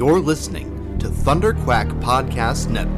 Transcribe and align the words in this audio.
You're 0.00 0.18
listening 0.18 0.98
to 1.00 1.10
Thunder 1.10 1.52
Quack 1.52 1.86
Podcast 2.00 2.70
Network. 2.70 2.96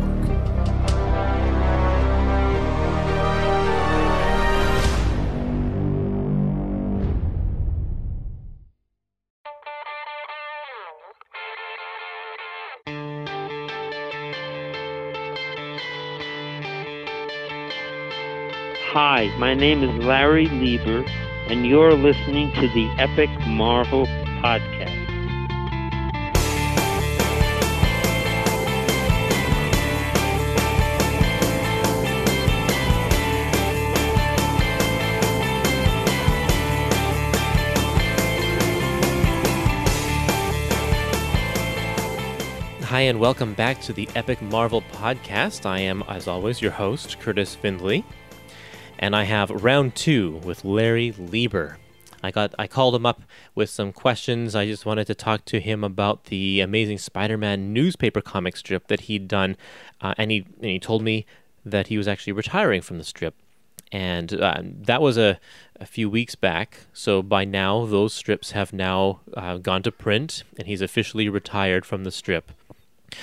Hi, 18.93 19.37
my 19.41 19.55
name 19.55 19.83
is 19.83 20.05
Larry 20.05 20.47
Lieber, 20.47 21.05
and 21.49 21.67
you're 21.67 21.95
listening 21.95 22.53
to 22.53 22.69
the 22.69 22.87
Epic 22.97 23.29
Marvel 23.49 24.07
Podcast. 24.41 25.02
Hi, 43.03 43.09
and 43.09 43.19
welcome 43.19 43.55
back 43.55 43.81
to 43.81 43.93
the 43.93 44.09
Epic 44.15 44.41
Marvel 44.41 44.81
Podcast. 44.93 45.67
I 45.67 45.81
am, 45.81 46.05
as 46.07 46.29
always, 46.29 46.63
your 46.63 46.71
host, 46.71 47.19
Kurtis 47.19 47.57
Findley, 47.57 48.05
and 49.01 49.17
I 49.17 49.25
have 49.25 49.51
round 49.51 49.97
two 49.97 50.41
with 50.45 50.65
Larry 50.65 51.11
Lieber. 51.11 51.79
I 52.23 52.31
got 52.31 52.55
I 52.61 52.69
called 52.69 52.95
him 52.95 53.05
up 53.05 53.23
with 53.57 53.71
some 53.71 53.91
questions. 53.91 54.55
I 54.55 54.67
just 54.67 54.87
wanted 54.87 55.09
to 55.09 55.17
talk 55.17 55.45
to 55.47 55.59
him 55.59 55.83
about 55.83 56.27
the 56.27 56.61
Amazing 56.61 56.99
Spider-Man 56.99 57.73
newspaper 57.73 58.21
comic 58.21 58.57
strip 58.57 58.87
that 58.87 59.01
he'd 59.01 59.27
done, 59.27 59.57
uh, 60.01 60.15
and 60.17 60.31
he 60.31 60.47
and 60.61 60.71
he 60.71 60.79
told 60.79 61.03
me 61.03 61.27
that 61.65 61.89
he 61.89 61.99
was 61.99 62.07
actually 62.07 62.35
retiring 62.35 62.83
from 62.83 62.99
the 62.99 63.05
strip, 63.05 63.35
and 63.91 64.33
uh, 64.41 64.63
that 64.63 65.03
was 65.03 65.19
a, 65.19 65.41
a 65.81 65.87
few 65.87 66.09
weeks 66.09 66.37
back. 66.37 66.79
So 66.93 67.21
by 67.21 67.45
now, 67.45 67.85
those 67.85 68.15
strips 68.15 68.53
have 68.53 68.73
now 68.73 69.23
uh, 69.37 69.57
gone 69.57 69.83
to 69.83 69.91
print, 69.91 70.45
and 70.57 70.69
he's 70.69 70.81
officially 70.81 71.29
retired 71.29 71.85
from 71.85 72.05
the 72.05 72.13
strip. 72.13 72.53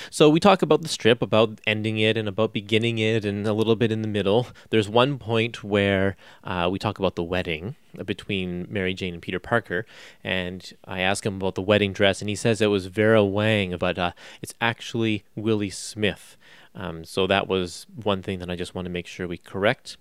So 0.10 0.30
we 0.30 0.40
talk 0.40 0.62
about 0.62 0.82
the 0.82 0.88
strip, 0.88 1.22
about 1.22 1.60
ending 1.66 1.98
it, 2.00 2.18
and 2.18 2.28
about 2.28 2.54
beginning 2.54 2.98
it, 2.98 3.26
and 3.26 3.46
a 3.48 3.54
little 3.54 3.76
bit 3.76 3.92
in 3.92 4.02
the 4.02 4.08
middle. 4.08 4.48
There's 4.70 4.90
one 4.90 5.18
point 5.18 5.64
where 5.64 6.16
uh, 6.44 6.70
we 6.72 6.80
talk 6.80 7.00
about 7.00 7.16
the 7.16 7.24
wedding 7.24 7.76
between 8.06 8.68
Mary 8.70 8.94
Jane 8.94 9.16
and 9.16 9.22
Peter 9.22 9.40
Parker, 9.40 9.86
and 10.24 10.74
I 10.86 11.00
ask 11.00 11.26
him 11.26 11.36
about 11.36 11.56
the 11.56 11.62
wedding 11.62 11.94
dress, 11.94 12.22
and 12.22 12.30
he 12.30 12.36
says 12.36 12.62
it 12.62 12.68
was 12.68 12.88
Vera 12.88 13.24
Wang, 13.24 13.78
but 13.78 13.98
uh, 13.98 14.12
it's 14.42 14.54
actually 14.62 15.24
Willi 15.36 15.70
Smith. 15.70 16.38
Um, 16.76 17.04
so 17.04 17.28
that 17.28 17.48
was 17.48 17.88
one 18.04 18.22
thing 18.22 18.40
that 18.40 18.50
I 18.50 18.56
just 18.56 18.76
want 18.76 18.86
to 18.86 18.92
make 18.92 19.08
sure 19.08 19.28
we 19.28 19.38
correct. 19.38 19.98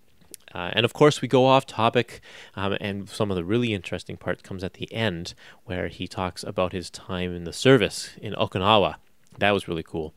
Uh, 0.54 0.70
and 0.72 0.84
of 0.84 0.92
course, 0.94 1.20
we 1.20 1.28
go 1.28 1.44
off 1.44 1.66
topic, 1.66 2.20
um, 2.56 2.76
and 2.80 3.08
some 3.08 3.30
of 3.30 3.36
the 3.36 3.44
really 3.44 3.74
interesting 3.74 4.16
part 4.16 4.42
comes 4.42 4.64
at 4.64 4.74
the 4.74 4.90
end, 4.92 5.34
where 5.64 5.88
he 5.88 6.06
talks 6.08 6.42
about 6.42 6.72
his 6.72 6.90
time 6.90 7.34
in 7.34 7.44
the 7.44 7.52
service 7.52 8.10
in 8.20 8.32
Okinawa. 8.34 8.96
That 9.38 9.52
was 9.52 9.68
really 9.68 9.82
cool. 9.82 10.14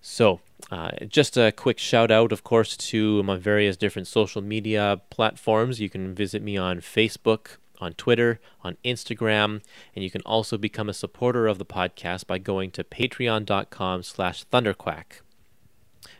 So, 0.00 0.40
uh, 0.70 0.90
just 1.06 1.36
a 1.36 1.52
quick 1.52 1.78
shout 1.78 2.10
out, 2.10 2.32
of 2.32 2.42
course, 2.42 2.76
to 2.76 3.22
my 3.22 3.36
various 3.36 3.76
different 3.76 4.08
social 4.08 4.42
media 4.42 5.00
platforms. 5.10 5.80
You 5.80 5.88
can 5.88 6.14
visit 6.14 6.42
me 6.42 6.56
on 6.56 6.80
Facebook, 6.80 7.56
on 7.80 7.92
Twitter, 7.92 8.40
on 8.62 8.76
Instagram, 8.84 9.62
and 9.94 10.02
you 10.02 10.10
can 10.10 10.22
also 10.22 10.58
become 10.58 10.88
a 10.88 10.94
supporter 10.94 11.46
of 11.46 11.58
the 11.58 11.64
podcast 11.64 12.26
by 12.26 12.38
going 12.38 12.70
to 12.72 12.84
patreon.com 12.84 14.02
slash 14.02 14.44
thunderquack. 14.46 15.20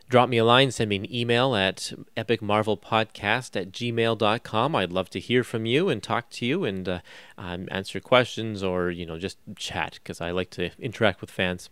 Drop 0.09 0.29
me 0.29 0.39
a 0.39 0.45
line, 0.45 0.71
send 0.71 0.91
me 0.91 0.97
an 0.97 1.15
email 1.15 1.57
at 1.57 1.93
epicmarvelpodcast 2.17 3.61
at 3.61 3.73
gmail.com. 3.73 4.77
I'd 4.77 4.93
love 4.93 5.11
to 5.11 5.19
hear 5.19 5.43
from 5.43 5.65
you 5.65 5.89
and 5.89 6.03
talk 6.03 6.29
to 6.31 6.47
you 6.47 6.65
and 6.65 6.89
uh, 6.89 7.01
um, 7.39 7.67
answer 7.71 7.99
questions 7.99 8.63
or, 8.63 8.91
you 8.91 9.07
know, 9.07 9.19
just 9.19 9.39
chat 9.57 9.95
because 9.95 10.21
I 10.21 10.31
like 10.31 10.51
to 10.51 10.71
interact 10.79 11.21
with 11.21 11.31
fans. 11.31 11.71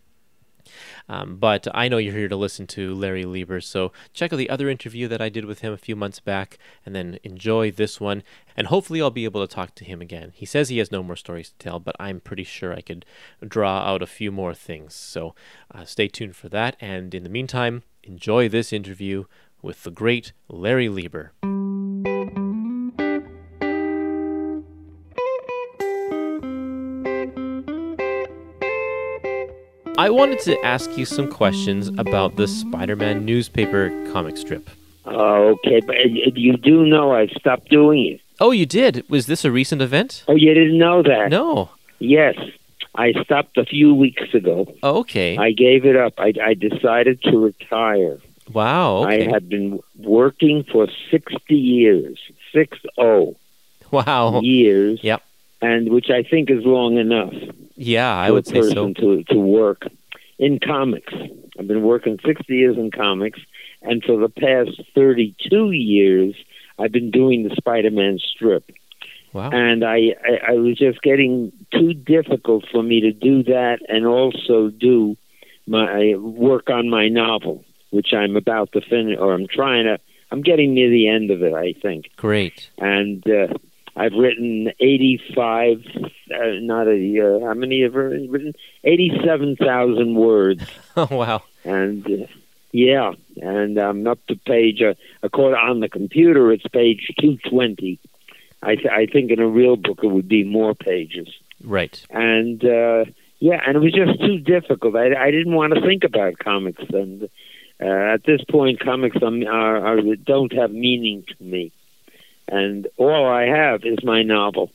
Um, 1.09 1.37
but 1.37 1.67
I 1.75 1.89
know 1.89 1.99
you're 1.99 2.15
here 2.15 2.29
to 2.29 2.37
listen 2.37 2.67
to 2.69 2.95
Larry 2.95 3.25
Lieber, 3.25 3.61
so 3.61 3.93
check 4.13 4.33
out 4.33 4.37
the 4.37 4.51
other 4.51 4.69
interview 4.69 5.09
that 5.09 5.21
I 5.21 5.29
did 5.29 5.45
with 5.45 5.61
him 5.61 5.73
a 5.73 5.79
few 5.79 5.97
months 5.97 6.21
back, 6.21 6.59
and 6.85 6.95
then 6.95 7.19
enjoy 7.23 7.71
this 7.71 8.01
one. 8.01 8.23
And 8.57 8.67
hopefully, 8.67 9.01
I'll 9.01 9.11
be 9.11 9.25
able 9.25 9.47
to 9.47 9.55
talk 9.55 9.75
to 9.77 9.85
him 9.85 10.01
again. 10.01 10.33
He 10.35 10.47
says 10.47 10.69
he 10.69 10.79
has 10.79 10.93
no 10.93 11.03
more 11.03 11.17
stories 11.17 11.51
to 11.51 11.59
tell, 11.59 11.79
but 11.79 11.97
I'm 11.99 12.21
pretty 12.21 12.45
sure 12.45 12.75
I 12.75 12.81
could 12.81 13.05
draw 13.47 13.79
out 13.79 14.03
a 14.03 14.07
few 14.07 14.31
more 14.31 14.55
things. 14.55 14.95
So 14.95 15.35
uh, 15.75 15.85
stay 15.85 16.09
tuned 16.09 16.37
for 16.37 16.49
that. 16.51 16.77
And 16.81 17.15
in 17.15 17.23
the 17.23 17.31
meantime, 17.31 17.83
enjoy 18.03 18.49
this 18.49 18.73
interview 18.73 19.25
with 19.63 19.83
the 19.85 19.91
great 19.91 20.33
Larry 20.49 20.89
Lieber. 20.89 21.33
I 30.01 30.09
wanted 30.09 30.39
to 30.41 30.59
ask 30.65 30.97
you 30.97 31.05
some 31.05 31.31
questions 31.31 31.89
about 31.89 32.37
the 32.37 32.49
Spider 32.49 32.97
Man 32.97 33.27
newspaper 33.27 33.91
comic 34.11 34.39
strip. 34.39 34.71
Oh, 35.05 35.59
okay, 35.59 35.81
but 35.81 35.95
you 36.39 36.57
do 36.57 36.87
know 36.87 37.13
I 37.13 37.27
stopped 37.27 37.69
doing 37.69 38.07
it. 38.07 38.21
Oh, 38.41 38.51
you 38.51 38.65
did? 38.65 39.05
Was 39.11 39.27
this 39.27 39.45
a 39.45 39.51
recent 39.51 39.83
event? 39.83 40.25
Oh, 40.27 40.35
you 40.35 40.55
didn't 40.55 40.79
know 40.79 41.03
that? 41.03 41.29
No. 41.29 41.73
Yes, 41.99 42.35
I 42.95 43.13
stopped 43.23 43.59
a 43.59 43.67
few 43.67 43.95
weeks 43.95 44.33
ago. 44.33 44.75
Oh, 44.83 45.01
okay. 45.01 45.37
I 45.37 45.53
gave 45.53 45.85
it 45.85 45.97
up. 45.97 46.15
I, 46.17 46.33
I 46.43 46.55
decided 46.55 47.23
to 47.25 47.37
retire. 47.37 48.17
wow. 48.51 49.05
Okay. 49.05 49.29
I 49.29 49.31
had 49.31 49.51
been 49.51 49.81
working 49.99 50.65
for 50.65 50.89
60 51.11 51.55
years, 51.55 52.19
six 52.55 52.79
oh 52.97 53.37
wow. 53.91 54.41
years, 54.41 55.05
Yep. 55.05 55.23
And 55.61 55.91
which 55.91 56.11
I 56.11 56.23
think 56.23 56.51
is 56.51 56.65
long 56.65 56.97
enough. 56.97 57.35
Yeah, 57.77 58.15
I 58.15 58.31
would 58.31 58.47
say 58.47 58.63
so. 58.63 58.93
to 58.93 59.25
to 59.25 59.39
work 59.39 59.87
in 60.39 60.59
comics. 60.59 61.13
I've 61.59 61.69
been 61.69 61.83
working 61.83 62.19
60 62.25 62.55
years 62.55 62.77
in 62.77 62.91
comics, 62.91 63.41
and 63.83 64.03
for 64.03 64.19
the 64.19 64.29
past 64.29 64.81
32 64.95 65.73
years, 65.73 66.35
I've 66.79 66.93
been 66.93 67.11
doing 67.11 67.47
the 67.47 67.55
Spider-Man 67.55 68.19
strip. 68.19 68.71
Wow. 69.33 69.51
And 69.51 69.85
I, 69.85 70.15
I, 70.25 70.53
I 70.53 70.53
was 70.53 70.79
just 70.79 71.03
getting 71.03 71.53
too 71.73 71.95
difficult 71.95 72.65
for 72.73 72.83
me 72.83 73.01
to 73.03 73.13
do 73.13 73.45
that 73.45 73.79
and 73.89 74.07
also 74.07 74.71
do 74.71 75.17
my 75.67 76.15
work 76.17 76.69
on 76.69 76.89
my 76.89 77.09
novel, 77.09 77.65
which 77.91 78.13
I'm 78.13 78.35
about 78.37 78.73
to 78.73 78.81
finish, 78.81 79.19
or 79.19 79.35
I'm 79.35 79.47
trying 79.47 79.85
to. 79.85 79.99
I'm 80.33 80.43
getting 80.43 80.75
near 80.75 80.89
the 80.89 81.09
end 81.09 81.33
of 81.33 81.43
it, 81.43 81.55
I 81.55 81.73
think 81.73 82.11
Great. 82.17 82.71
and 82.79 83.21
uh, 83.29 83.49
I've 83.97 84.13
written 84.13 84.73
85, 84.81 85.85
uh, 85.97 86.37
not 86.61 86.87
a, 86.87 87.41
uh, 87.43 87.47
how 87.47 87.55
many 87.55 87.83
have 87.83 87.95
I 87.97 87.99
written? 87.99 88.55
87,000 88.85 90.15
words. 90.15 90.65
Oh, 90.97 91.07
wow. 91.11 91.43
And 91.65 92.05
uh, 92.05 92.27
yeah, 92.73 93.13
and 93.41 93.79
I'm 93.79 94.07
up 94.09 94.19
to 94.27 94.35
page, 94.35 94.83
uh, 94.83 94.95
according 95.23 95.59
on 95.59 95.81
the 95.81 95.89
computer, 95.89 96.53
it's 96.53 96.67
page 96.67 97.07
220. 97.21 97.99
I, 98.63 98.75
th- 98.75 98.87
I 98.87 99.07
think 99.07 99.31
in 99.31 99.39
a 99.39 99.47
real 99.47 99.77
book 99.77 100.01
it 100.03 100.09
would 100.09 100.29
be 100.29 100.45
more 100.45 100.75
pages. 100.75 101.29
Right. 101.63 102.05
And 102.11 102.63
uh, 102.65 103.05
yeah, 103.39 103.61
and 103.67 103.77
it 103.77 103.81
was 103.81 103.93
just 103.93 104.21
too 104.21 104.39
difficult. 104.39 104.97
I, 104.97 105.15
I 105.15 105.31
didn't 105.31 105.55
want 105.55 105.75
to 105.75 105.81
think 105.81 106.05
about 106.05 106.39
comics. 106.39 106.83
And 106.93 107.29
uh, 107.81 107.87
at 107.87 108.25
this 108.25 108.43
point, 108.45 108.81
comics 108.81 109.17
are, 109.23 109.47
are, 109.47 109.99
are, 109.99 110.17
don't 110.17 110.53
have 110.53 110.73
meaning 110.73 111.25
to 111.29 111.45
me 111.45 111.73
and 112.51 112.89
all 112.97 113.29
I 113.29 113.47
have 113.47 113.85
is 113.85 114.03
my 114.03 114.23
novel. 114.23 114.71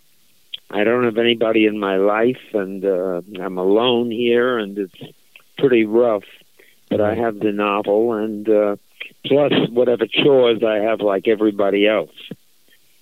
I 0.70 0.84
don't 0.84 1.04
have 1.04 1.18
anybody 1.18 1.66
in 1.66 1.78
my 1.78 1.98
life, 1.98 2.42
and 2.54 2.84
uh, 2.84 3.22
I'm 3.40 3.58
alone 3.58 4.10
here, 4.10 4.58
and 4.58 4.78
it's 4.78 5.16
pretty 5.58 5.86
rough. 5.86 6.24
But 6.90 7.02
I 7.02 7.16
have 7.16 7.40
the 7.40 7.52
novel, 7.52 8.14
and 8.14 8.48
uh, 8.48 8.76
plus 9.26 9.52
whatever 9.70 10.06
chores 10.08 10.64
I 10.64 10.78
have, 10.78 11.02
like 11.02 11.28
everybody 11.28 11.88
else. 11.88 12.16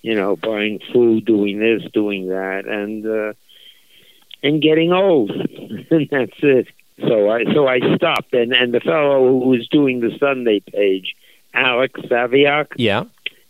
You 0.02 0.14
know, 0.14 0.36
buying 0.36 0.80
food, 0.92 1.24
doing 1.24 1.58
this, 1.58 1.90
doing 1.92 2.28
that, 2.28 2.64
and 2.66 3.06
uh, 3.06 3.32
and 4.42 4.60
getting 4.60 4.92
old, 4.92 5.30
and 5.90 6.08
that's 6.10 6.38
it. 6.42 6.68
So 7.00 7.30
I 7.30 7.44
so 7.52 7.66
I 7.66 7.80
stopped, 7.96 8.32
and 8.34 8.52
and 8.52 8.74
the 8.74 8.80
fellow 8.80 9.28
who 9.28 9.48
was 9.48 9.66
doing 9.68 10.00
the 10.00 10.16
Sunday 10.18 10.60
page, 10.60 11.14
Alex 11.54 12.00
Saviuk, 12.02 12.68
Yeah. 12.76 13.04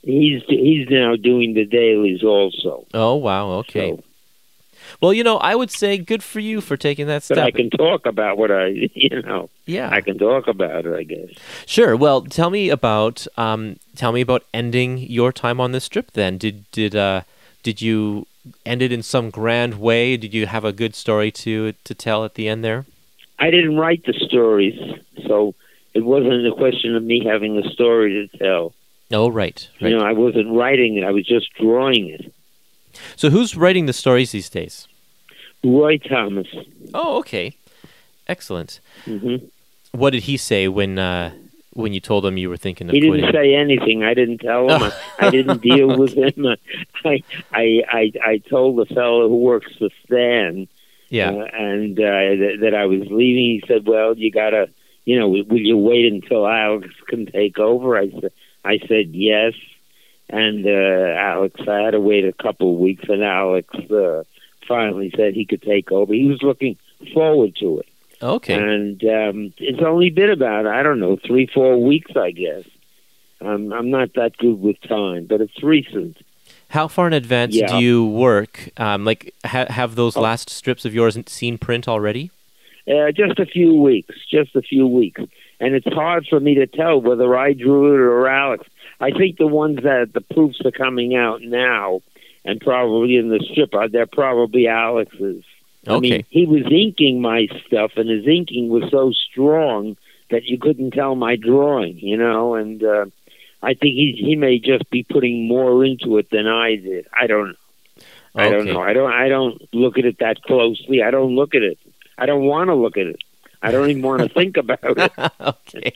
He's 0.05 0.43
he's 0.49 0.89
now 0.89 1.17
doing 1.17 1.55
the 1.55 1.65
dailies 1.65 2.23
also. 2.23 2.87
Oh, 2.95 3.15
wow. 3.17 3.51
Okay. 3.61 3.91
So, 3.91 4.03
Well, 5.01 5.13
you 5.13 5.25
know, 5.25 5.39
I 5.39 5.55
would 5.55 5.71
say 5.71 5.99
good 5.99 6.23
for 6.23 6.41
you 6.41 6.61
for 6.61 6.77
taking 6.77 7.07
that 7.07 7.25
but 7.29 7.37
step. 7.37 7.39
I 7.39 7.51
can 7.51 7.71
talk 7.71 8.07
about 8.07 8.39
what 8.39 8.51
I, 8.51 8.67
you 8.95 9.23
know, 9.23 9.51
yeah. 9.67 9.89
I 9.91 10.01
can 10.01 10.19
talk 10.19 10.47
about 10.47 10.87
it. 10.87 10.95
I 10.95 11.03
guess. 11.03 11.31
Sure. 11.67 11.97
Well, 11.97 12.23
tell 12.23 12.51
me 12.51 12.71
about 12.71 13.27
um, 13.37 13.79
tell 13.97 14.13
me 14.13 14.21
about 14.21 14.45
ending 14.53 14.99
your 14.99 15.33
time 15.33 15.61
on 15.61 15.73
this 15.73 15.85
strip. 15.85 16.13
Then 16.13 16.39
did 16.39 16.71
did 16.71 16.95
uh, 16.95 17.23
did 17.63 17.81
you 17.83 18.27
end 18.67 18.83
it 18.83 18.93
in 18.93 19.03
some 19.03 19.31
grand 19.31 19.81
way? 19.81 20.17
Did 20.17 20.35
you 20.35 20.47
have 20.47 20.65
a 20.65 20.73
good 20.73 20.95
story 20.95 21.31
to 21.33 21.73
to 21.73 21.95
tell 21.95 22.25
at 22.25 22.35
the 22.35 22.49
end 22.49 22.65
there? 22.65 22.85
I 23.39 23.51
didn't 23.51 23.77
write 23.77 24.05
the 24.05 24.13
stories, 24.13 24.79
so 25.27 25.55
it 25.93 26.05
wasn't 26.05 26.47
a 26.47 26.53
question 26.53 26.95
of 26.95 27.03
me 27.03 27.25
having 27.25 27.59
a 27.59 27.69
story 27.71 28.29
to 28.29 28.39
tell. 28.39 28.73
Oh, 29.15 29.29
right, 29.29 29.69
right. 29.81 29.91
You 29.91 29.99
know, 29.99 30.05
I 30.05 30.13
wasn't 30.13 30.51
writing 30.53 30.97
it; 30.99 31.05
I 31.05 31.11
was 31.11 31.25
just 31.27 31.47
drawing 31.55 32.09
it. 32.09 32.33
so 33.17 33.31
who's 33.31 33.57
writing 33.57 33.87
the 33.87 33.93
stories 33.93 34.33
these 34.33 34.51
days? 34.51 34.89
Roy 35.65 35.99
Thomas. 35.99 36.49
Oh, 36.93 37.19
okay, 37.21 37.57
excellent. 38.29 38.81
hmm 39.05 39.37
What 39.93 40.11
did 40.11 40.25
he 40.25 40.37
say 40.37 40.69
when 40.69 40.99
uh, 40.99 41.33
when 41.73 41.93
you 41.93 42.01
told 42.01 42.27
him 42.27 42.37
you 42.39 42.49
were 42.49 42.57
thinking 42.57 42.89
of 42.89 42.95
it? 42.95 43.03
He 43.03 43.09
quitting? 43.09 43.25
didn't 43.27 43.35
say 43.41 43.55
anything. 43.55 44.03
I 44.05 44.15
didn't 44.15 44.39
tell 44.39 44.69
him. 44.69 44.83
I, 44.83 45.27
I 45.27 45.31
didn't 45.31 45.63
deal 45.63 45.97
with 45.99 46.15
him. 46.15 46.47
I, 47.05 47.23
I, 47.53 47.83
I, 47.89 48.13
I 48.25 48.39
told 48.51 48.77
the 48.79 48.93
fellow 48.95 49.29
who 49.29 49.39
works 49.39 49.73
for 49.79 49.89
Stan, 50.05 50.69
yeah. 51.09 51.31
uh, 51.31 51.45
and 51.53 51.99
uh, 51.99 52.21
th- 52.41 52.61
that 52.61 52.75
I 52.75 52.87
was 52.87 53.03
leaving. 53.11 53.61
He 53.61 53.63
said, 53.69 53.87
"Well, 53.87 54.17
you 54.17 54.31
gotta, 54.31 54.69
you 55.05 55.19
know, 55.19 55.29
will 55.29 55.61
you 55.61 55.77
wait 55.79 56.13
until 56.13 56.47
Alex 56.47 56.89
can 57.09 57.27
take 57.27 57.59
over?" 57.59 57.97
I 57.97 58.11
said, 58.11 58.33
"I 58.65 58.79
said 58.89 59.11
yes." 59.15 59.55
And 60.31 60.67
uh, 60.67 60.71
Alex, 61.19 61.61
I 61.69 61.81
had 61.81 61.91
to 61.91 62.01
wait 62.01 62.25
a 62.25 62.33
couple 62.33 62.73
of 62.73 62.79
weeks, 62.81 63.05
and 63.09 63.23
Alex 63.23 63.69
uh, 63.91 64.25
finally 64.67 65.13
said 65.15 65.35
he 65.35 65.45
could 65.45 65.63
take 65.63 65.93
over. 65.93 66.15
He 66.15 66.27
was 66.27 66.43
looking 66.43 66.77
forward 67.13 67.55
to 67.61 67.81
it. 67.81 67.87
okay. 68.23 68.55
And 68.55 69.03
um, 69.05 69.53
it's 69.59 69.83
only 69.83 70.09
been 70.11 70.31
about 70.31 70.67
I 70.67 70.83
don't 70.83 70.99
know 71.01 71.17
three 71.27 71.47
four 71.47 71.77
weeks 71.83 72.13
I 72.17 72.31
guess. 72.31 72.65
Um, 73.41 73.73
I'm 73.73 73.91
not 73.91 74.15
that 74.15 74.37
good 74.39 74.59
with 74.61 74.81
time, 74.89 75.27
but 75.27 75.43
it's 75.43 75.63
recent. 75.63 76.17
How 76.71 76.89
far 76.89 77.07
in 77.07 77.13
advance 77.13 77.55
Yeah. 77.55 77.67
do 77.67 77.85
you 77.85 78.07
work? 78.07 78.71
Um, 78.79 79.05
like, 79.05 79.35
ha- 79.45 79.67
have 79.69 79.95
those 79.97 80.17
Oh. 80.17 80.23
last 80.23 80.49
strips 80.49 80.85
of 80.87 80.95
yours 80.95 81.19
seen 81.27 81.59
print 81.59 81.87
already? 81.87 82.31
Uh, 82.89 83.11
just 83.13 83.39
a 83.39 83.47
few 83.47 83.75
weeks, 83.75 84.15
just 84.31 84.57
a 84.57 84.63
few 84.63 84.87
weeks, 84.87 85.21
and 85.61 85.75
it's 85.75 85.93
hard 85.93 86.27
for 86.29 86.41
me 86.41 86.57
to 86.57 86.67
tell 86.67 87.01
whether 87.01 87.37
I 87.37 87.53
drew 87.53 87.95
it 87.95 88.01
or 88.01 88.29
Alex. 88.29 88.67
I 89.01 89.11
think 89.11 89.39
the 89.39 89.47
ones 89.47 89.79
that 89.83 90.13
the 90.13 90.21
proofs 90.21 90.61
are 90.65 90.71
coming 90.71 91.17
out 91.17 91.43
now, 91.43 92.03
and 92.45 92.61
probably 92.61 93.17
in 93.17 93.29
the 93.29 93.45
strip, 93.51 93.75
are 93.75 93.89
they're 93.89 94.07
probably 94.07 94.69
Alex's. 94.69 95.45
I 95.87 95.99
mean, 95.99 96.25
he 96.31 96.47
was 96.47 96.65
inking 96.71 97.21
my 97.21 97.49
stuff, 97.67 97.93
and 97.97 98.09
his 98.09 98.27
inking 98.27 98.69
was 98.69 98.91
so 98.91 99.13
strong 99.13 99.97
that 100.31 100.45
you 100.45 100.59
couldn't 100.59 100.93
tell 100.93 101.15
my 101.15 101.37
drawing, 101.37 101.99
you 101.99 102.17
know. 102.17 102.55
And 102.55 102.83
uh, 102.83 103.07
I 103.63 103.75
think 103.75 103.95
he 103.95 104.19
he 104.19 104.37
may 104.37 104.59
just 104.59 104.89
be 104.91 105.03
putting 105.03 105.47
more 105.47 105.85
into 105.85 106.19
it 106.19 106.31
than 106.31 106.47
I 106.47 106.77
did. 106.77 107.07
I 107.13 107.27
don't 107.27 107.49
know. 107.49 107.55
I 108.35 108.51
don't 108.51 108.67
know. 108.67 108.81
I 108.81 108.93
don't. 108.93 109.13
I 109.13 109.29
don't 109.29 109.63
look 109.73 109.99
at 109.99 110.05
it 110.05 110.19
that 110.19 110.43
closely. 110.43 111.03
I 111.03 111.11
don't 111.11 111.37
look 111.37 111.55
at 111.55 111.63
it. 111.63 111.79
I 112.19 112.27
don't 112.27 112.45
want 112.45 112.69
to 112.69 112.75
look 112.75 112.97
at 112.97 113.07
it. 113.07 113.21
I 113.65 113.71
don't 113.71 113.89
even 113.91 114.03
want 114.03 114.23
to 114.23 114.29
think 114.29 114.57
about 114.57 114.79
it. 114.83 115.13
okay. 115.41 115.93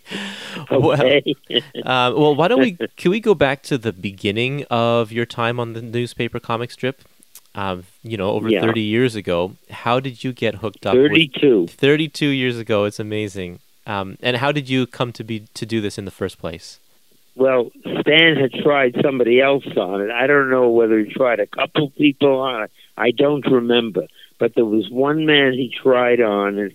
Well, 0.70 0.92
Okay. 0.92 1.22
uh, 1.84 2.12
well, 2.16 2.34
why 2.34 2.48
don't 2.48 2.60
we? 2.60 2.76
Can 2.96 3.10
we 3.10 3.20
go 3.20 3.34
back 3.34 3.62
to 3.64 3.78
the 3.78 3.92
beginning 3.92 4.64
of 4.70 5.12
your 5.12 5.26
time 5.26 5.60
on 5.60 5.74
the 5.74 5.82
newspaper 5.82 6.40
comic 6.40 6.70
strip? 6.70 7.02
Um, 7.54 7.84
you 8.02 8.16
know, 8.16 8.30
over 8.30 8.48
Yeah. 8.48 8.60
30 8.60 8.80
years 8.80 9.14
ago. 9.16 9.56
How 9.70 10.00
did 10.00 10.22
you 10.22 10.32
get 10.32 10.56
hooked 10.56 10.86
up? 10.86 10.94
with 10.96 11.10
Thirty-two. 11.10 11.66
32 11.68 12.26
years 12.28 12.58
ago. 12.58 12.84
It's 12.84 13.00
amazing. 13.00 13.58
Um, 13.86 14.16
and 14.22 14.36
how 14.36 14.52
did 14.52 14.68
you 14.68 14.86
come 14.86 15.12
to 15.12 15.24
be 15.24 15.46
to 15.54 15.66
do 15.66 15.80
this 15.80 15.98
in 15.98 16.04
the 16.04 16.10
first 16.10 16.38
place? 16.38 16.78
Well, 17.34 17.70
Stan 18.00 18.36
had 18.36 18.52
tried 18.52 18.96
somebody 19.02 19.40
else 19.40 19.66
on 19.76 20.00
it. 20.02 20.10
I 20.10 20.26
don't 20.26 20.50
know 20.50 20.68
whether 20.70 20.98
he 20.98 21.12
tried 21.12 21.40
a 21.40 21.46
couple 21.46 21.90
people 21.90 22.38
on 22.40 22.64
it. 22.64 22.70
I 22.96 23.10
don't 23.12 23.46
remember. 23.46 24.06
But 24.38 24.54
there 24.54 24.64
was 24.64 24.88
one 24.90 25.24
man 25.26 25.52
he 25.52 25.72
tried 25.82 26.20
on 26.20 26.58
it, 26.58 26.72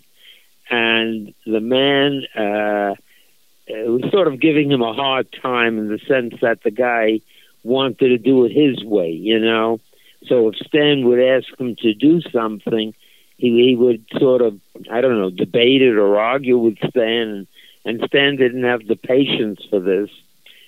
and 0.74 1.34
the 1.46 1.60
man 1.60 2.24
uh, 2.36 2.42
uh, 2.42 3.92
was 3.92 4.12
sort 4.12 4.28
of 4.28 4.40
giving 4.40 4.72
him 4.72 4.82
a 4.82 4.94
hard 4.94 5.28
time 5.42 5.78
in 5.78 5.88
the 5.88 6.00
sense 6.08 6.36
that 6.42 6.64
the 6.64 6.72
guy 6.72 7.20
wanted 7.64 8.10
to 8.10 8.18
do 8.18 8.46
it 8.46 8.52
his 8.52 8.84
way, 8.84 9.10
you 9.12 9.40
know. 9.40 9.80
So 10.28 10.50
if 10.50 10.56
Stan 10.56 11.06
would 11.06 11.20
ask 11.20 11.48
him 11.60 11.76
to 11.78 11.94
do 11.94 12.22
something, 12.22 12.94
he, 13.38 13.48
he 13.68 13.76
would 13.76 14.06
sort 14.18 14.42
of, 14.42 14.60
I 14.92 15.02
don't 15.02 15.20
know, 15.20 15.30
debate 15.30 15.82
it 15.82 15.96
or 15.98 16.20
argue 16.20 16.58
with 16.58 16.78
Stan, 16.90 17.28
and, 17.28 17.48
and 17.86 18.08
Stan 18.08 18.38
didn't 18.38 18.64
have 18.64 18.88
the 18.88 18.96
patience 18.96 19.62
for 19.70 19.80
this 19.80 20.10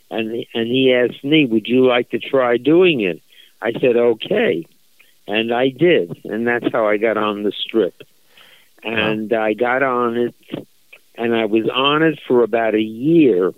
and 0.10 0.46
and 0.54 0.68
he 0.68 0.94
asked 0.94 1.24
me, 1.24 1.46
"Would 1.46 1.68
you 1.68 1.86
like 1.86 2.10
to 2.12 2.20
try 2.20 2.58
doing 2.58 3.02
it?" 3.02 3.22
I 3.62 3.72
said, 3.74 3.96
"Okay," 3.96 4.66
and 5.28 5.54
I 5.54 5.70
did, 5.70 6.26
and 6.26 6.48
that's 6.48 6.72
how 6.72 6.88
I 6.88 6.98
got 6.98 7.18
on 7.18 7.44
the 7.44 7.52
strip. 7.52 8.04
And 8.86 9.34
I 9.34 9.54
got 9.54 9.84
on 9.84 10.16
it, 10.18 10.36
and 11.16 11.36
I 11.36 11.46
was 11.46 11.68
on 11.74 12.04
it 12.04 12.20
for 12.28 12.44
about 12.44 12.76
a 12.76 12.82
year. 12.82 13.54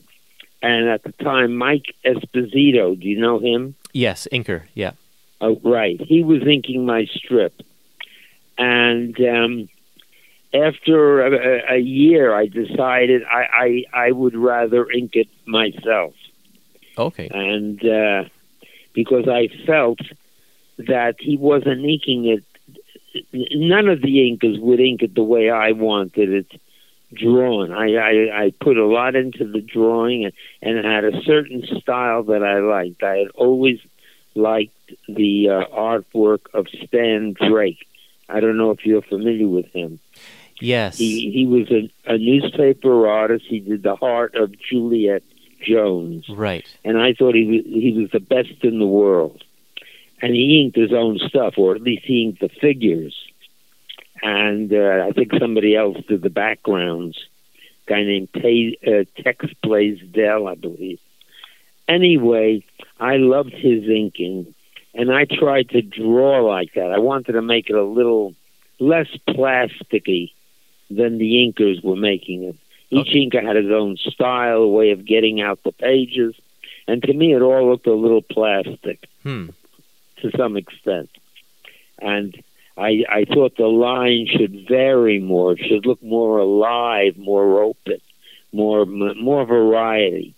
And 0.61 0.89
at 0.89 1.03
the 1.03 1.11
time, 1.11 1.55
Mike 1.55 1.93
Esposito, 2.05 2.99
do 2.99 3.07
you 3.07 3.19
know 3.19 3.39
him? 3.39 3.75
Yes, 3.93 4.27
Inker. 4.31 4.63
Yeah. 4.73 4.91
Oh, 5.39 5.59
right. 5.63 5.99
He 6.01 6.23
was 6.23 6.41
inking 6.47 6.85
my 6.85 7.05
strip. 7.05 7.61
And 8.57 9.15
um, 9.19 9.69
after 10.53 11.21
a, 11.21 11.75
a 11.75 11.77
year, 11.77 12.33
I 12.33 12.47
decided 12.47 13.23
I, 13.23 13.83
I, 13.93 14.07
I 14.07 14.11
would 14.11 14.35
rather 14.35 14.89
ink 14.89 15.11
it 15.15 15.27
myself. 15.45 16.13
Okay. 16.97 17.27
And 17.29 17.79
uh, 17.85 18.29
because 18.93 19.27
I 19.27 19.49
felt 19.65 19.99
that 20.79 21.15
he 21.19 21.37
wasn't 21.37 21.85
inking 21.85 22.25
it, 22.25 22.43
none 23.33 23.87
of 23.87 24.01
the 24.01 24.17
inkers 24.17 24.59
would 24.59 24.79
ink 24.79 25.01
it 25.01 25.15
the 25.15 25.23
way 25.23 25.49
I 25.49 25.71
wanted 25.71 26.31
it 26.31 26.61
drawn. 27.13 27.71
I, 27.71 27.95
I, 27.95 28.43
I 28.45 28.53
put 28.59 28.77
a 28.77 28.85
lot 28.85 29.15
into 29.15 29.49
the 29.49 29.61
drawing 29.61 30.25
and, 30.25 30.33
and 30.61 30.85
had 30.85 31.05
a 31.05 31.21
certain 31.23 31.65
style 31.81 32.23
that 32.23 32.43
I 32.43 32.59
liked. 32.59 33.03
I 33.03 33.17
had 33.17 33.29
always 33.29 33.79
liked 34.35 34.73
the 35.07 35.49
uh, 35.49 35.75
artwork 35.75 36.41
of 36.53 36.67
Stan 36.85 37.33
Drake. 37.33 37.87
I 38.29 38.39
don't 38.39 38.57
know 38.57 38.71
if 38.71 38.85
you're 38.85 39.01
familiar 39.01 39.47
with 39.47 39.67
him. 39.67 39.99
Yes. 40.59 40.97
He 40.97 41.31
he 41.31 41.45
was 41.45 41.69
a, 41.71 41.89
a 42.05 42.17
newspaper 42.17 43.07
artist. 43.07 43.45
He 43.47 43.59
did 43.59 43.83
the 43.83 43.95
heart 43.95 44.35
of 44.35 44.53
Juliet 44.59 45.23
Jones, 45.61 46.27
right. 46.29 46.65
and 46.83 46.97
I 46.99 47.13
thought 47.13 47.35
he 47.35 47.45
was 47.45 47.65
he 47.65 47.93
was 47.93 48.11
the 48.11 48.19
best 48.19 48.63
in 48.63 48.79
the 48.79 48.87
world. 48.87 49.43
And 50.21 50.33
he 50.33 50.61
inked 50.61 50.77
his 50.77 50.93
own 50.93 51.19
stuff, 51.19 51.55
or 51.57 51.75
at 51.75 51.81
least 51.81 52.03
he 52.05 52.23
inked 52.23 52.39
the 52.41 52.49
figures. 52.49 53.15
And 54.23 54.73
uh, 54.73 55.05
I 55.07 55.11
think 55.11 55.31
somebody 55.39 55.75
else 55.75 55.97
did 56.07 56.23
the 56.23 56.29
backgrounds. 56.31 57.17
A 57.87 57.89
guy 57.91 58.03
named 58.03 58.29
Tay, 58.33 58.77
uh, 58.85 59.21
Tex 59.21 59.45
Blaisdell, 59.61 60.47
I 60.47 60.55
believe. 60.55 60.99
Anyway, 61.87 62.63
I 62.99 63.17
loved 63.17 63.53
his 63.53 63.83
inking, 63.87 64.53
and 64.93 65.11
I 65.11 65.25
tried 65.25 65.69
to 65.69 65.81
draw 65.81 66.39
like 66.45 66.73
that. 66.73 66.91
I 66.91 66.97
wanted 66.99 67.33
to 67.33 67.41
make 67.41 67.69
it 67.69 67.75
a 67.75 67.83
little 67.83 68.33
less 68.79 69.07
plasticky 69.29 70.31
than 70.89 71.17
the 71.17 71.35
inkers 71.45 71.83
were 71.83 71.95
making 71.95 72.43
it. 72.43 72.55
Each 72.89 73.07
Okay. 73.09 73.25
inker 73.25 73.43
had 73.45 73.55
his 73.55 73.71
own 73.71 73.97
style, 73.97 74.63
a 74.63 74.67
way 74.67 74.91
of 74.91 75.05
getting 75.05 75.41
out 75.41 75.61
the 75.63 75.71
pages, 75.71 76.33
and 76.87 77.01
to 77.03 77.13
me, 77.13 77.33
it 77.33 77.41
all 77.41 77.69
looked 77.69 77.87
a 77.87 77.93
little 77.93 78.21
plastic 78.21 79.07
Hmm. 79.23 79.49
To 80.21 80.31
some 80.37 80.57
extent. 80.57 81.09
And 81.99 82.35
I, 82.77 83.03
I 83.09 83.25
thought 83.25 83.57
the 83.57 83.67
line 83.67 84.27
should 84.29 84.67
vary 84.67 85.19
more. 85.19 85.53
It 85.53 85.59
should 85.67 85.85
look 85.85 86.01
more 86.03 86.37
alive, 86.39 87.17
more 87.17 87.63
open, 87.63 87.99
more 88.51 88.85
more 88.85 89.45
variety. 89.45 90.35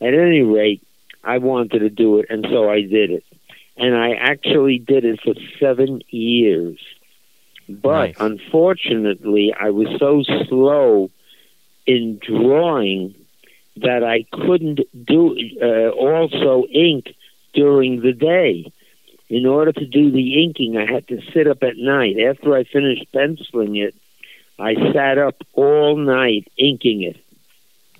At 0.00 0.14
any 0.14 0.42
rate, 0.42 0.82
I 1.24 1.38
wanted 1.38 1.80
to 1.80 1.90
do 1.90 2.18
it, 2.18 2.26
and 2.30 2.46
so 2.50 2.70
I 2.70 2.82
did 2.82 3.10
it. 3.10 3.24
And 3.76 3.94
I 3.96 4.12
actually 4.12 4.78
did 4.78 5.04
it 5.04 5.20
for 5.22 5.34
seven 5.58 6.02
years. 6.10 6.78
But 7.68 8.08
Nice. 8.08 8.16
unfortunately, 8.20 9.54
I 9.58 9.70
was 9.70 9.88
so 9.98 10.22
slow 10.48 11.10
in 11.86 12.18
drawing 12.18 13.14
that 13.76 14.02
I 14.04 14.24
couldn't 14.32 14.80
do 15.06 15.36
uh, 15.62 15.90
also 15.90 16.66
ink 16.72 17.14
during 17.54 18.00
the 18.02 18.12
day. 18.12 18.70
In 19.30 19.46
order 19.46 19.72
to 19.72 19.86
do 19.86 20.10
the 20.10 20.42
inking, 20.42 20.76
I 20.76 20.90
had 20.92 21.06
to 21.08 21.20
sit 21.32 21.46
up 21.46 21.62
at 21.62 21.76
night. 21.78 22.16
After 22.18 22.54
I 22.56 22.64
finished 22.64 23.06
penciling 23.12 23.76
it, 23.76 23.94
I 24.58 24.74
sat 24.92 25.16
up 25.18 25.36
all 25.54 25.96
night 25.96 26.48
inking 26.58 27.02
it. 27.02 27.16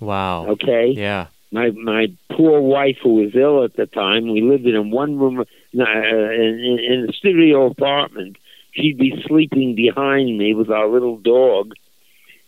Wow. 0.01 0.47
Okay, 0.47 0.89
Yeah. 0.89 1.27
my 1.51 1.69
my 1.71 2.07
poor 2.31 2.59
wife 2.59 2.97
who 3.01 3.15
was 3.15 3.33
ill 3.35 3.63
at 3.63 3.75
the 3.75 3.85
time. 3.85 4.29
We 4.31 4.41
lived 4.41 4.65
in 4.65 4.75
a 4.75 4.81
one 4.81 5.17
room 5.17 5.39
uh, 5.39 5.43
in, 5.73 6.59
in, 6.59 6.79
in 6.79 7.07
a 7.09 7.13
studio 7.13 7.67
apartment. 7.67 8.37
She'd 8.73 8.97
be 8.97 9.23
sleeping 9.27 9.73
behind 9.75 10.37
me 10.37 10.53
with 10.53 10.69
our 10.69 10.87
little 10.87 11.17
dog, 11.17 11.73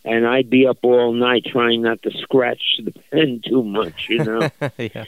and 0.04 0.26
I'd 0.26 0.50
be 0.50 0.66
up 0.66 0.78
all 0.82 1.12
night 1.12 1.44
trying 1.46 1.82
not 1.82 2.02
to 2.02 2.10
scratch 2.18 2.62
the 2.84 2.92
pen 3.10 3.40
too 3.46 3.62
much, 3.62 4.08
you 4.10 4.24
know. 4.24 4.50
yeah. 4.78 5.04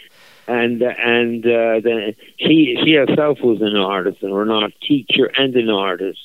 And 0.47 0.83
and 0.83 1.45
uh, 1.45 1.81
the, 1.81 2.15
she 2.38 2.79
she 2.85 2.95
herself 2.95 3.38
was 3.41 3.61
an 3.61 3.76
artist 3.76 4.23
and 4.23 4.33
an 4.33 4.50
art 4.50 4.73
teacher 4.81 5.31
and 5.37 5.55
an 5.57 5.69
artist. 5.69 6.21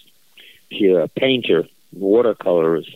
She 0.72 0.88
a 0.88 1.08
painter, 1.08 1.66
watercolorist, 1.98 2.96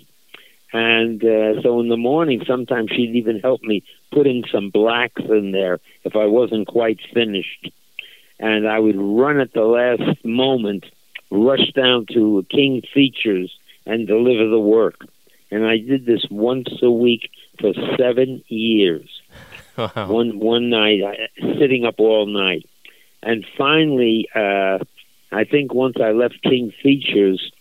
And 0.71 1.23
uh, 1.23 1.61
so 1.61 1.79
in 1.81 1.89
the 1.89 1.97
morning, 1.97 2.43
sometimes 2.47 2.91
she'd 2.91 3.15
even 3.15 3.39
help 3.39 3.61
me 3.63 3.83
put 4.11 4.27
in 4.27 4.43
some 4.51 4.69
blacks 4.69 5.21
in 5.27 5.51
there 5.51 5.79
if 6.03 6.15
I 6.15 6.25
wasn't 6.25 6.67
quite 6.67 6.99
finished. 7.13 7.69
And 8.39 8.67
I 8.67 8.79
would 8.79 8.97
run 8.97 9.39
at 9.39 9.53
the 9.53 9.63
last 9.63 10.23
moment, 10.23 10.85
rush 11.31 11.71
down 11.73 12.05
to 12.13 12.45
King 12.49 12.81
Features 12.93 13.57
and 13.85 14.07
deliver 14.07 14.47
the 14.49 14.59
work. 14.59 14.99
And 15.51 15.65
I 15.65 15.77
did 15.77 16.05
this 16.05 16.25
once 16.29 16.69
a 16.81 16.91
week 16.91 17.29
for 17.59 17.73
seven 17.97 18.43
years. 18.47 19.09
Wow. 19.77 20.07
One 20.07 20.39
one 20.39 20.69
night, 20.69 21.01
I, 21.03 21.27
sitting 21.59 21.85
up 21.85 21.95
all 21.99 22.25
night, 22.25 22.67
and 23.21 23.45
finally, 23.57 24.27
uh, 24.33 24.79
I 25.31 25.43
think 25.43 25.73
once 25.73 25.95
I 26.01 26.11
left 26.11 26.41
King 26.43 26.71
Features, 26.81 27.51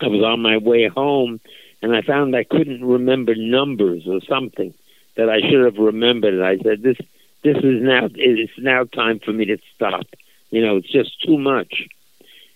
I 0.00 0.06
was 0.06 0.22
on 0.22 0.40
my 0.40 0.56
way 0.56 0.88
home, 0.88 1.40
and 1.82 1.94
I 1.94 2.02
found 2.02 2.34
I 2.34 2.44
couldn't 2.44 2.84
remember 2.84 3.34
numbers 3.34 4.04
or 4.06 4.20
something 4.28 4.72
that 5.16 5.28
I 5.28 5.40
should 5.40 5.64
have 5.64 5.76
remembered. 5.76 6.34
And 6.34 6.44
I 6.44 6.56
said, 6.58 6.82
"This 6.82 6.98
this 7.42 7.58
is 7.58 7.82
now 7.82 8.08
it's 8.14 8.52
now 8.58 8.84
time 8.84 9.20
for 9.20 9.32
me 9.32 9.44
to 9.46 9.58
stop. 9.74 10.06
You 10.50 10.64
know, 10.64 10.76
it's 10.76 10.90
just 10.90 11.20
too 11.22 11.38
much." 11.38 11.88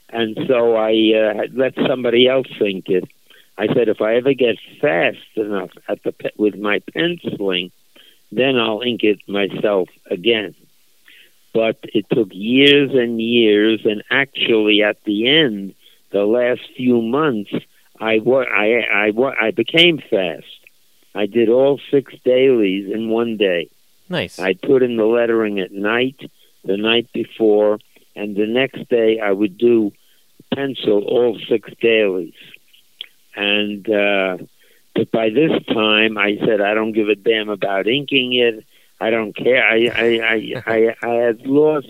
And 0.08 0.38
so 0.46 0.76
I 0.76 0.92
uh, 1.14 1.46
let 1.52 1.74
somebody 1.86 2.28
else 2.28 2.46
think 2.58 2.88
it. 2.88 3.04
I 3.58 3.66
said, 3.68 3.88
if 3.88 4.00
I 4.00 4.16
ever 4.16 4.34
get 4.34 4.56
fast 4.80 5.18
enough 5.36 5.70
at 5.88 6.02
the 6.04 6.12
pe- 6.12 6.30
with 6.36 6.56
my 6.56 6.80
penciling, 6.92 7.70
then 8.32 8.56
I'll 8.56 8.82
ink 8.82 9.02
it 9.02 9.20
myself 9.28 9.88
again. 10.10 10.54
But 11.54 11.78
it 11.82 12.06
took 12.10 12.28
years 12.32 12.90
and 12.92 13.20
years, 13.20 13.80
and 13.84 14.02
actually, 14.10 14.82
at 14.82 15.02
the 15.04 15.28
end, 15.28 15.74
the 16.10 16.24
last 16.26 16.60
few 16.76 17.00
months, 17.00 17.50
I 17.98 18.18
I 18.18 19.10
I 19.10 19.46
I 19.46 19.50
became 19.52 19.98
fast. 19.98 20.44
I 21.14 21.26
did 21.26 21.48
all 21.48 21.80
six 21.90 22.12
dailies 22.24 22.92
in 22.92 23.08
one 23.08 23.38
day. 23.38 23.70
Nice. 24.08 24.38
I 24.38 24.54
put 24.54 24.82
in 24.82 24.96
the 24.96 25.06
lettering 25.06 25.58
at 25.60 25.72
night, 25.72 26.30
the 26.62 26.76
night 26.76 27.08
before, 27.14 27.78
and 28.14 28.36
the 28.36 28.46
next 28.46 28.88
day 28.88 29.18
I 29.18 29.32
would 29.32 29.56
do 29.56 29.92
pencil 30.54 31.04
all 31.04 31.38
six 31.48 31.70
dailies. 31.80 32.34
And 33.34 33.88
uh, 33.88 34.38
but 34.96 35.10
by 35.10 35.28
this 35.30 35.52
time, 35.66 36.16
I 36.18 36.36
said 36.44 36.60
I 36.60 36.74
don't 36.74 36.92
give 36.92 37.08
a 37.08 37.14
damn 37.14 37.48
about 37.48 37.86
inking 37.86 38.32
it. 38.34 38.64
I 39.00 39.10
don't 39.10 39.34
care. 39.36 39.62
I 39.64 39.90
I 39.94 40.06
I, 40.22 40.62
I, 40.66 40.96
I 41.02 41.14
had 41.26 41.46
lost 41.46 41.88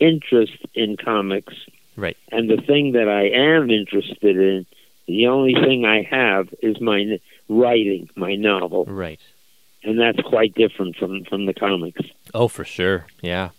interest 0.00 0.56
in 0.74 0.96
comics, 0.96 1.54
Right. 1.96 2.16
and 2.30 2.48
the 2.48 2.56
thing 2.62 2.92
that 2.92 3.08
I 3.08 3.28
am 3.28 3.70
interested 3.70 4.36
in, 4.36 4.64
the 5.06 5.26
only 5.26 5.54
thing 5.54 5.84
I 5.84 6.02
have 6.02 6.48
is 6.62 6.80
my 6.80 7.18
writing, 7.48 8.08
my 8.14 8.34
novel, 8.36 8.84
Right. 8.86 9.20
and 9.82 9.98
that's 9.98 10.20
quite 10.20 10.54
different 10.54 10.96
from 10.96 11.24
from 11.24 11.46
the 11.46 11.54
comics. 11.54 12.02
Oh, 12.34 12.48
for 12.48 12.64
sure. 12.64 13.06
Yeah. 13.22 13.50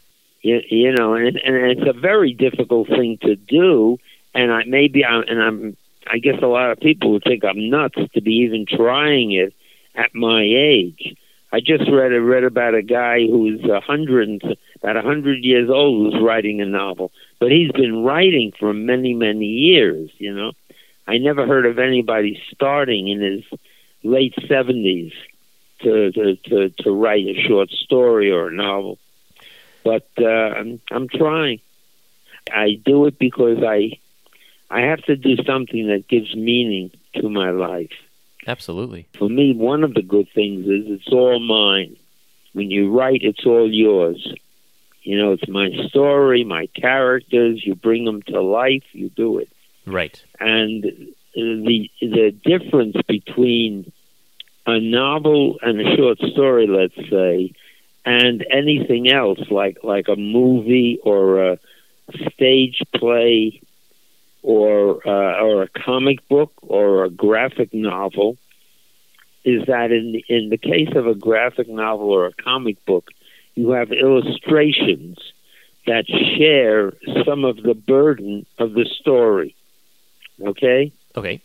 you, 0.41 0.61
you 0.69 0.91
know, 0.93 1.13
and 1.15 1.35
and 1.37 1.55
it's 1.77 1.87
a 1.89 1.93
very 1.99 2.33
difficult 2.33 2.87
thing 2.87 3.17
to 3.23 3.35
do. 3.35 3.97
And 4.33 4.51
I 4.53 4.63
maybe 4.65 5.03
I'm 5.03 5.23
and 5.27 5.41
I'm 5.41 5.77
I 6.11 6.17
guess 6.17 6.41
a 6.41 6.47
lot 6.47 6.71
of 6.71 6.79
people 6.79 7.11
would 7.11 7.23
think 7.23 7.43
I'm 7.45 7.69
nuts 7.69 7.99
to 8.13 8.21
be 8.21 8.31
even 8.45 8.65
trying 8.65 9.31
it 9.31 9.53
at 9.95 10.13
my 10.15 10.41
age. 10.43 11.15
I 11.51 11.59
just 11.59 11.89
read 11.89 12.09
read 12.09 12.43
about 12.43 12.75
a 12.75 12.81
guy 12.81 13.25
who's 13.25 13.63
a 13.63 13.79
hundred 13.79 14.41
about 14.81 14.97
a 14.97 15.01
hundred 15.01 15.43
years 15.43 15.69
old 15.69 16.13
who's 16.13 16.21
writing 16.21 16.61
a 16.61 16.65
novel, 16.65 17.11
but 17.39 17.51
he's 17.51 17.71
been 17.71 18.03
writing 18.03 18.51
for 18.59 18.73
many 18.73 19.13
many 19.13 19.45
years. 19.45 20.11
You 20.17 20.33
know, 20.33 20.51
I 21.07 21.17
never 21.17 21.47
heard 21.47 21.65
of 21.65 21.79
anybody 21.79 22.41
starting 22.53 23.07
in 23.07 23.21
his 23.21 23.59
late 24.03 24.35
seventies 24.47 25.13
to, 25.81 26.11
to 26.11 26.35
to 26.35 26.69
to 26.69 26.91
write 26.91 27.25
a 27.25 27.41
short 27.47 27.69
story 27.69 28.31
or 28.31 28.49
a 28.49 28.53
novel 28.53 28.99
but 29.83 30.07
uh, 30.19 30.27
I'm, 30.27 30.81
I'm 30.91 31.07
trying. 31.07 31.61
I 32.51 32.79
do 32.83 33.05
it 33.05 33.19
because 33.19 33.63
I 33.63 33.99
I 34.69 34.81
have 34.81 35.01
to 35.03 35.15
do 35.15 35.35
something 35.45 35.87
that 35.87 36.07
gives 36.07 36.35
meaning 36.35 36.91
to 37.15 37.29
my 37.29 37.49
life. 37.51 37.91
Absolutely. 38.47 39.07
For 39.17 39.29
me, 39.29 39.53
one 39.53 39.83
of 39.83 39.93
the 39.93 40.01
good 40.01 40.27
things 40.33 40.65
is 40.67 40.85
it's 40.87 41.07
all 41.11 41.39
mine. 41.39 41.95
When 42.53 42.71
you 42.71 42.91
write, 42.91 43.21
it's 43.23 43.45
all 43.45 43.69
yours. 43.71 44.33
You 45.03 45.17
know, 45.17 45.31
it's 45.33 45.47
my 45.47 45.69
story, 45.87 46.43
my 46.43 46.67
characters. 46.75 47.65
You 47.65 47.75
bring 47.75 48.05
them 48.05 48.21
to 48.23 48.41
life. 48.41 48.83
You 48.91 49.09
do 49.09 49.39
it, 49.39 49.49
Right. 49.85 50.21
and 50.39 50.83
the 51.35 51.89
the 52.01 52.31
difference 52.43 52.95
between 53.07 53.91
a 54.65 54.79
novel 54.79 55.57
and 55.61 55.79
a 55.79 55.95
short 55.95 56.19
story, 56.19 56.67
let's 56.67 57.09
say, 57.09 57.53
and 58.05 58.45
anything 58.51 59.11
else 59.11 59.39
like 59.49 59.77
like 59.83 60.07
a 60.09 60.15
movie 60.15 60.99
or 61.03 61.51
a 61.53 61.59
stage 62.33 62.81
play 62.95 63.61
or 64.41 65.05
uh, 65.07 65.41
or 65.41 65.63
a 65.63 65.67
comic 65.67 66.27
book 66.27 66.51
or 66.61 67.03
a 67.03 67.09
graphic 67.09 67.73
novel 67.73 68.37
is 69.43 69.65
that 69.67 69.91
in 69.91 70.21
in 70.27 70.49
the 70.49 70.57
case 70.57 70.89
of 70.95 71.07
a 71.07 71.15
graphic 71.15 71.67
novel 71.69 72.09
or 72.09 72.27
a 72.27 72.33
comic 72.33 72.83
book 72.85 73.09
you 73.55 73.71
have 73.71 73.91
illustrations 73.91 75.17
that 75.87 76.05
share 76.07 76.93
some 77.25 77.43
of 77.43 77.57
the 77.63 77.73
burden 77.73 78.45
of 78.57 78.73
the 78.73 78.85
story 78.99 79.55
okay 80.41 80.91
Okay. 81.17 81.41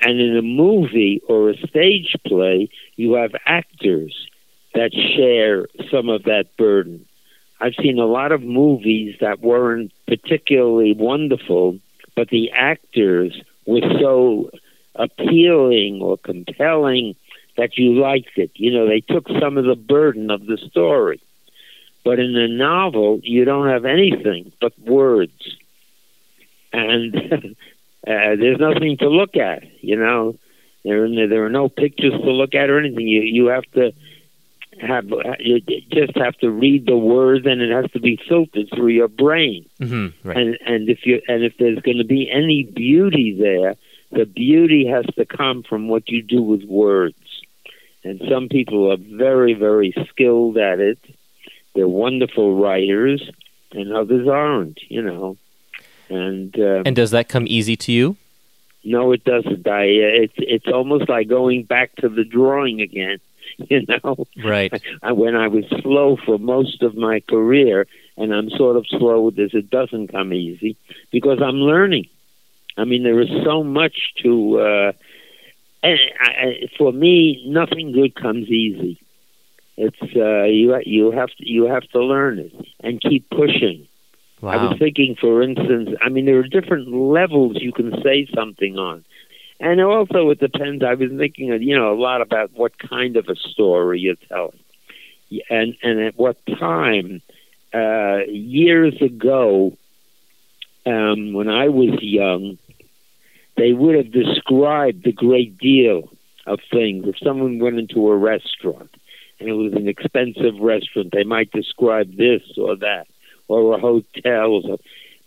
and 0.00 0.20
in 0.20 0.36
a 0.36 0.42
movie 0.42 1.22
or 1.28 1.50
a 1.50 1.56
stage 1.68 2.16
play, 2.26 2.68
you 2.96 3.14
have 3.14 3.32
actors 3.46 4.26
that 4.74 4.92
share 4.92 5.66
some 5.90 6.08
of 6.08 6.24
that 6.24 6.56
burden. 6.58 7.06
I've 7.60 7.74
seen 7.80 7.98
a 7.98 8.04
lot 8.04 8.32
of 8.32 8.42
movies 8.42 9.16
that 9.20 9.40
weren't 9.40 9.92
particularly 10.08 10.94
wonderful, 10.94 11.78
but 12.16 12.28
the 12.30 12.50
actors 12.52 13.40
were 13.66 13.82
so 14.00 14.50
appealing 14.94 16.00
or 16.02 16.16
compelling 16.16 17.14
that 17.56 17.76
you 17.76 18.00
liked 18.00 18.36
it. 18.36 18.50
You 18.54 18.72
know, 18.72 18.88
they 18.88 19.00
took 19.00 19.28
some 19.40 19.58
of 19.58 19.64
the 19.64 19.76
burden 19.76 20.30
of 20.30 20.46
the 20.46 20.58
story. 20.70 21.20
But 22.04 22.18
in 22.18 22.34
a 22.36 22.48
novel, 22.48 23.20
you 23.22 23.44
don't 23.44 23.68
have 23.68 23.84
anything 23.84 24.52
but 24.60 24.72
words. 24.80 25.56
And 26.72 27.14
uh, 28.06 28.36
there's 28.40 28.58
nothing 28.58 28.96
to 28.98 29.08
look 29.08 29.36
at. 29.36 29.62
You 29.82 29.96
know, 29.96 30.38
there 30.84 31.08
there 31.28 31.44
are 31.44 31.50
no 31.50 31.68
pictures 31.68 32.12
to 32.12 32.30
look 32.30 32.54
at 32.54 32.70
or 32.70 32.78
anything. 32.78 33.06
You 33.06 33.20
you 33.20 33.46
have 33.46 33.64
to 33.72 33.92
have 34.80 35.06
you 35.38 35.60
just 35.90 36.16
have 36.16 36.36
to 36.38 36.50
read 36.50 36.86
the 36.86 36.96
words, 36.96 37.46
and 37.46 37.60
it 37.60 37.70
has 37.70 37.90
to 37.92 38.00
be 38.00 38.18
filtered 38.28 38.68
through 38.74 38.88
your 38.88 39.08
brain. 39.08 39.68
Mm-hmm. 39.80 40.28
Right. 40.28 40.36
And 40.36 40.58
and 40.66 40.88
if 40.88 41.04
you 41.04 41.20
and 41.28 41.44
if 41.44 41.54
there's 41.58 41.78
going 41.80 41.98
to 41.98 42.04
be 42.04 42.30
any 42.30 42.64
beauty 42.64 43.36
there, 43.38 43.76
the 44.12 44.26
beauty 44.26 44.86
has 44.86 45.06
to 45.16 45.24
come 45.24 45.62
from 45.62 45.88
what 45.88 46.08
you 46.08 46.22
do 46.22 46.42
with 46.42 46.64
words. 46.64 47.16
And 48.04 48.22
some 48.30 48.48
people 48.48 48.90
are 48.92 48.96
very 48.96 49.54
very 49.54 49.94
skilled 50.10 50.56
at 50.56 50.80
it. 50.80 50.98
They're 51.74 51.88
wonderful 51.88 52.60
writers, 52.60 53.28
and 53.72 53.92
others 53.92 54.28
aren't. 54.28 54.80
You 54.88 55.02
know. 55.02 55.36
And 56.08 56.54
um, 56.58 56.82
and 56.86 56.96
does 56.96 57.10
that 57.10 57.28
come 57.28 57.46
easy 57.46 57.76
to 57.76 57.92
you? 57.92 58.16
no, 58.88 59.12
it 59.12 59.24
doesn't. 59.24 59.66
I 59.66 59.82
uh, 59.82 60.24
it's 60.24 60.34
it's 60.36 60.66
almost 60.66 61.08
like 61.08 61.28
going 61.28 61.64
back 61.64 61.94
to 61.96 62.08
the 62.08 62.24
drawing 62.24 62.80
again. 62.80 63.18
You 63.70 63.84
know, 63.88 64.26
Right. 64.42 64.72
I, 65.02 65.12
when 65.12 65.36
I 65.36 65.48
was 65.48 65.64
slow 65.82 66.16
for 66.24 66.38
most 66.38 66.82
of 66.82 66.96
my 66.96 67.20
career, 67.20 67.86
and 68.16 68.32
I'm 68.32 68.50
sort 68.50 68.76
of 68.76 68.86
slow 68.88 69.22
with 69.22 69.36
this, 69.36 69.50
it 69.52 69.70
doesn't 69.70 70.08
come 70.08 70.32
easy 70.32 70.76
because 71.10 71.40
I'm 71.42 71.56
learning. 71.56 72.08
I 72.76 72.84
mean, 72.84 73.02
there 73.02 73.20
is 73.20 73.28
so 73.44 73.62
much 73.62 73.96
to. 74.22 74.58
Uh, 74.60 74.92
and 75.82 75.98
I, 76.20 76.30
I, 76.30 76.68
for 76.76 76.92
me, 76.92 77.44
nothing 77.46 77.92
good 77.92 78.14
comes 78.14 78.48
easy. 78.48 79.00
It's 79.76 80.02
uh, 80.16 80.44
you 80.44 80.76
you 80.84 81.12
have 81.12 81.30
to 81.30 81.48
you 81.48 81.64
have 81.66 81.88
to 81.90 82.00
learn 82.00 82.38
it 82.40 82.52
and 82.80 83.00
keep 83.00 83.28
pushing. 83.30 83.86
Wow. 84.40 84.50
I 84.50 84.56
was 84.64 84.78
thinking, 84.78 85.16
for 85.20 85.42
instance, 85.42 85.90
I 86.00 86.08
mean, 86.08 86.26
there 86.26 86.38
are 86.38 86.48
different 86.48 86.88
levels 86.92 87.56
you 87.60 87.72
can 87.72 87.92
say 88.02 88.28
something 88.34 88.76
on. 88.76 89.04
And 89.60 89.80
also, 89.80 90.30
it 90.30 90.38
depends. 90.38 90.84
I 90.84 90.94
was 90.94 91.10
thinking, 91.16 91.48
you 91.62 91.76
know, 91.76 91.92
a 91.92 91.98
lot 91.98 92.20
about 92.20 92.52
what 92.52 92.78
kind 92.78 93.16
of 93.16 93.28
a 93.28 93.34
story 93.34 94.00
you're 94.00 94.14
telling, 94.28 94.58
and 95.50 95.76
and 95.82 96.00
at 96.00 96.16
what 96.16 96.36
time. 96.46 97.20
Uh, 97.74 98.20
years 98.28 98.94
ago, 99.02 99.76
um, 100.86 101.34
when 101.34 101.50
I 101.50 101.68
was 101.68 101.98
young, 102.00 102.56
they 103.58 103.72
would 103.74 103.94
have 103.94 104.10
described 104.10 105.06
a 105.06 105.12
great 105.12 105.58
deal 105.58 106.08
of 106.46 106.60
things. 106.72 107.04
If 107.06 107.18
someone 107.18 107.58
went 107.58 107.78
into 107.78 108.08
a 108.08 108.16
restaurant 108.16 108.90
and 109.38 109.48
it 109.48 109.52
was 109.52 109.74
an 109.74 109.86
expensive 109.86 110.58
restaurant, 110.60 111.10
they 111.12 111.24
might 111.24 111.50
describe 111.52 112.16
this 112.16 112.42
or 112.56 112.76
that, 112.76 113.06
or 113.48 113.74
a 113.74 113.80
hotel. 113.80 114.62
Or. 114.64 114.78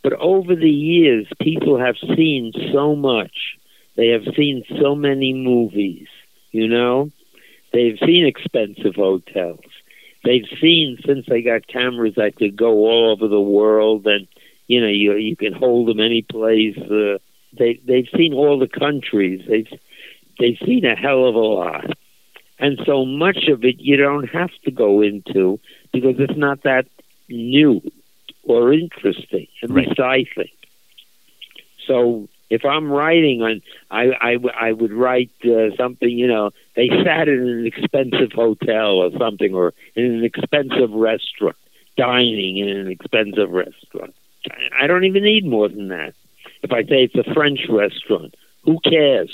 But 0.01 0.13
over 0.13 0.55
the 0.55 0.69
years, 0.69 1.27
people 1.39 1.79
have 1.79 1.95
seen 2.15 2.53
so 2.73 2.95
much 2.95 3.57
They 3.95 4.07
have 4.09 4.23
seen 4.35 4.63
so 4.81 4.95
many 4.95 5.33
movies, 5.33 6.07
you 6.51 6.67
know? 6.67 7.11
They've 7.73 7.97
seen 7.99 8.25
expensive 8.25 8.95
hotels. 8.95 9.59
They've 10.23 10.47
seen 10.61 10.97
since 11.05 11.25
they 11.27 11.41
got 11.41 11.67
cameras 11.67 12.15
that 12.15 12.35
could 12.35 12.55
go 12.55 12.71
all 12.71 13.11
over 13.11 13.27
the 13.27 13.41
world 13.41 14.05
and 14.05 14.27
you 14.67 14.79
know 14.79 14.87
you 14.87 15.13
you 15.15 15.35
can 15.35 15.53
hold 15.53 15.87
them 15.87 15.99
any 15.99 16.21
place. 16.21 16.77
Uh, 16.77 17.17
they 17.57 17.79
they've 17.85 18.07
seen 18.15 18.33
all 18.33 18.59
the 18.59 18.67
countries. 18.67 19.41
They've 19.47 19.67
they've 20.39 20.57
seen 20.65 20.85
a 20.85 20.95
hell 20.95 21.25
of 21.27 21.35
a 21.35 21.39
lot, 21.39 21.85
and 22.59 22.79
so 22.85 23.05
much 23.05 23.47
of 23.47 23.63
it 23.63 23.79
you 23.79 23.97
don't 23.97 24.27
have 24.29 24.51
to 24.65 24.71
go 24.71 25.01
into 25.01 25.59
because 25.91 26.15
it's 26.19 26.37
not 26.37 26.63
that 26.63 26.85
new 27.29 27.81
or 28.43 28.71
interesting. 28.73 29.47
At 29.63 29.69
Right. 29.69 29.87
least 29.87 29.99
I 29.99 30.25
think. 30.35 30.51
So 31.87 32.27
if 32.51 32.63
I'm 32.65 32.91
writing 32.91 33.41
on, 33.41 33.61
I 33.89 34.71
would 34.73 34.91
write 34.93 35.31
uh, 35.45 35.75
something. 35.75 36.09
You 36.09 36.27
know, 36.27 36.51
they 36.75 36.89
sat 37.03 37.27
in 37.27 37.39
an 37.47 37.65
expensive 37.65 38.31
hotel 38.33 38.95
or 38.97 39.09
something, 39.17 39.53
or 39.55 39.73
in 39.95 40.05
an 40.05 40.23
expensive 40.23 40.91
restaurant, 40.91 41.55
dining 41.97 42.57
in 42.57 42.69
an 42.69 42.87
expensive 42.89 43.49
restaurant. 43.51 44.13
I- 44.49 44.83
I 44.83 44.87
don't 44.87 45.03
even 45.05 45.23
need 45.23 45.45
more 45.45 45.69
than 45.69 45.87
that. 45.89 46.13
If 46.63 46.71
I 46.71 46.83
say 46.83 47.03
it's 47.11 47.15
a 47.15 47.33
French 47.33 47.61
restaurant, 47.69 48.35
who 48.63 48.79
cares? 48.81 49.31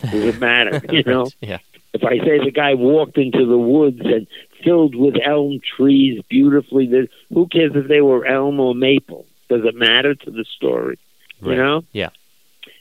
Does 0.00 0.24
it 0.34 0.38
matter? 0.40 0.80
You 0.92 1.02
know. 1.04 1.22
Right. 1.24 1.34
Yeah. 1.40 1.58
If 1.94 2.04
I 2.04 2.18
say 2.18 2.38
the 2.44 2.50
guy 2.52 2.74
walked 2.74 3.16
into 3.18 3.46
the 3.46 3.58
woods 3.58 4.00
and 4.04 4.26
filled 4.62 4.94
with 4.94 5.14
elm 5.24 5.60
trees 5.76 6.22
beautifully, 6.28 6.86
who 7.32 7.46
cares 7.48 7.72
if 7.74 7.88
they 7.88 8.00
were 8.02 8.26
elm 8.26 8.60
or 8.60 8.74
maple? 8.74 9.24
Does 9.48 9.64
it 9.64 9.74
matter 9.74 10.14
to 10.14 10.30
the 10.30 10.44
story? 10.44 10.98
Right. 11.40 11.52
You 11.52 11.56
know? 11.56 11.82
Yeah. 11.92 12.10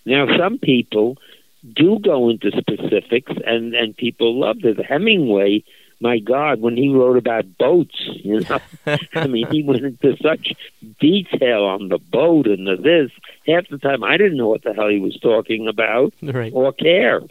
Now, 0.07 0.37
some 0.37 0.57
people 0.57 1.17
do 1.73 1.99
go 1.99 2.29
into 2.29 2.49
specifics, 2.51 3.33
and 3.45 3.75
and 3.75 3.95
people 3.95 4.39
love 4.39 4.61
this. 4.61 4.77
Hemingway, 4.87 5.63
my 5.99 6.19
God, 6.19 6.61
when 6.61 6.77
he 6.77 6.87
wrote 6.89 7.17
about 7.17 7.57
boats, 7.57 7.99
you 8.23 8.39
know, 8.41 8.59
I 9.15 9.27
mean, 9.27 9.47
he 9.51 9.63
went 9.63 9.83
into 9.83 10.15
such 10.21 10.53
detail 10.99 11.63
on 11.65 11.89
the 11.89 11.97
boat 11.97 12.47
and 12.47 12.65
the 12.67 12.75
this. 12.77 13.11
Half 13.45 13.67
the 13.69 13.77
time, 13.79 14.03
I 14.03 14.17
didn't 14.17 14.37
know 14.37 14.47
what 14.47 14.63
the 14.63 14.73
hell 14.73 14.87
he 14.89 14.99
was 14.99 15.17
talking 15.19 15.67
about 15.67 16.13
Right. 16.21 16.53
or 16.53 16.71
care. 16.73 17.21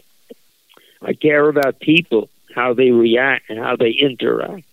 I 1.01 1.13
care 1.13 1.47
about 1.47 1.79
people, 1.79 2.29
how 2.55 2.73
they 2.73 2.91
react, 2.91 3.49
and 3.49 3.59
how 3.59 3.75
they 3.75 3.91
interact. 3.91 4.63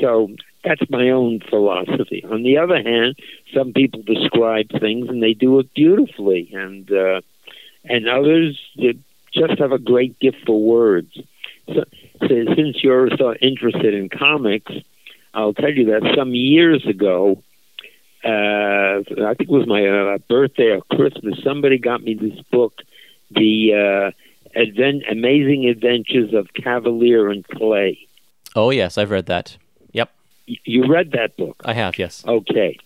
So 0.00 0.30
that's 0.64 0.82
my 0.90 1.10
own 1.10 1.40
philosophy. 1.48 2.24
On 2.30 2.42
the 2.42 2.58
other 2.58 2.82
hand, 2.82 3.16
some 3.54 3.72
people 3.72 4.02
describe 4.02 4.68
things 4.80 5.08
and 5.08 5.22
they 5.22 5.34
do 5.34 5.58
it 5.60 5.72
beautifully, 5.74 6.50
and 6.52 6.90
uh, 6.90 7.20
and 7.84 8.08
others 8.08 8.58
just 9.32 9.58
have 9.58 9.72
a 9.72 9.78
great 9.78 10.18
gift 10.18 10.38
for 10.46 10.60
words. 10.60 11.12
So, 11.68 11.84
so 12.20 12.28
since 12.56 12.82
you're 12.82 13.10
so 13.16 13.34
interested 13.34 13.94
in 13.94 14.08
comics, 14.08 14.72
I'll 15.34 15.54
tell 15.54 15.72
you 15.72 15.86
that 15.86 16.14
some 16.16 16.34
years 16.34 16.84
ago, 16.86 17.42
uh, 18.24 18.28
I 18.28 19.34
think 19.34 19.42
it 19.42 19.48
was 19.48 19.66
my 19.66 19.86
uh, 19.86 20.18
birthday 20.28 20.70
or 20.70 20.80
Christmas, 20.96 21.38
somebody 21.44 21.78
got 21.78 22.02
me 22.02 22.14
this 22.14 22.40
book, 22.50 22.74
the 23.30 24.12
uh, 24.54 24.58
advent, 24.58 25.04
Amazing 25.10 25.66
Adventures 25.66 26.34
of 26.34 26.48
Kavalier 26.54 27.30
and 27.30 27.46
Clay. 27.46 27.98
Oh 28.56 28.70
yes, 28.70 28.98
I've 28.98 29.10
read 29.10 29.26
that. 29.26 29.56
You 30.64 30.86
read 30.86 31.12
that 31.12 31.36
book? 31.36 31.56
I 31.64 31.74
have. 31.74 31.98
Yes. 31.98 32.24
Okay. 32.26 32.78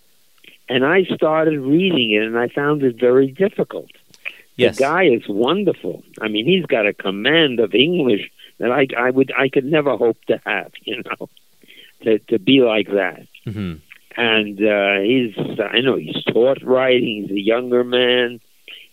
And 0.69 0.85
I 0.85 1.05
started 1.05 1.61
reading 1.61 2.13
it, 2.13 2.23
and 2.25 2.39
I 2.39 2.49
found 2.49 2.83
it 2.83 2.99
very 2.99 3.29
difficult. 3.31 3.91
Yes. 4.57 4.77
The 4.77 4.83
guy 4.85 5.05
is 5.05 5.29
wonderful. 5.29 6.03
I 6.21 6.29
mean, 6.29 6.47
he's 6.47 6.67
got 6.67 6.87
a 6.87 6.93
command 6.93 7.61
of 7.61 7.75
English 7.75 8.31
that 8.59 8.71
I, 8.71 8.87
I 8.97 9.11
would, 9.11 9.33
I 9.37 9.49
could 9.49 9.65
never 9.65 9.97
hope 9.97 10.19
to 10.27 10.41
have. 10.45 10.73
You 10.85 11.03
know, 11.05 11.29
to 12.03 12.19
to 12.31 12.39
be 12.39 12.61
like 12.61 12.89
that. 12.89 13.27
hmm 13.45 13.75
And 14.17 14.59
uh, 14.63 15.01
he's, 15.01 15.35
I 15.77 15.81
know 15.81 15.97
he's 15.97 16.23
taught 16.25 16.63
writing. 16.63 17.23
He's 17.23 17.31
a 17.31 17.41
younger 17.41 17.85
man. 17.85 18.41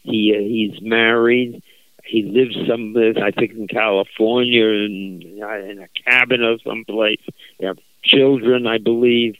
He 0.03 0.33
uh, 0.35 0.39
he's 0.39 0.81
married. 0.81 1.61
He 2.05 2.23
lives 2.23 2.55
some, 2.67 2.95
I 2.97 3.29
think, 3.31 3.51
in 3.51 3.67
California, 3.67 4.65
in, 4.65 5.21
in 5.69 5.79
a 5.79 5.87
cabin 6.03 6.41
or 6.41 6.57
someplace. 6.65 7.21
They 7.59 7.67
have 7.67 7.77
children, 8.03 8.67
I 8.67 8.77
believe, 8.77 9.35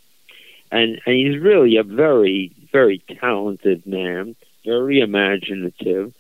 and 0.72 1.00
and 1.06 1.16
he's 1.16 1.42
really 1.42 1.78
a 1.78 1.84
very, 1.84 2.52
very 2.72 3.04
talented 3.20 3.86
man, 3.86 4.36
very 4.66 5.00
imaginative, 5.00 6.14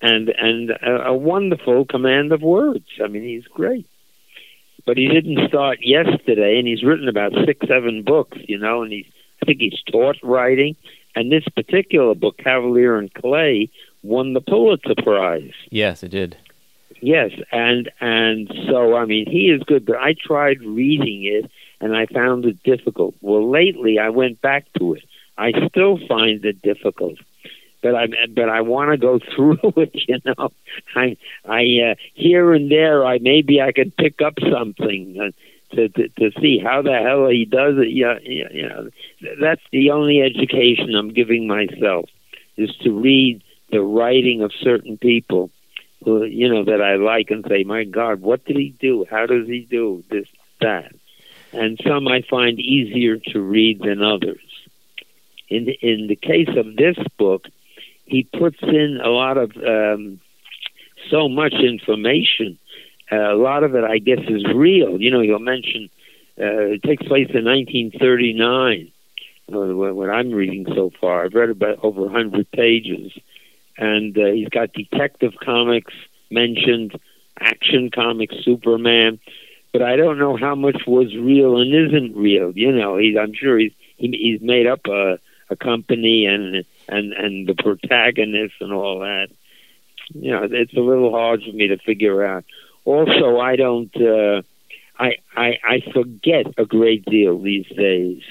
and 0.00 0.28
and 0.28 0.70
a, 0.70 1.08
a 1.08 1.14
wonderful 1.14 1.84
command 1.84 2.32
of 2.32 2.42
words. 2.42 2.86
I 3.02 3.08
mean, 3.08 3.22
he's 3.22 3.46
great. 3.46 3.86
But 4.86 4.98
he 4.98 5.08
didn't 5.08 5.48
start 5.48 5.78
yesterday, 5.80 6.58
and 6.58 6.68
he's 6.68 6.82
written 6.82 7.08
about 7.08 7.32
six, 7.46 7.66
seven 7.66 8.02
books, 8.02 8.36
you 8.46 8.58
know, 8.58 8.82
and 8.82 8.92
he's 8.92 9.06
I 9.42 9.46
think 9.46 9.60
he's 9.60 9.80
taught 9.90 10.16
writing. 10.22 10.76
And 11.16 11.30
this 11.30 11.44
particular 11.54 12.14
book, 12.14 12.38
Kavalier 12.38 12.96
and 12.96 13.12
Clay, 13.14 13.70
won 14.02 14.34
the 14.34 14.40
Pulitzer 14.40 14.94
Prize. 15.02 15.52
Yes, 15.70 16.02
it 16.02 16.08
did. 16.08 16.36
Yes, 17.00 17.30
and 17.52 17.90
and 18.00 18.52
so 18.68 18.96
I 18.96 19.04
mean 19.04 19.26
he 19.30 19.50
is 19.50 19.62
good, 19.62 19.84
but 19.84 19.96
I 19.96 20.14
tried 20.14 20.60
reading 20.62 21.24
it 21.24 21.50
and 21.84 21.94
I 21.94 22.06
found 22.06 22.46
it 22.46 22.62
difficult. 22.62 23.14
Well, 23.20 23.50
lately 23.50 23.98
I 23.98 24.08
went 24.08 24.40
back 24.40 24.64
to 24.78 24.94
it. 24.94 25.04
I 25.36 25.52
still 25.68 25.98
find 26.08 26.42
it 26.42 26.62
difficult, 26.62 27.18
but 27.82 27.94
I 27.94 28.06
but 28.34 28.48
I 28.48 28.62
want 28.62 28.90
to 28.92 28.96
go 28.96 29.18
through 29.36 29.58
it. 29.76 29.92
You 30.08 30.18
know, 30.24 30.50
I 30.96 31.18
I 31.44 31.90
uh, 31.90 31.94
here 32.14 32.54
and 32.54 32.70
there 32.70 33.04
I 33.04 33.18
maybe 33.18 33.60
I 33.60 33.72
could 33.72 33.94
pick 33.96 34.22
up 34.22 34.34
something. 34.50 35.20
Uh, 35.20 35.30
to, 35.72 35.88
to 35.88 36.08
to 36.08 36.30
see 36.40 36.60
how 36.62 36.82
the 36.82 36.96
hell 36.96 37.28
he 37.28 37.44
does 37.44 37.74
it, 37.78 37.90
yeah, 37.90 38.18
yeah, 38.22 38.48
you 38.52 38.68
know, 38.68 38.90
that's 39.40 39.62
the 39.72 39.90
only 39.90 40.22
education 40.22 40.94
I'm 40.94 41.12
giving 41.12 41.48
myself 41.48 42.08
is 42.56 42.70
to 42.82 42.92
read 42.92 43.42
the 43.72 43.80
writing 43.80 44.42
of 44.42 44.52
certain 44.52 44.96
people 44.98 45.50
who 46.04 46.24
you 46.24 46.48
know 46.48 46.64
that 46.64 46.80
I 46.80 46.94
like 46.94 47.30
and 47.30 47.44
say, 47.48 47.64
my 47.64 47.82
God, 47.84 48.20
what 48.20 48.44
did 48.44 48.56
he 48.56 48.70
do? 48.78 49.04
How 49.10 49.26
does 49.26 49.48
he 49.48 49.66
do 49.68 50.04
this, 50.10 50.28
that? 50.60 50.94
And 51.54 51.78
some 51.86 52.08
I 52.08 52.22
find 52.28 52.58
easier 52.58 53.18
to 53.32 53.40
read 53.40 53.80
than 53.80 54.02
others. 54.02 54.42
In 55.48 55.68
in 55.82 56.06
the 56.08 56.16
case 56.16 56.48
of 56.56 56.76
this 56.76 56.96
book, 57.18 57.46
he 58.06 58.24
puts 58.24 58.58
in 58.62 59.00
a 59.02 59.08
lot 59.08 59.36
of 59.36 59.52
um, 59.56 60.20
so 61.10 61.28
much 61.28 61.54
information. 61.54 62.58
Uh, 63.12 63.34
a 63.34 63.36
lot 63.36 63.62
of 63.62 63.74
it, 63.74 63.84
I 63.84 63.98
guess, 63.98 64.20
is 64.28 64.44
real. 64.54 65.00
You 65.00 65.10
know, 65.10 65.20
you'll 65.20 65.38
mention 65.38 65.90
uh, 66.38 66.74
it 66.74 66.82
takes 66.82 67.06
place 67.06 67.28
in 67.32 67.44
1939. 67.44 68.90
Uh, 69.52 69.94
what 69.94 70.08
I'm 70.08 70.32
reading 70.32 70.64
so 70.74 70.90
far, 71.00 71.24
I've 71.24 71.34
read 71.34 71.50
about 71.50 71.80
over 71.82 72.00
100 72.00 72.50
pages 72.50 73.12
and 73.76 74.16
uh, 74.16 74.26
he's 74.26 74.48
got 74.48 74.72
Detective 74.72 75.32
Comics 75.42 75.92
mentioned, 76.30 76.98
Action 77.38 77.90
Comics, 77.94 78.34
Superman, 78.44 79.18
but 79.74 79.82
I 79.82 79.96
don't 79.96 80.20
know 80.20 80.36
how 80.36 80.54
much 80.54 80.82
was 80.86 81.12
real 81.16 81.56
and 81.56 81.74
isn't 81.74 82.16
real. 82.16 82.52
You 82.54 82.70
know, 82.70 82.96
he's 82.96 83.16
I'm 83.16 83.34
sure 83.34 83.58
he's 83.58 83.72
he, 83.96 84.08
he's 84.08 84.40
made 84.40 84.68
up 84.68 84.86
a 84.86 85.18
a 85.50 85.56
company 85.56 86.26
and 86.26 86.64
and 86.88 87.12
and 87.12 87.48
the 87.48 87.54
protagonist 87.54 88.54
and 88.60 88.72
all 88.72 89.00
that. 89.00 89.28
You 90.14 90.30
know, 90.30 90.48
it's 90.48 90.74
a 90.74 90.80
little 90.80 91.10
hard 91.10 91.42
for 91.42 91.52
me 91.52 91.66
to 91.66 91.78
figure 91.78 92.24
out. 92.24 92.44
Also, 92.84 93.40
I 93.40 93.56
don't. 93.56 93.94
Uh, 93.96 94.42
I, 94.96 95.16
I 95.36 95.58
I 95.64 95.80
forget 95.92 96.46
a 96.56 96.64
great 96.64 97.04
deal 97.04 97.42
these 97.42 97.66
days. 97.66 98.22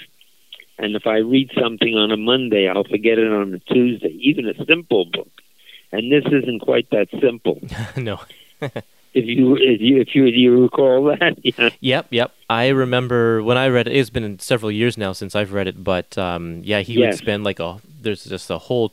And 0.77 0.95
if 0.95 1.05
I 1.05 1.17
read 1.17 1.51
something 1.61 1.93
on 1.95 2.11
a 2.11 2.17
Monday, 2.17 2.69
I'll 2.69 2.85
forget 2.85 3.19
it 3.19 3.31
on 3.31 3.53
a 3.53 3.59
Tuesday, 3.59 4.15
even 4.21 4.47
a 4.47 4.65
simple 4.65 5.05
book. 5.05 5.29
And 5.91 6.09
this 6.09 6.23
isn't 6.25 6.61
quite 6.61 6.89
that 6.91 7.09
simple. 7.21 7.59
no. 7.97 8.21
If 9.13 9.25
you 9.25 9.55
if 9.55 9.79
you 9.79 10.01
if 10.01 10.15
you, 10.15 10.25
do 10.25 10.37
you 10.37 10.61
recall 10.63 11.05
that, 11.05 11.37
yeah. 11.43 11.69
Yep, 11.79 12.07
yep. 12.09 12.31
I 12.49 12.69
remember 12.69 13.43
when 13.43 13.57
I 13.57 13.67
read 13.67 13.87
it. 13.87 13.95
It's 13.95 14.09
been 14.09 14.39
several 14.39 14.71
years 14.71 14.97
now 14.97 15.13
since 15.13 15.35
I've 15.35 15.53
read 15.53 15.67
it, 15.67 15.83
but 15.83 16.17
um, 16.17 16.61
yeah, 16.63 16.79
he 16.81 16.97
would 16.97 17.15
spend 17.15 17.43
like 17.43 17.59
a. 17.59 17.79
There's 18.01 18.25
just 18.25 18.49
a 18.49 18.57
whole, 18.57 18.91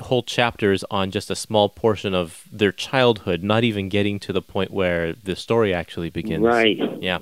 whole 0.00 0.22
chapters 0.22 0.84
on 0.90 1.10
just 1.10 1.30
a 1.30 1.36
small 1.36 1.68
portion 1.68 2.14
of 2.14 2.44
their 2.50 2.72
childhood, 2.72 3.42
not 3.42 3.62
even 3.62 3.88
getting 3.88 4.18
to 4.20 4.32
the 4.32 4.42
point 4.42 4.70
where 4.70 5.12
the 5.12 5.36
story 5.36 5.72
actually 5.74 6.10
begins. 6.10 6.42
right, 6.42 6.78
Yeah. 7.00 7.18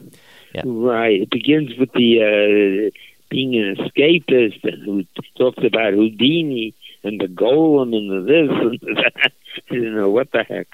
right. 0.65 1.23
It 1.23 1.31
begins 1.31 1.77
with 1.77 1.93
the 1.93 2.23
uh, 2.23 2.91
being 3.29 3.55
an 3.57 3.77
escapist, 3.77 4.63
and 4.63 4.83
who 4.85 5.05
talks 5.37 5.63
about 5.65 5.93
Houdini 5.95 6.75
and 7.03 7.21
the 7.21 7.27
golem 7.27 7.95
and 7.95 8.11
the 8.11 8.21
this 8.33 8.51
and 8.51 8.81
the 8.81 9.11
that. 9.21 9.33
you 9.71 9.91
know 9.91 10.11
what 10.11 10.31
the 10.33 10.43
heck? 10.45 10.69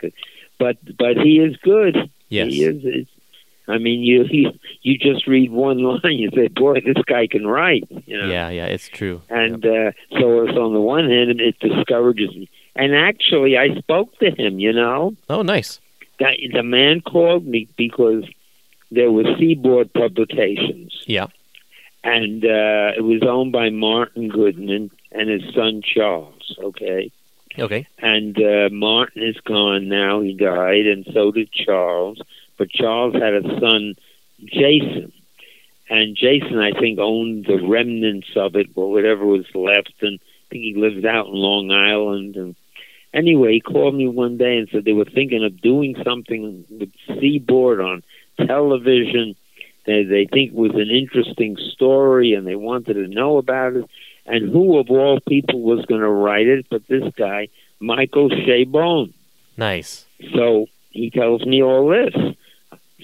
But 0.59 0.77
but 0.97 1.17
he 1.17 1.39
is 1.39 1.57
good. 1.63 1.97
Yes. 2.29 2.49
He 2.53 2.65
is. 2.65 2.81
It's, 2.85 3.11
I 3.69 3.79
mean, 3.79 4.03
you, 4.03 4.25
you 4.31 4.51
you 4.83 4.99
just 4.99 5.27
read 5.27 5.51
one 5.53 5.79
line, 5.83 6.19
you 6.19 6.31
say, 6.35 6.49
"Boy, 6.49 6.81
this 6.81 7.03
guy 7.07 7.27
can 7.29 7.47
write." 7.47 7.85
You 8.07 8.19
know? 8.19 8.29
Yeah, 8.29 8.49
yeah. 8.51 8.67
It's 8.67 8.89
true. 8.89 9.23
And 9.29 9.65
uh, 9.65 9.93
so, 10.19 10.47
so 10.53 10.65
on 10.67 10.73
the 10.75 10.81
one 10.81 11.09
hand, 11.09 11.41
it 11.41 11.59
discourages 11.61 12.31
me. 12.35 12.49
and 12.75 12.95
actually, 12.95 13.57
I 13.57 13.75
spoke 13.79 14.19
to 14.19 14.31
him. 14.31 14.59
You 14.59 14.73
know, 14.73 15.15
Oh, 15.31 15.43
nice. 15.43 15.81
that 16.19 16.35
the 16.53 16.63
man 16.65 17.01
called 17.03 17.47
me 17.47 17.69
because 17.77 18.25
there 18.91 19.11
was 19.13 19.27
Seaboard 19.39 19.93
Publications, 19.95 21.03
Yeah. 21.07 21.29
and 22.05 22.45
uh, 22.45 22.93
it 22.97 23.05
was 23.05 23.23
owned 23.23 23.53
by 23.53 23.71
Martin 23.71 24.29
Goodman 24.29 24.91
and 25.13 25.29
his 25.31 25.43
son 25.55 25.83
Charles. 25.85 26.57
Okay, 26.63 27.11
Okay. 27.59 27.87
and 27.99 28.37
uh, 28.39 28.69
Martin 28.73 29.23
is 29.23 29.37
gone 29.41 29.89
now; 29.89 30.21
he 30.21 30.35
died, 30.35 30.87
and 30.87 31.07
so 31.13 31.31
did 31.31 31.53
Charles. 31.53 32.21
But 32.59 32.71
Charles 32.71 33.15
had 33.15 33.35
a 33.35 33.43
son, 33.61 33.95
Jason, 34.45 35.13
and 35.89 36.17
Jason, 36.17 36.59
I 36.59 36.73
think, 36.79 36.99
owned 36.99 37.47
the 37.47 37.61
remnants 37.67 38.29
of 38.37 38.57
it, 38.57 38.69
or 38.75 38.91
whatever 38.91 39.27
was 39.27 39.47
left, 39.55 39.95
and 40.01 40.19
I 40.23 40.47
think 40.51 40.63
he 40.63 40.75
lived 40.77 41.05
out 41.05 41.27
in 41.27 41.35
Long 41.35 41.71
Island. 41.71 42.37
And 42.37 42.57
anyway, 43.13 43.55
he 43.55 43.61
called 43.61 43.95
me 43.95 44.09
one 44.09 44.37
day 44.37 44.57
and 44.57 44.69
said 44.71 44.85
they 44.85 44.93
were 44.93 45.05
thinking 45.05 45.45
of 45.45 45.61
doing 45.61 45.97
something 46.05 46.65
with 46.71 46.93
Seaboard 47.07 47.81
on 47.81 48.03
television. 48.47 49.35
They 49.85 50.05
they 50.05 50.27
think 50.27 50.53
it 50.53 50.57
was 50.57 50.75
an 50.75 50.91
interesting 50.91 51.57
story, 51.73 52.35
and 52.35 52.47
they 52.47 52.55
wanted 52.57 52.95
to 52.95 53.09
know 53.09 53.39
about 53.39 53.75
it. 53.75 53.85
And 54.27 54.51
who 54.51 54.79
of 54.79 54.89
all 54.91 55.19
people 55.29 55.61
was 55.63 55.85
going 55.87 56.01
to 56.01 56.09
write 56.09 56.47
it 56.47 56.67
but 56.71 56.87
this 56.87 57.13
guy, 57.17 57.49
Michael 57.81 58.31
Chabon? 58.31 59.13
Nice. 59.57 60.07
So 60.35 60.67
he 60.91 61.11
tells 61.11 61.45
me 61.45 61.63
all 61.63 61.89
this. 61.89 62.15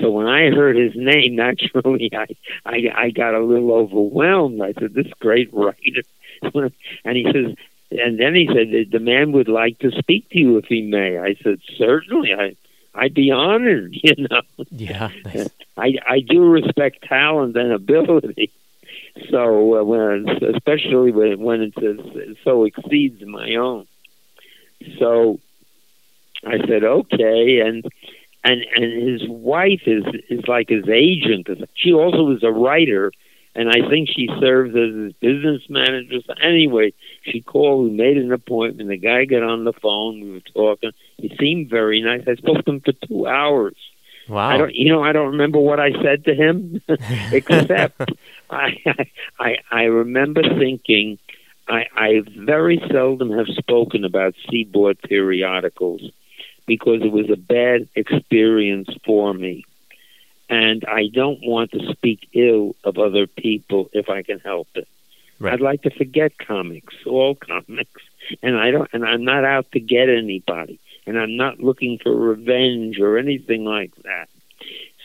So 0.01 0.13
when 0.13 0.27
I 0.27 0.51
heard 0.51 0.77
his 0.77 0.93
name, 0.95 1.35
naturally, 1.47 2.11
I, 2.15 2.27
I 2.65 2.93
I 2.95 3.11
got 3.11 3.35
a 3.35 3.41
little 3.45 3.73
overwhelmed. 3.73 4.63
I 4.63 4.73
said, 4.75 4.95
"This 4.95 5.09
great 5.19 5.53
writer," 5.53 6.03
and 7.05 7.17
he 7.17 7.25
says, 7.33 7.57
and 7.91 8.19
then 8.21 8.35
he 8.37 8.47
said, 8.47 8.71
"The- 8.71 8.85
"The 8.85 9.01
man 9.01 9.33
would 9.33 9.49
like 9.49 9.81
to 9.81 9.91
speak 9.91 10.31
to 10.31 10.39
you 10.39 10.57
if 10.59 10.67
he 10.67 10.83
may." 10.83 11.19
I 11.19 11.35
said, 11.43 11.59
"Certainly, 11.77 12.33
I 12.33 12.55
I'd 12.95 13.15
be 13.15 13.33
honored." 13.33 13.93
You 14.05 14.29
know, 14.31 14.43
Yeah. 14.71 15.11
Nice. 15.25 15.49
I 15.77 15.95
I 16.07 16.21
do 16.21 16.45
respect 16.49 17.03
talent 17.03 17.57
and 17.57 17.73
ability. 17.73 18.53
So 19.31 19.81
uh, 19.81 19.85
when 19.85 20.29
especially 20.55 21.13
when 21.13 21.41
when 21.41 21.63
it's, 21.63 21.77
it's 21.77 22.39
so 22.45 22.65
exceeds 22.65 23.23
my 23.25 23.55
own. 23.57 23.87
So 24.99 25.41
I 26.45 26.59
said 26.67 26.85
okay, 26.85 27.61
and 27.61 27.85
and 28.45 28.63
and 28.75 29.09
his 29.09 29.29
wife 29.29 29.83
is 29.87 30.05
is 30.29 30.47
like 30.47 30.69
his 30.69 30.89
agent. 30.89 31.49
She 31.75 31.93
also 31.93 32.31
is 32.31 32.43
a 32.43 32.51
writer, 32.51 33.13
and 33.55 33.69
I 33.69 33.89
think 33.89 34.09
she 34.09 34.29
serves 34.41 34.75
as 34.75 34.95
his 34.95 35.13
business 35.15 35.63
manager. 35.69 36.21
So 36.27 36.35
anyway, 36.43 36.93
she 37.23 37.41
called. 37.41 37.85
We 37.85 37.97
made 37.97 38.17
an 38.17 38.33
appointment. 38.33 38.89
The 38.89 38.97
guy 38.97 39.25
got 39.25 39.43
on 39.43 39.65
the 39.65 39.73
phone. 39.73 40.21
We 40.21 40.31
were 40.33 40.41
talking. 40.55 40.93
He 41.17 41.35
seemed 41.39 41.71
very 41.71 42.01
nice. 42.01 42.23
I 42.27 42.35
spoke 42.37 42.65
to 42.65 42.71
him 42.71 42.81
for 42.81 42.93
two 42.93 43.27
hours. 43.27 43.77
Wow. 44.29 44.51
I 44.51 44.59
don't, 44.59 44.75
you 44.75 44.93
know, 44.93 45.03
I 45.03 45.13
don't 45.13 45.33
remember 45.33 45.59
what 45.59 45.81
I 45.81 45.91
said 46.03 46.27
to 46.27 46.35
him, 46.35 46.83
except 47.33 47.99
I, 48.51 48.77
I, 49.39 49.57
I 49.71 49.83
remember 49.85 50.43
thinking, 50.43 51.19
I, 51.69 51.87
I 51.95 52.23
very 52.37 52.83
seldom 52.91 53.31
have 53.31 53.49
spoken 53.49 54.05
about 54.05 54.35
Seaboard 54.51 55.01
periodicals 55.03 56.03
because 56.67 57.03
it 57.03 57.13
was 57.13 57.31
a 57.31 57.37
bad 57.37 57.89
experience 57.95 58.89
for 59.05 59.33
me, 59.33 59.65
and 60.49 60.85
I 60.87 61.09
don't 61.13 61.41
want 61.43 61.73
to 61.73 61.93
speak 61.93 62.29
ill 62.35 62.77
of 62.85 62.99
other 62.99 63.27
people 63.27 63.91
if 63.93 64.09
I 64.09 64.23
can 64.23 64.39
help 64.41 64.69
it. 64.75 64.89
Right. 65.41 65.53
I'd 65.53 65.61
like 65.61 65.83
to 65.83 65.91
forget 65.91 66.37
comics, 66.39 66.95
all 67.07 67.35
comics, 67.37 68.03
and 68.43 68.57
I 68.59 68.71
don't, 68.71 68.89
and 68.93 69.05
I'm 69.05 69.25
not 69.25 69.45
out 69.45 69.71
to 69.73 69.81
get 69.81 70.09
anybody 70.09 70.81
and 71.09 71.19
I'm 71.19 71.39
not 71.39 71.59
looking 71.59 71.99
for 72.03 72.15
revenge 72.15 73.01
or 73.01 73.17
anything 73.17 73.65
like 73.65 73.95
that. 74.05 74.29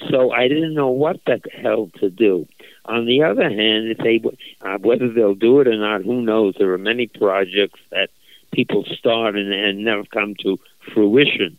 So 0.09 0.31
I 0.31 0.47
didn't 0.47 0.73
know 0.73 0.89
what 0.89 1.19
the 1.25 1.41
hell 1.61 1.89
to 1.99 2.09
do. 2.09 2.47
On 2.85 3.05
the 3.05 3.23
other 3.23 3.49
hand, 3.49 3.89
if 3.89 3.97
they 3.97 4.21
uh, 4.61 4.77
whether 4.79 5.09
they'll 5.09 5.35
do 5.35 5.59
it 5.61 5.67
or 5.67 5.77
not, 5.77 6.03
who 6.03 6.21
knows? 6.21 6.55
There 6.57 6.71
are 6.73 6.77
many 6.77 7.07
projects 7.07 7.79
that 7.91 8.09
people 8.51 8.85
start 8.85 9.35
and, 9.35 9.51
and 9.53 9.83
never 9.83 10.03
come 10.03 10.35
to 10.43 10.59
fruition. 10.93 11.57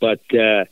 But 0.00 0.20
uh, 0.32 0.64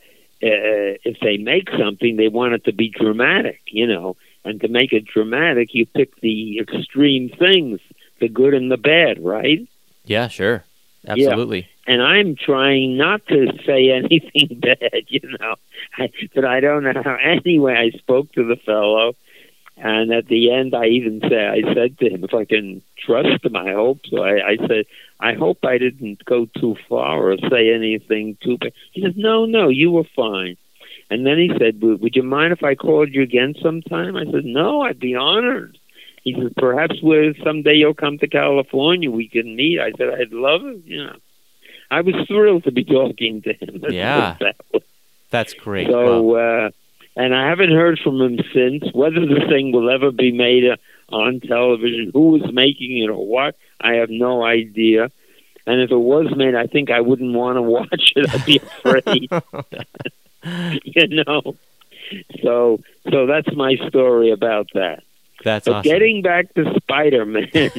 uh, 0.43 0.95
if 1.03 1.19
they 1.21 1.37
make 1.37 1.69
something, 1.77 2.15
they 2.17 2.27
want 2.27 2.53
it 2.53 2.65
to 2.65 2.73
be 2.73 2.89
dramatic, 2.89 3.61
you 3.67 3.87
know. 3.87 4.17
And 4.43 4.61
to 4.61 4.67
make 4.67 4.93
it 4.93 5.05
dramatic, 5.05 5.73
you 5.73 5.85
pick 5.85 6.19
the 6.21 6.59
extreme 6.59 7.29
things, 7.29 7.79
the 8.19 8.29
good 8.29 8.53
and 8.53 8.71
the 8.71 8.77
bad, 8.77 9.23
right? 9.23 9.67
Yeah. 10.05 10.27
Sure. 10.29 10.63
Absolutely. 11.07 11.67
And 11.87 12.01
I'm 12.01 12.35
trying 12.35 12.97
not 12.97 13.25
to 13.27 13.47
say 13.65 13.91
anything 13.95 14.59
bad, 14.59 15.05
you 15.07 15.21
know. 15.39 15.55
I, 15.97 16.09
but 16.35 16.45
I 16.45 16.59
don't 16.59 16.83
know 16.83 17.01
how. 17.03 17.17
Anyway, 17.27 17.73
I 17.73 17.97
spoke 17.97 18.31
to 18.33 18.43
the 18.45 18.57
fellow, 18.57 19.13
and 19.77 20.11
at 20.11 20.27
the 20.27 20.51
end, 20.51 20.75
I 20.75 20.87
even 20.87 21.21
said, 21.21 21.33
I 21.33 21.73
said 21.73 21.97
to 21.99 22.09
him, 22.09 22.23
if 22.23 22.33
I 22.33 22.45
can 22.45 22.81
trust 22.97 23.45
him, 23.45 23.55
I 23.55 23.73
hope 23.73 23.99
so. 24.09 24.21
I, 24.23 24.51
I 24.51 24.57
said, 24.67 24.85
I 25.19 25.33
hope 25.33 25.59
I 25.63 25.77
didn't 25.77 26.25
go 26.25 26.47
too 26.59 26.75
far 26.89 27.31
or 27.31 27.37
say 27.49 27.73
anything 27.73 28.37
too 28.43 28.57
bad. 28.57 28.73
He 28.91 29.01
said, 29.01 29.17
No, 29.17 29.45
no, 29.45 29.69
you 29.69 29.91
were 29.91 30.07
fine. 30.15 30.57
And 31.09 31.25
then 31.25 31.37
he 31.37 31.49
said, 31.57 31.81
would, 31.81 32.01
would 32.01 32.15
you 32.17 32.23
mind 32.23 32.51
if 32.51 32.63
I 32.63 32.75
called 32.75 33.13
you 33.13 33.21
again 33.21 33.55
sometime? 33.63 34.17
I 34.17 34.25
said, 34.25 34.43
No, 34.43 34.81
I'd 34.81 34.99
be 34.99 35.15
honored. 35.15 35.77
He 36.23 36.33
said, 36.33 36.55
Perhaps 36.57 36.95
someday 37.43 37.75
you'll 37.75 37.93
come 37.93 38.17
to 38.17 38.27
California, 38.27 39.09
we 39.09 39.29
can 39.29 39.55
meet. 39.55 39.79
I 39.79 39.91
said, 39.97 40.09
I'd 40.09 40.33
love 40.33 40.65
it, 40.65 40.81
you 40.85 41.03
know. 41.05 41.15
I 41.89 42.01
was 42.01 42.15
thrilled 42.27 42.63
to 42.65 42.71
be 42.71 42.83
talking 42.83 43.41
to 43.43 43.53
him. 43.53 43.83
Yeah. 43.91 44.33
put 44.33 44.47
it 44.47 44.55
that 44.57 44.73
way. 44.73 44.85
That's 45.29 45.53
great. 45.53 45.87
Wow. 45.87 45.93
So, 45.93 46.35
uh, 46.35 46.69
and 47.15 47.35
I 47.35 47.49
haven't 47.49 47.71
heard 47.71 47.99
from 47.99 48.21
him 48.21 48.39
since. 48.53 48.83
Whether 48.93 49.21
the 49.21 49.45
thing 49.49 49.71
will 49.71 49.89
ever 49.89 50.11
be 50.11 50.31
made 50.31 50.63
uh, 50.69 50.77
on 51.09 51.39
television, 51.41 52.11
who 52.13 52.35
is 52.35 52.51
making 52.53 52.97
it 52.99 53.09
or 53.09 53.25
what, 53.25 53.55
I 53.81 53.93
have 53.93 54.09
no 54.09 54.43
idea. 54.43 55.11
And 55.65 55.81
if 55.81 55.91
it 55.91 55.97
was 55.97 56.33
made, 56.35 56.55
I 56.55 56.67
think 56.67 56.89
I 56.91 57.01
wouldn't 57.01 57.33
want 57.33 57.57
to 57.57 57.61
watch 57.77 58.13
it. 58.15 58.29
I'd 58.33 58.45
be 58.45 58.57
afraid, 58.57 59.29
you 60.85 61.23
know. 61.25 61.55
So, 62.41 62.79
so 63.11 63.25
that's 63.25 63.53
my 63.53 63.75
story 63.89 64.31
about 64.31 64.67
that. 64.75 65.03
That's 65.43 65.65
But 65.65 65.75
awesome. 65.75 65.91
getting 65.91 66.21
back 66.21 66.53
to 66.55 66.73
Spider 66.77 67.25
Man 67.25 67.49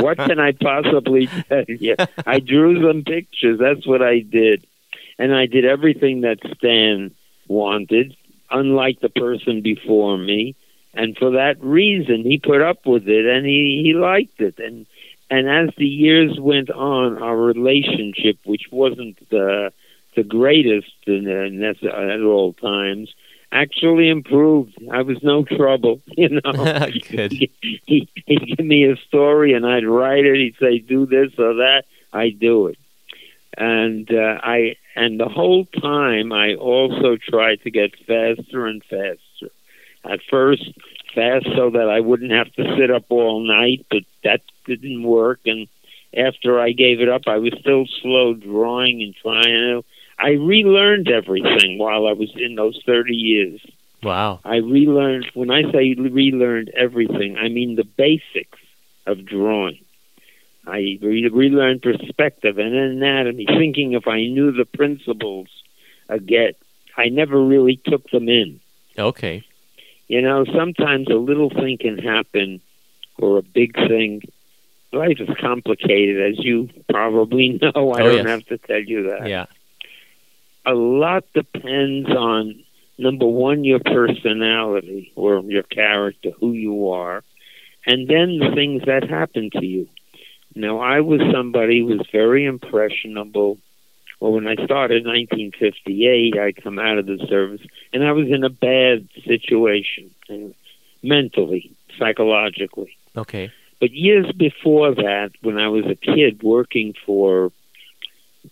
what 0.00 0.18
can 0.18 0.38
I 0.40 0.52
possibly 0.52 1.26
tell 1.48 1.64
you? 1.68 1.96
I 2.26 2.40
drew 2.40 2.82
some 2.86 3.02
pictures. 3.04 3.58
That's 3.58 3.86
what 3.86 4.02
I 4.02 4.20
did. 4.20 4.66
And 5.18 5.34
I 5.34 5.46
did 5.46 5.64
everything 5.64 6.22
that 6.22 6.38
Stan 6.56 7.14
wanted, 7.46 8.16
unlike 8.50 9.00
the 9.00 9.10
person 9.10 9.60
before 9.62 10.16
me. 10.16 10.56
And 10.94 11.16
for 11.16 11.32
that 11.32 11.62
reason, 11.62 12.22
he 12.22 12.38
put 12.38 12.60
up 12.60 12.84
with 12.86 13.08
it 13.08 13.26
and 13.26 13.46
he, 13.46 13.82
he 13.84 13.94
liked 13.94 14.40
it. 14.40 14.58
And 14.58 14.86
and 15.30 15.48
as 15.48 15.74
the 15.78 15.86
years 15.86 16.38
went 16.38 16.68
on, 16.70 17.22
our 17.22 17.36
relationship, 17.36 18.36
which 18.44 18.64
wasn't 18.70 19.16
the 19.30 19.72
the 20.14 20.22
greatest 20.22 20.92
in, 21.06 21.26
in, 21.26 21.64
at 21.64 22.20
all 22.20 22.52
times, 22.52 23.14
actually 23.52 24.08
improved. 24.08 24.76
I 24.90 25.02
was 25.02 25.22
no 25.22 25.44
trouble, 25.44 26.00
you 26.06 26.28
know. 26.28 26.52
Good. 27.10 27.32
He, 27.32 27.52
he, 27.60 28.08
he'd 28.26 28.56
give 28.56 28.66
me 28.66 28.90
a 28.90 28.96
story 29.08 29.52
and 29.52 29.66
I'd 29.66 29.86
write 29.86 30.24
it. 30.24 30.36
He'd 30.36 30.56
say, 30.60 30.78
"Do 30.78 31.06
this 31.06 31.32
or 31.38 31.54
that." 31.54 31.84
I'd 32.14 32.38
do 32.38 32.66
it, 32.66 32.78
and 33.56 34.10
uh, 34.12 34.38
I 34.42 34.76
and 34.94 35.18
the 35.18 35.28
whole 35.28 35.64
time 35.64 36.32
I 36.32 36.54
also 36.54 37.16
tried 37.16 37.62
to 37.62 37.70
get 37.70 37.92
faster 38.06 38.66
and 38.66 38.82
faster. 38.84 39.50
At 40.04 40.20
first, 40.28 40.64
fast 41.14 41.46
so 41.56 41.70
that 41.70 41.88
I 41.88 42.00
wouldn't 42.00 42.32
have 42.32 42.52
to 42.54 42.76
sit 42.76 42.90
up 42.90 43.04
all 43.10 43.46
night, 43.46 43.86
but 43.90 44.02
that 44.24 44.40
didn't 44.66 45.04
work. 45.04 45.40
And 45.46 45.68
after 46.16 46.60
I 46.60 46.72
gave 46.72 47.00
it 47.00 47.08
up, 47.08 47.22
I 47.26 47.38
was 47.38 47.54
still 47.60 47.86
slow 48.02 48.34
drawing 48.34 49.02
and 49.02 49.14
trying 49.14 49.44
to. 49.44 49.84
I 50.22 50.30
relearned 50.32 51.08
everything 51.10 51.78
while 51.78 52.06
I 52.06 52.12
was 52.12 52.30
in 52.36 52.54
those 52.54 52.80
30 52.86 53.14
years. 53.14 53.60
Wow. 54.02 54.40
I 54.44 54.56
relearned, 54.56 55.26
when 55.34 55.50
I 55.50 55.62
say 55.72 55.94
relearned 55.98 56.70
everything, 56.76 57.36
I 57.36 57.48
mean 57.48 57.74
the 57.76 57.84
basics 57.84 58.58
of 59.06 59.24
drawing. 59.26 59.78
I 60.66 60.98
re- 61.02 61.28
relearned 61.28 61.82
perspective 61.82 62.58
and 62.58 62.72
anatomy, 62.74 63.46
thinking 63.46 63.92
if 63.94 64.06
I 64.06 64.18
knew 64.26 64.52
the 64.52 64.64
principles 64.64 65.48
again, 66.08 66.52
I 66.96 67.08
never 67.08 67.42
really 67.44 67.80
took 67.84 68.08
them 68.10 68.28
in. 68.28 68.60
Okay. 68.96 69.44
You 70.08 70.20
know, 70.22 70.44
sometimes 70.44 71.08
a 71.08 71.14
little 71.14 71.50
thing 71.50 71.78
can 71.80 71.98
happen 71.98 72.60
or 73.18 73.38
a 73.38 73.42
big 73.42 73.74
thing. 73.74 74.22
Life 74.92 75.18
is 75.20 75.30
complicated, 75.40 76.20
as 76.32 76.44
you 76.44 76.68
probably 76.90 77.58
know. 77.62 77.70
I 77.92 78.02
Oh, 78.02 78.04
don't 78.04 78.16
yes. 78.16 78.26
have 78.26 78.46
to 78.46 78.58
tell 78.58 78.80
you 78.82 79.04
that 79.10 79.28
Yeah. 79.28 79.46
A 80.64 80.74
lot 80.74 81.24
depends 81.34 82.08
on 82.10 82.62
number 82.98 83.26
one 83.26 83.64
your 83.64 83.80
personality 83.80 85.12
or 85.16 85.42
your 85.42 85.62
character 85.64 86.30
who 86.38 86.52
you 86.52 86.90
are 86.90 87.24
and 87.86 88.08
then 88.08 88.38
the 88.38 88.52
things 88.54 88.82
that 88.86 89.08
happen 89.08 89.50
to 89.50 89.64
you 89.64 89.88
Now, 90.54 90.80
I 90.80 91.00
was 91.00 91.20
somebody 91.32 91.80
who 91.80 91.86
was 91.86 92.06
very 92.12 92.44
impressionable. 92.44 93.58
Well, 94.20 94.32
when 94.32 94.46
I 94.46 94.54
started 94.64 95.06
in 95.06 95.08
1958, 95.08 96.38
I 96.38 96.52
come 96.52 96.78
out 96.78 96.98
of 96.98 97.06
the 97.06 97.18
service, 97.28 97.62
and 97.92 98.04
I 98.04 98.12
was 98.12 98.28
in 98.28 98.44
a 98.44 98.50
bad 98.50 99.08
situation, 99.24 100.14
mentally, 101.02 101.72
psychologically. 101.98 102.96
Okay. 103.16 103.50
But 103.80 103.92
years 103.92 104.30
before 104.32 104.94
that, 104.94 105.30
when 105.40 105.58
I 105.58 105.68
was 105.68 105.86
a 105.86 105.96
kid 105.96 106.42
working 106.42 106.94
for, 107.04 107.50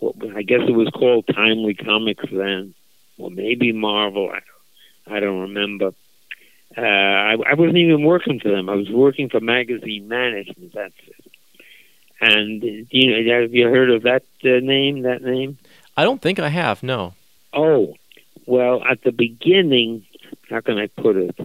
well, 0.00 0.14
I 0.36 0.42
guess 0.42 0.60
it 0.66 0.72
was 0.72 0.88
called 0.88 1.26
Timely 1.26 1.74
Comics 1.74 2.24
then, 2.32 2.74
or 3.18 3.30
maybe 3.30 3.72
Marvel. 3.72 4.30
I, 4.30 4.40
don't, 5.06 5.16
I 5.16 5.20
don't 5.20 5.40
remember. 5.40 5.92
Uh, 6.76 6.80
I, 6.80 7.36
I 7.46 7.54
wasn't 7.54 7.78
even 7.78 8.04
working 8.04 8.40
for 8.40 8.48
them. 8.48 8.68
I 8.68 8.74
was 8.74 8.88
working 8.90 9.28
for 9.28 9.40
magazine 9.40 10.08
management. 10.08 10.72
That's 10.74 10.94
it. 11.06 11.32
And 12.20 12.62
you 12.90 13.10
know, 13.10 13.40
have 13.40 13.54
you 13.54 13.64
heard 13.68 13.90
of 13.90 14.02
that 14.02 14.22
uh, 14.44 14.60
name? 14.62 15.02
That 15.02 15.22
name? 15.22 15.58
I 15.96 16.04
don't 16.04 16.20
think 16.20 16.38
I 16.38 16.48
have. 16.48 16.82
No. 16.82 17.14
Oh, 17.52 17.94
well, 18.46 18.82
at 18.84 19.02
the 19.02 19.10
beginning, 19.10 20.06
how 20.48 20.60
can 20.60 20.78
I 20.78 20.86
put 20.86 21.16
it? 21.16 21.36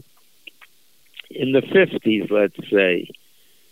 In 1.30 1.54
the 1.54 1.62
fifties, 1.62 2.30
let's 2.30 2.56
say, 2.70 3.10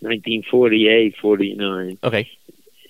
1948, 0.00 1.14
49. 1.20 1.98
Okay. 2.02 2.30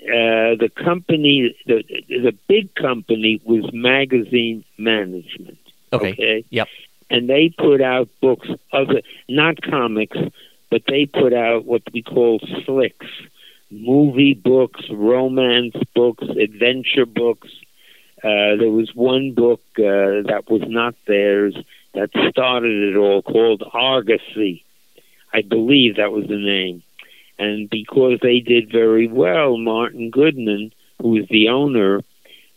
Uh, 0.05 0.55
the 0.61 0.71
company, 0.77 1.57
the 1.67 1.83
the 2.09 2.37
big 2.47 2.75
company, 2.75 3.41
was 3.45 3.73
magazine 3.73 4.65
management. 4.77 5.59
Okay. 5.93 6.13
okay? 6.13 6.45
Yep. 6.51 6.69
And 7.11 7.29
they 7.29 7.49
put 7.57 7.81
out 7.81 8.09
books, 8.21 8.49
other 8.73 9.01
not 9.29 9.63
comics, 9.63 10.19
but 10.71 10.83
they 10.89 11.07
put 11.07 11.33
out 11.33 11.65
what 11.65 11.83
we 11.93 12.03
call 12.03 12.41
slicks, 12.65 13.07
movie 13.71 14.35
books, 14.35 14.83
romance 14.91 15.77
books, 15.95 16.25
adventure 16.29 17.07
books. 17.07 17.49
Uh, 18.23 18.57
there 18.57 18.71
was 18.71 18.95
one 18.95 19.33
book 19.33 19.63
uh, 19.79 20.21
that 20.29 20.45
was 20.49 20.63
not 20.67 20.95
theirs 21.07 21.55
that 21.95 22.11
started 22.31 22.95
it 22.95 22.97
all 22.97 23.23
called 23.23 23.63
Argosy. 23.73 24.65
I 25.33 25.43
believe 25.43 25.97
that 25.97 26.13
was 26.13 26.27
the 26.27 26.37
name. 26.37 26.83
And 27.39 27.69
because 27.69 28.19
they 28.23 28.41
did 28.41 28.71
very 28.71 29.09
well, 29.09 29.57
Martin 29.59 30.11
Goodman, 30.11 30.73
who 31.01 31.11
was 31.11 31.27
the 31.31 31.49
owner, 31.49 32.03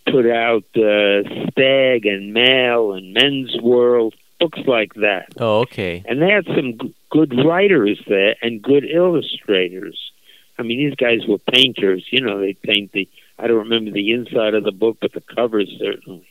put 0.06 0.30
out 0.30 0.63
uh, 0.76 1.24
Stag 1.52 2.06
and 2.06 2.34
Male 2.34 2.94
and 2.94 3.13
Men's 3.13 3.56
World, 3.62 4.16
books 4.40 4.60
like 4.68 4.94
that. 4.96 5.28
Oh, 5.40 5.62
okay. 5.62 6.04
And 6.08 6.22
they 6.22 6.30
had 6.30 6.46
some 6.46 6.78
g- 6.80 6.96
good 7.10 7.34
writers 7.44 8.00
there 8.08 8.36
and 8.42 8.62
good 8.62 8.86
illustrators. 8.86 10.00
I 10.60 10.63
mean, 10.63 10.78
these 10.78 10.96
guys 10.96 11.28
were 11.28 11.38
painters. 11.38 12.06
You 12.12 12.22
know, 12.22 12.40
they 12.40 12.54
paint 12.54 12.92
the, 12.92 13.10
I 13.38 13.48
don't 13.48 13.70
remember 13.70 13.92
the 13.92 14.12
inside 14.12 14.54
of 14.54 14.63
the 14.63 14.72
book, 14.72 14.98
but 15.02 15.13
the 15.13 15.22
covers 15.22 15.72
certainly. 15.80 16.28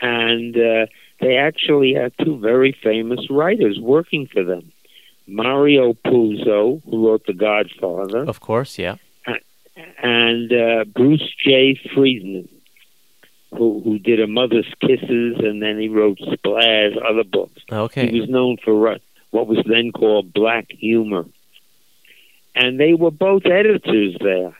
And 0.00 0.56
uh, 0.56 0.86
they 1.20 1.36
actually 1.36 1.94
had 1.94 2.12
two 2.22 2.38
very 2.38 2.76
famous 2.82 3.30
writers 3.30 3.78
working 3.80 4.28
for 4.32 4.44
them. 4.44 4.72
Mario 5.26 5.92
Puzo, 5.94 6.82
who 6.84 7.06
wrote 7.08 7.24
The 7.26 7.32
Godfather, 7.34 8.20
Of 8.28 8.40
course. 8.40 8.78
Yeah. 8.78 8.96
and 10.02 10.52
uh, 10.52 10.84
Bruce 10.84 11.28
J. 11.44 11.78
Friedman, 11.94 12.48
who 13.50 13.80
who 13.84 13.98
did 13.98 14.20
A 14.20 14.26
Mother's 14.26 14.72
Kisses, 14.80 15.36
and 15.38 15.62
then 15.62 15.78
he 15.78 15.88
wrote 15.88 16.18
Splash, 16.18 16.92
other 17.08 17.24
books. 17.24 17.60
Okay. 17.70 18.10
He 18.10 18.20
was 18.20 18.28
known 18.28 18.56
for 18.64 18.98
what 19.30 19.46
was 19.46 19.64
then 19.66 19.92
called 19.92 20.32
black 20.32 20.66
humor, 20.70 21.24
and 22.54 22.78
they 22.80 22.94
were 22.94 23.10
both 23.10 23.44
editors 23.46 24.16
there 24.20 24.56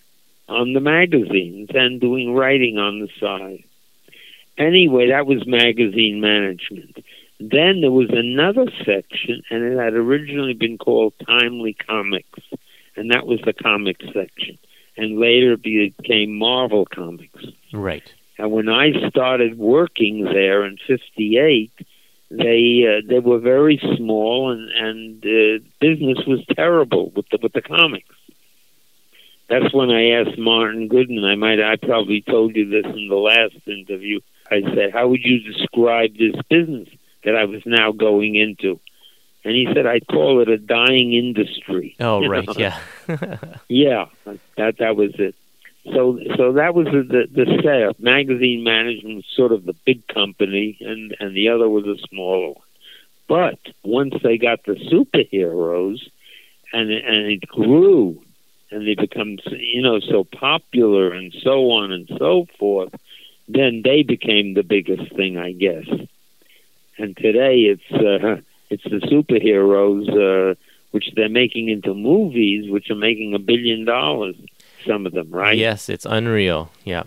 on 0.49 0.73
the 0.75 0.81
magazines 0.81 1.69
and 1.75 2.01
doing 2.01 2.35
writing 2.35 2.79
on 2.79 3.01
the 3.01 3.09
side. 3.21 3.65
Anyway, 4.59 5.09
that 5.09 5.27
was 5.27 5.47
magazine 5.47 6.21
management. 6.21 7.05
Then 7.39 7.83
there 7.83 7.91
was 7.91 8.09
another 8.11 8.67
section, 8.85 9.43
and 9.51 9.63
it 9.63 9.79
had 9.79 9.93
originally 9.93 10.55
been 10.55 10.79
called 10.79 11.13
Timely 11.27 11.75
Comics, 11.75 12.41
and 12.97 13.11
that 13.11 13.27
was 13.27 13.41
the 13.45 13.53
comic 13.53 13.99
section. 14.15 14.59
And 14.97 15.21
later 15.21 15.53
it 15.53 15.63
became 15.63 16.39
Marvel 16.39 16.87
Comics. 16.87 17.45
Right. 17.75 18.11
And 18.39 18.51
when 18.53 18.71
I 18.71 19.09
started 19.11 19.59
working 19.59 20.25
there 20.25 20.65
in 20.65 20.79
'58, 20.87 21.73
they 22.31 22.85
uh, 22.89 23.07
they 23.07 23.19
were 23.19 23.39
very 23.39 23.79
small, 23.97 24.51
and 24.51 24.71
and 24.71 25.25
uh, 25.25 25.65
business 25.79 26.19
was 26.27 26.43
terrible 26.55 27.11
with 27.15 27.27
the 27.31 27.39
with 27.43 27.53
the 27.53 27.63
comics. 27.63 28.15
That's 29.49 29.73
when 29.73 29.91
I 29.91 30.11
asked 30.11 30.39
Martin 30.39 30.89
Goodman. 30.89 31.25
I 31.25 31.37
might 31.37 31.61
I 31.61 31.77
probably 31.77 32.23
told 32.23 32.57
you 32.57 32.69
this 32.69 32.87
in 32.87 33.09
the 33.09 33.17
last 33.17 33.57
interview. 33.67 34.21
I 34.51 34.63
said, 34.75 34.93
"How 34.93 35.09
would 35.09 35.23
you 35.23 35.41
describe 35.41 36.17
this 36.17 36.35
business 36.49 36.89
that 37.27 37.37
I 37.37 37.45
was 37.45 37.61
now 37.67 37.93
going 37.93 38.35
into?" 38.37 38.81
And 39.45 39.55
he 39.55 39.67
said, 39.75 39.87
"I'd 39.87 40.07
call 40.07 40.41
it 40.41 40.49
a 40.49 40.57
dying 40.59 41.13
industry." 41.13 41.95
Oh, 42.01 42.23
You 42.23 42.31
right. 42.31 42.47
know? 42.47 42.55
Yeah. 42.57 42.79
Yeah, 43.69 44.07
that 44.57 44.79
that 44.79 44.97
was 44.97 45.13
it. 45.19 45.35
So 45.95 46.19
so 46.37 46.53
that 46.55 46.75
was 46.75 46.87
the 46.87 47.03
the, 47.03 47.45
the 47.45 47.63
setup. 47.63 48.01
Magazine 48.01 48.65
management 48.65 49.17
was 49.17 49.27
sort 49.37 49.53
of 49.53 49.65
the 49.65 49.75
big 49.85 50.07
company, 50.09 50.77
and 50.81 51.15
and 51.21 51.37
the 51.37 51.49
other 51.51 51.69
was 51.69 51.87
a 51.87 51.99
smaller 52.09 52.49
one. 52.49 52.63
But 53.29 53.59
once 53.85 54.15
they 54.23 54.39
got 54.39 54.65
the 54.65 54.75
superheroes, 54.93 55.99
and 56.73 56.91
and 56.91 57.27
it 57.33 57.47
grew, 57.47 58.21
and 58.71 58.87
they 58.87 58.95
become 58.95 59.39
you 59.53 59.83
know 59.83 60.01
so 60.01 60.25
popular 60.25 61.13
and 61.13 61.33
so 61.43 61.71
on 61.71 61.93
and 61.93 62.09
so 62.19 62.47
forth, 62.59 62.93
then 63.49 63.83
they 63.85 64.03
became 64.03 64.55
the 64.55 64.65
biggest 64.65 65.15
thing, 65.15 65.37
I 65.39 65.53
guess. 65.53 65.87
And 66.99 67.17
today 67.17 67.61
it's 67.73 67.93
uh, 67.93 68.41
it's 68.71 68.85
the 68.85 69.01
superheroes. 69.07 70.53
Uh, 70.53 70.55
which 70.97 71.11
they're 71.15 71.29
making 71.29 71.69
into 71.69 71.93
movies, 71.93 72.71
which 72.71 72.89
are 72.89 72.95
making 72.95 73.35
a 73.35 73.39
billion 73.39 73.85
dollars. 73.85 74.35
Some 74.87 75.05
of 75.05 75.13
them, 75.13 75.31
right? 75.31 75.59
Yes, 75.59 75.91
it's 75.91 76.07
unreal. 76.07 76.71
Yeah. 76.85 77.03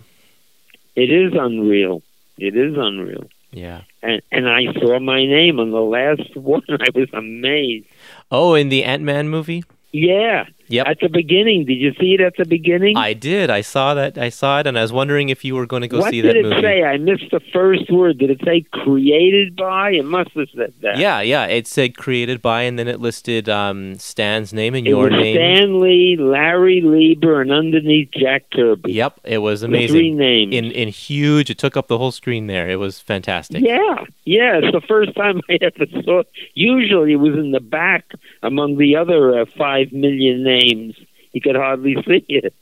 It 0.96 1.12
is 1.12 1.34
unreal. 1.34 2.04
It 2.38 2.56
is 2.56 2.76
unreal. 2.78 3.28
Yeah. 3.52 3.82
And 4.04 4.22
and 4.32 4.48
I 4.48 4.72
saw 4.74 5.00
my 5.00 5.26
name 5.26 5.60
on 5.60 5.72
the 5.72 5.82
last 5.82 6.36
one. 6.36 6.62
I 6.70 6.90
was 6.94 7.10
amazed. 7.14 7.88
Oh, 8.30 8.54
in 8.54 8.70
the 8.70 8.84
Ant 8.84 9.02
Man 9.02 9.28
movie? 9.28 9.64
Yeah. 9.92 10.46
Yep. 10.70 10.88
At 10.88 11.00
the 11.00 11.10
beginning, 11.10 11.66
did 11.66 11.76
you 11.76 11.94
see 12.00 12.14
it 12.14 12.22
at 12.22 12.36
the 12.38 12.46
beginning? 12.46 12.96
I 12.96 13.14
did. 13.14 13.50
I 13.50 13.62
saw 13.62 13.96
that. 13.96 14.18
I 14.18 14.30
saw 14.30 14.60
it, 14.60 14.68
and 14.68 14.78
I 14.78 14.82
was 14.84 14.94
wondering 14.94 15.30
if 15.30 15.44
you 15.44 15.56
were 15.56 15.66
going 15.66 15.82
to 15.82 15.88
go 15.88 16.00
what 16.00 16.12
see 16.12 16.22
did 16.22 16.36
that 16.36 16.58
it 16.58 16.62
say? 16.62 16.84
I 16.84 16.98
missed 16.98 17.32
the 17.32 17.40
first 17.52 17.90
word. 17.92 18.20
Did 18.20 18.30
it 18.30 18.42
say 18.46 18.62
created 18.72 19.56
by? 19.56 19.92
It 19.92 20.06
must 20.06 20.32
have 20.34 20.48
said 20.56 20.74
that. 20.82 20.98
Yeah, 20.98 21.22
yeah. 21.22 21.46
It 21.46 21.66
said 21.68 21.98
created 21.98 22.42
by, 22.42 22.62
and 22.64 22.78
then 22.78 22.88
it 22.88 23.00
listed 23.00 23.50
um, 23.50 23.98
Stan's 23.98 24.54
name 24.54 24.76
and 24.76 24.86
It 24.86 24.92
your 24.92 25.10
name. 25.10 25.36
Stan 25.36 25.80
Lee, 25.80 26.18
Larry 26.20 26.82
Lieber, 26.82 27.42
and 27.42 27.52
underneath 27.52 28.12
Jack 28.12 28.52
Kirby. 28.52 28.94
Yep, 28.94 29.22
it 29.24 29.40
was 29.40 29.62
The 29.62 29.68
three 29.68 29.86
amazing. 29.86 30.18
names. 30.18 30.56
In 30.56 30.66
in 30.72 30.88
huge, 30.90 31.50
it 31.50 31.58
took 31.58 31.76
up 31.76 31.88
the 31.88 31.98
whole 31.98 32.12
screen 32.12 32.46
there. 32.48 32.70
It 32.70 32.76
was 32.78 33.00
fantastic. 33.00 33.64
Yeah, 33.64 34.04
yeah. 34.26 34.60
It's 34.62 34.72
the 34.72 34.82
first 34.88 35.16
time 35.16 35.42
I 35.50 35.58
ever 35.62 35.86
saw. 36.04 36.20
It. 36.20 36.28
Usually, 36.54 37.14
it 37.14 37.18
was 37.18 37.34
in 37.34 37.52
the 37.52 37.60
back 37.60 38.06
among 38.44 38.78
the 38.78 38.96
other 38.96 39.40
uh, 39.40 39.46
five 39.58 39.92
million 39.92 40.44
names. 40.44 40.59
You 40.60 41.42
could 41.42 41.56
hardly 41.56 41.96
see 42.08 42.26
it. 42.30 42.54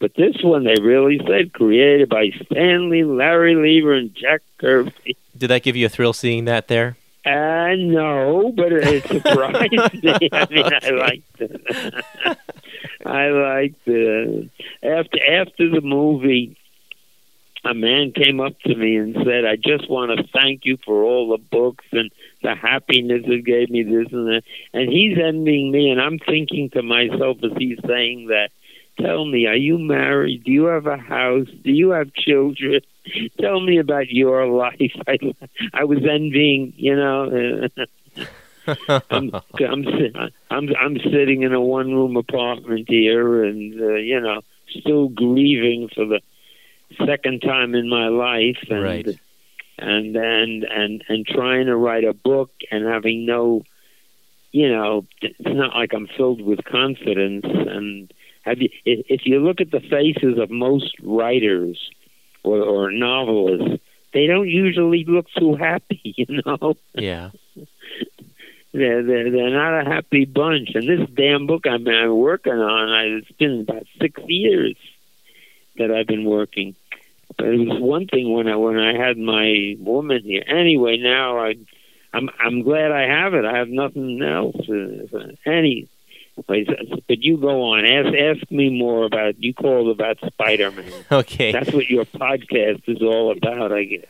But 0.00 0.14
this 0.14 0.36
one, 0.42 0.64
they 0.64 0.80
really 0.80 1.20
said 1.26 1.52
created 1.52 2.08
by 2.08 2.30
Stan 2.44 2.88
Lee, 2.88 3.04
Larry 3.04 3.56
Lieber, 3.56 3.94
and 3.94 4.14
Jack 4.14 4.42
Kirby. 4.58 5.16
Did 5.36 5.48
that 5.48 5.64
give 5.64 5.74
you 5.74 5.86
a 5.86 5.88
thrill 5.88 6.12
seeing 6.12 6.44
that 6.44 6.68
there? 6.68 6.96
Uh, 7.26 7.74
no, 7.76 8.52
but 8.56 8.72
it 8.72 9.06
surprised 9.06 9.72
me. 9.72 9.78
I 10.32 10.46
mean, 10.50 10.64
I 10.64 10.90
liked 10.90 11.40
it. 11.40 12.04
I 13.04 13.28
liked 13.28 13.86
it. 13.86 14.50
After 14.82 15.18
after 15.32 15.68
the 15.68 15.80
movie, 15.82 16.56
a 17.64 17.74
man 17.74 18.12
came 18.12 18.40
up 18.40 18.58
to 18.60 18.74
me 18.74 18.96
and 18.96 19.14
said, 19.24 19.44
"I 19.44 19.56
just 19.56 19.90
want 19.90 20.16
to 20.16 20.26
thank 20.32 20.64
you 20.64 20.78
for 20.84 21.02
all 21.02 21.28
the 21.30 21.38
books 21.38 21.84
and 21.92 22.10
the 22.42 22.54
happiness 22.54 23.22
it 23.26 23.44
gave 23.44 23.70
me, 23.70 23.82
this 23.82 24.12
and 24.12 24.26
that." 24.28 24.42
And 24.72 24.88
he's 24.88 25.18
envying 25.18 25.70
me, 25.70 25.90
and 25.90 26.00
I'm 26.00 26.18
thinking 26.18 26.70
to 26.70 26.82
myself 26.82 27.38
as 27.42 27.52
he's 27.58 27.78
saying 27.86 28.28
that. 28.28 28.50
Tell 29.00 29.24
me, 29.24 29.46
are 29.46 29.54
you 29.54 29.78
married? 29.78 30.42
Do 30.42 30.50
you 30.50 30.64
have 30.64 30.86
a 30.86 30.96
house? 30.96 31.46
Do 31.62 31.70
you 31.70 31.90
have 31.90 32.12
children? 32.14 32.80
Tell 33.40 33.60
me 33.60 33.78
about 33.78 34.08
your 34.08 34.44
life. 34.46 34.92
I, 35.06 35.18
I 35.72 35.84
was 35.84 35.98
envying, 35.98 36.72
you 36.76 36.96
know. 36.96 37.68
I'm 39.10 39.30
I'm 39.58 39.84
I'm 40.50 40.68
I'm 40.78 40.96
sitting 40.98 41.42
in 41.42 41.54
a 41.54 41.60
one 41.60 41.92
room 41.92 42.16
apartment 42.16 42.86
here, 42.88 43.44
and 43.44 43.80
uh, 43.80 43.94
you 43.94 44.20
know, 44.20 44.42
still 44.80 45.08
grieving 45.08 45.88
for 45.94 46.04
the 46.04 46.20
second 47.06 47.40
time 47.40 47.74
in 47.74 47.88
my 47.88 48.08
life, 48.08 48.58
and 48.68 48.82
Right. 48.82 49.20
And 49.78 50.16
and 50.16 50.64
and 50.64 51.04
and 51.08 51.26
trying 51.26 51.66
to 51.66 51.76
write 51.76 52.04
a 52.04 52.12
book 52.12 52.50
and 52.70 52.84
having 52.86 53.24
no, 53.26 53.62
you 54.52 54.68
know, 54.68 55.04
it's 55.22 55.36
not 55.40 55.74
like 55.74 55.92
I'm 55.94 56.08
filled 56.16 56.40
with 56.42 56.64
confidence 56.64 57.44
and 57.46 58.12
Have 58.42 58.62
you, 58.62 58.70
if 58.84 59.26
you 59.26 59.40
look 59.40 59.60
at 59.60 59.70
the 59.70 59.80
faces 59.80 60.38
of 60.38 60.50
most 60.50 60.94
writers 61.02 61.90
or, 62.44 62.62
or 62.62 62.90
novelists, 62.90 63.82
they 64.14 64.26
don't 64.26 64.48
usually 64.48 65.04
look 65.04 65.26
too 65.38 65.54
happy. 65.54 66.00
You 66.18 66.40
know, 66.44 66.76
Yeah. 66.94 67.30
they're 68.72 69.02
they're, 69.02 69.30
they're 69.30 69.50
not 69.50 69.80
a 69.80 69.84
happy 69.90 70.24
bunch. 70.24 70.70
And 70.74 70.88
this 70.88 71.08
damn 71.14 71.46
book 71.46 71.66
I've 71.66 71.84
been 71.84 72.14
working 72.16 72.52
on, 72.52 72.88
I, 72.90 73.04
it's 73.18 73.32
been 73.32 73.60
about 73.60 73.86
six 74.00 74.20
years 74.26 74.76
that 75.76 75.90
I've 75.90 76.06
been 76.06 76.24
working. 76.24 76.74
But 77.38 77.46
it 77.46 77.68
was 77.68 77.80
one 77.80 78.06
thing 78.06 78.32
when 78.32 78.48
I 78.48 78.56
when 78.56 78.78
I 78.78 78.94
had 78.94 79.16
my 79.16 79.76
woman 79.78 80.22
here. 80.24 80.42
Anyway, 80.46 80.96
now 80.98 81.38
I, 81.38 81.54
I'm 82.12 82.28
I'm 82.38 82.62
glad 82.62 82.90
I 82.90 83.02
have 83.02 83.34
it. 83.34 83.44
I 83.44 83.56
have 83.56 83.68
nothing 83.68 84.20
else. 84.20 84.56
Uh, 84.68 85.28
any, 85.46 85.88
but 86.46 87.22
you 87.22 87.36
go 87.36 87.62
on. 87.72 87.84
Ask 87.86 88.14
ask 88.14 88.50
me 88.50 88.70
more 88.70 89.04
about. 89.04 89.42
You 89.42 89.54
called 89.54 89.88
about 89.88 90.18
Spider 90.26 90.70
Man. 90.72 90.92
Okay. 91.12 91.52
That's 91.52 91.72
what 91.72 91.88
your 91.88 92.04
podcast 92.04 92.82
is 92.88 93.02
all 93.02 93.30
about. 93.30 93.72
I 93.72 93.84
guess. 93.84 94.04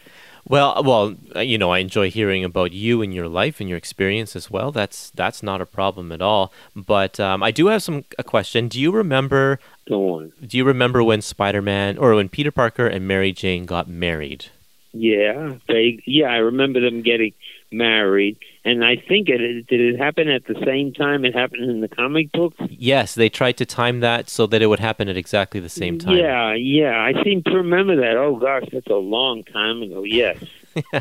Well, 0.46 0.82
well, 0.84 1.14
uh, 1.34 1.40
you 1.40 1.58
know, 1.58 1.70
I 1.70 1.78
enjoy 1.78 2.10
hearing 2.10 2.44
about 2.44 2.72
you 2.72 3.02
and 3.02 3.14
your 3.14 3.28
life 3.28 3.60
and 3.60 3.68
your 3.68 3.78
experience 3.78 4.36
as 4.36 4.50
well. 4.50 4.72
That's 4.72 5.10
that's 5.10 5.42
not 5.42 5.60
a 5.60 5.66
problem 5.66 6.12
at 6.12 6.22
all. 6.22 6.52
But 6.74 7.18
um, 7.20 7.42
I 7.42 7.50
do 7.50 7.66
have 7.68 7.82
some 7.82 8.04
a 8.18 8.24
question. 8.24 8.68
Do 8.68 8.80
you 8.80 8.90
remember? 8.90 9.58
Go 9.88 10.14
on. 10.14 10.32
Do 10.46 10.56
you 10.56 10.64
remember 10.64 11.02
when 11.02 11.22
Spider-Man 11.22 11.98
or 11.98 12.14
when 12.14 12.28
Peter 12.28 12.50
Parker 12.50 12.86
and 12.86 13.06
Mary 13.06 13.32
Jane 13.32 13.66
got 13.66 13.88
married? 13.88 14.46
Yeah, 14.92 15.56
they. 15.68 16.02
Yeah, 16.06 16.28
I 16.28 16.36
remember 16.36 16.80
them 16.80 17.02
getting 17.02 17.34
married, 17.70 18.38
and 18.68 18.84
I 18.84 18.96
think 18.96 19.28
it 19.28 19.66
did 19.66 19.80
it 19.80 19.98
happen 19.98 20.28
at 20.28 20.44
the 20.46 20.54
same 20.64 20.92
time 20.92 21.24
it 21.24 21.34
happened 21.34 21.70
in 21.70 21.80
the 21.80 21.88
comic 21.88 22.30
books. 22.32 22.56
Yes, 22.68 23.14
they 23.14 23.28
tried 23.28 23.56
to 23.58 23.66
time 23.66 24.00
that 24.00 24.28
so 24.28 24.46
that 24.46 24.60
it 24.60 24.66
would 24.66 24.80
happen 24.80 25.08
at 25.08 25.16
exactly 25.16 25.60
the 25.60 25.68
same 25.68 25.98
time. 25.98 26.16
Yeah, 26.16 26.54
yeah, 26.54 27.00
I 27.00 27.22
seem 27.24 27.42
to 27.44 27.52
remember 27.52 27.96
that. 27.96 28.16
Oh 28.16 28.36
gosh, 28.36 28.68
that's 28.72 28.86
a 28.88 28.94
long 28.94 29.44
time 29.44 29.82
ago. 29.82 30.02
Yes. 30.04 30.44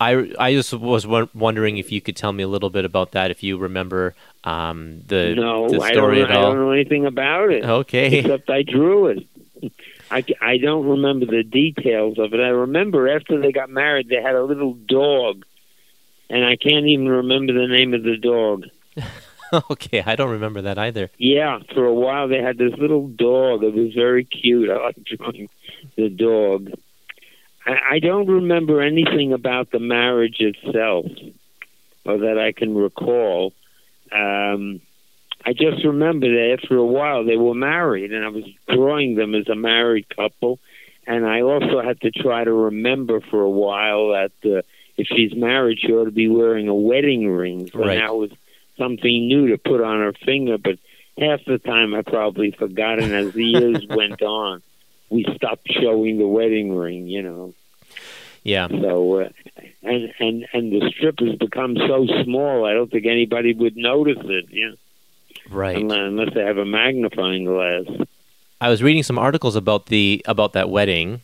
I, 0.00 0.32
I 0.38 0.52
just 0.52 0.72
was 0.74 1.06
wondering 1.06 1.78
if 1.78 1.90
you 1.90 2.00
could 2.00 2.16
tell 2.16 2.32
me 2.32 2.42
a 2.42 2.48
little 2.48 2.70
bit 2.70 2.84
about 2.84 3.12
that, 3.12 3.30
if 3.30 3.42
you 3.42 3.58
remember 3.58 4.14
um, 4.44 5.00
the, 5.06 5.34
no, 5.34 5.68
the 5.68 5.80
I 5.80 5.92
story 5.92 6.18
don't. 6.18 6.30
at 6.30 6.36
I 6.36 6.40
don't 6.40 6.56
know 6.58 6.70
anything 6.70 7.06
about 7.06 7.50
it. 7.50 7.64
Okay. 7.64 8.18
Except 8.18 8.50
I 8.50 8.62
drew 8.62 9.08
it. 9.08 9.26
I, 10.10 10.24
I 10.40 10.58
don't 10.58 10.86
remember 10.86 11.26
the 11.26 11.42
details 11.42 12.18
of 12.18 12.34
it. 12.34 12.40
I 12.40 12.48
remember 12.48 13.08
after 13.08 13.40
they 13.40 13.50
got 13.50 13.70
married, 13.70 14.08
they 14.08 14.20
had 14.20 14.34
a 14.34 14.42
little 14.42 14.74
dog, 14.74 15.44
and 16.32 16.46
I 16.46 16.56
can't 16.56 16.86
even 16.86 17.08
remember 17.08 17.52
the 17.52 17.68
name 17.68 17.92
of 17.92 18.02
the 18.02 18.16
dog. 18.16 18.64
okay, 19.70 20.02
I 20.04 20.16
don't 20.16 20.30
remember 20.30 20.62
that 20.62 20.78
either. 20.78 21.10
Yeah, 21.18 21.58
for 21.74 21.84
a 21.84 21.92
while 21.92 22.26
they 22.26 22.38
had 22.38 22.56
this 22.56 22.72
little 22.78 23.06
dog. 23.08 23.62
It 23.62 23.74
was 23.74 23.92
very 23.92 24.24
cute. 24.24 24.70
I 24.70 24.82
like 24.82 24.96
drawing 25.04 25.50
the 25.94 26.08
dog. 26.08 26.70
I, 27.66 27.96
I 27.96 27.98
don't 27.98 28.26
remember 28.26 28.80
anything 28.80 29.34
about 29.34 29.70
the 29.72 29.78
marriage 29.78 30.40
itself, 30.40 31.04
or 32.06 32.16
that 32.16 32.38
I 32.38 32.52
can 32.52 32.74
recall. 32.74 33.52
Um, 34.10 34.80
I 35.44 35.52
just 35.52 35.84
remember 35.84 36.28
that 36.28 36.58
after 36.62 36.78
a 36.78 36.86
while 36.86 37.26
they 37.26 37.36
were 37.36 37.54
married, 37.54 38.10
and 38.10 38.24
I 38.24 38.28
was 38.28 38.44
drawing 38.68 39.16
them 39.16 39.34
as 39.34 39.48
a 39.50 39.54
married 39.54 40.08
couple. 40.08 40.60
And 41.06 41.26
I 41.26 41.42
also 41.42 41.82
had 41.82 42.00
to 42.02 42.10
try 42.10 42.44
to 42.44 42.52
remember 42.52 43.20
for 43.20 43.42
a 43.42 43.50
while 43.50 44.08
that 44.10 44.32
uh, 44.44 44.62
if 44.96 45.06
she's 45.08 45.34
married, 45.34 45.78
she 45.80 45.92
ought 45.92 46.04
to 46.04 46.10
be 46.10 46.28
wearing 46.28 46.68
a 46.68 46.74
wedding 46.74 47.28
ring. 47.28 47.68
So 47.70 47.80
Right. 47.80 47.98
that 47.98 48.14
was 48.14 48.30
something 48.78 49.26
new 49.28 49.48
to 49.48 49.58
put 49.58 49.80
on 49.80 50.00
her 50.00 50.12
finger. 50.24 50.58
But 50.58 50.78
half 51.18 51.44
the 51.46 51.58
time 51.58 51.94
I 51.94 52.02
probably 52.02 52.50
forgot, 52.52 52.98
and 52.98 53.12
as 53.12 53.32
the 53.32 53.44
years 53.44 53.86
went 53.90 54.22
on, 54.22 54.62
we 55.10 55.24
stopped 55.36 55.70
showing 55.70 56.18
the 56.18 56.26
wedding 56.28 56.74
ring. 56.74 57.06
You 57.08 57.22
know. 57.22 57.54
Yeah. 58.44 58.66
So, 58.68 59.20
uh, 59.20 59.28
and 59.82 60.12
and 60.18 60.46
and 60.52 60.72
the 60.72 60.90
strip 60.96 61.20
has 61.20 61.36
become 61.36 61.76
so 61.76 62.06
small. 62.24 62.64
I 62.64 62.72
don't 62.74 62.90
think 62.90 63.06
anybody 63.06 63.54
would 63.54 63.76
notice 63.76 64.18
it. 64.24 64.46
You 64.50 64.70
know, 64.70 64.74
Right. 65.50 65.76
unless, 65.76 65.98
unless 65.98 66.34
they 66.34 66.42
have 66.42 66.58
a 66.58 66.64
magnifying 66.64 67.44
glass. 67.44 67.84
I 68.60 68.68
was 68.68 68.82
reading 68.82 69.02
some 69.02 69.18
articles 69.18 69.54
about 69.56 69.86
the 69.86 70.22
about 70.26 70.52
that 70.54 70.70
wedding, 70.70 71.20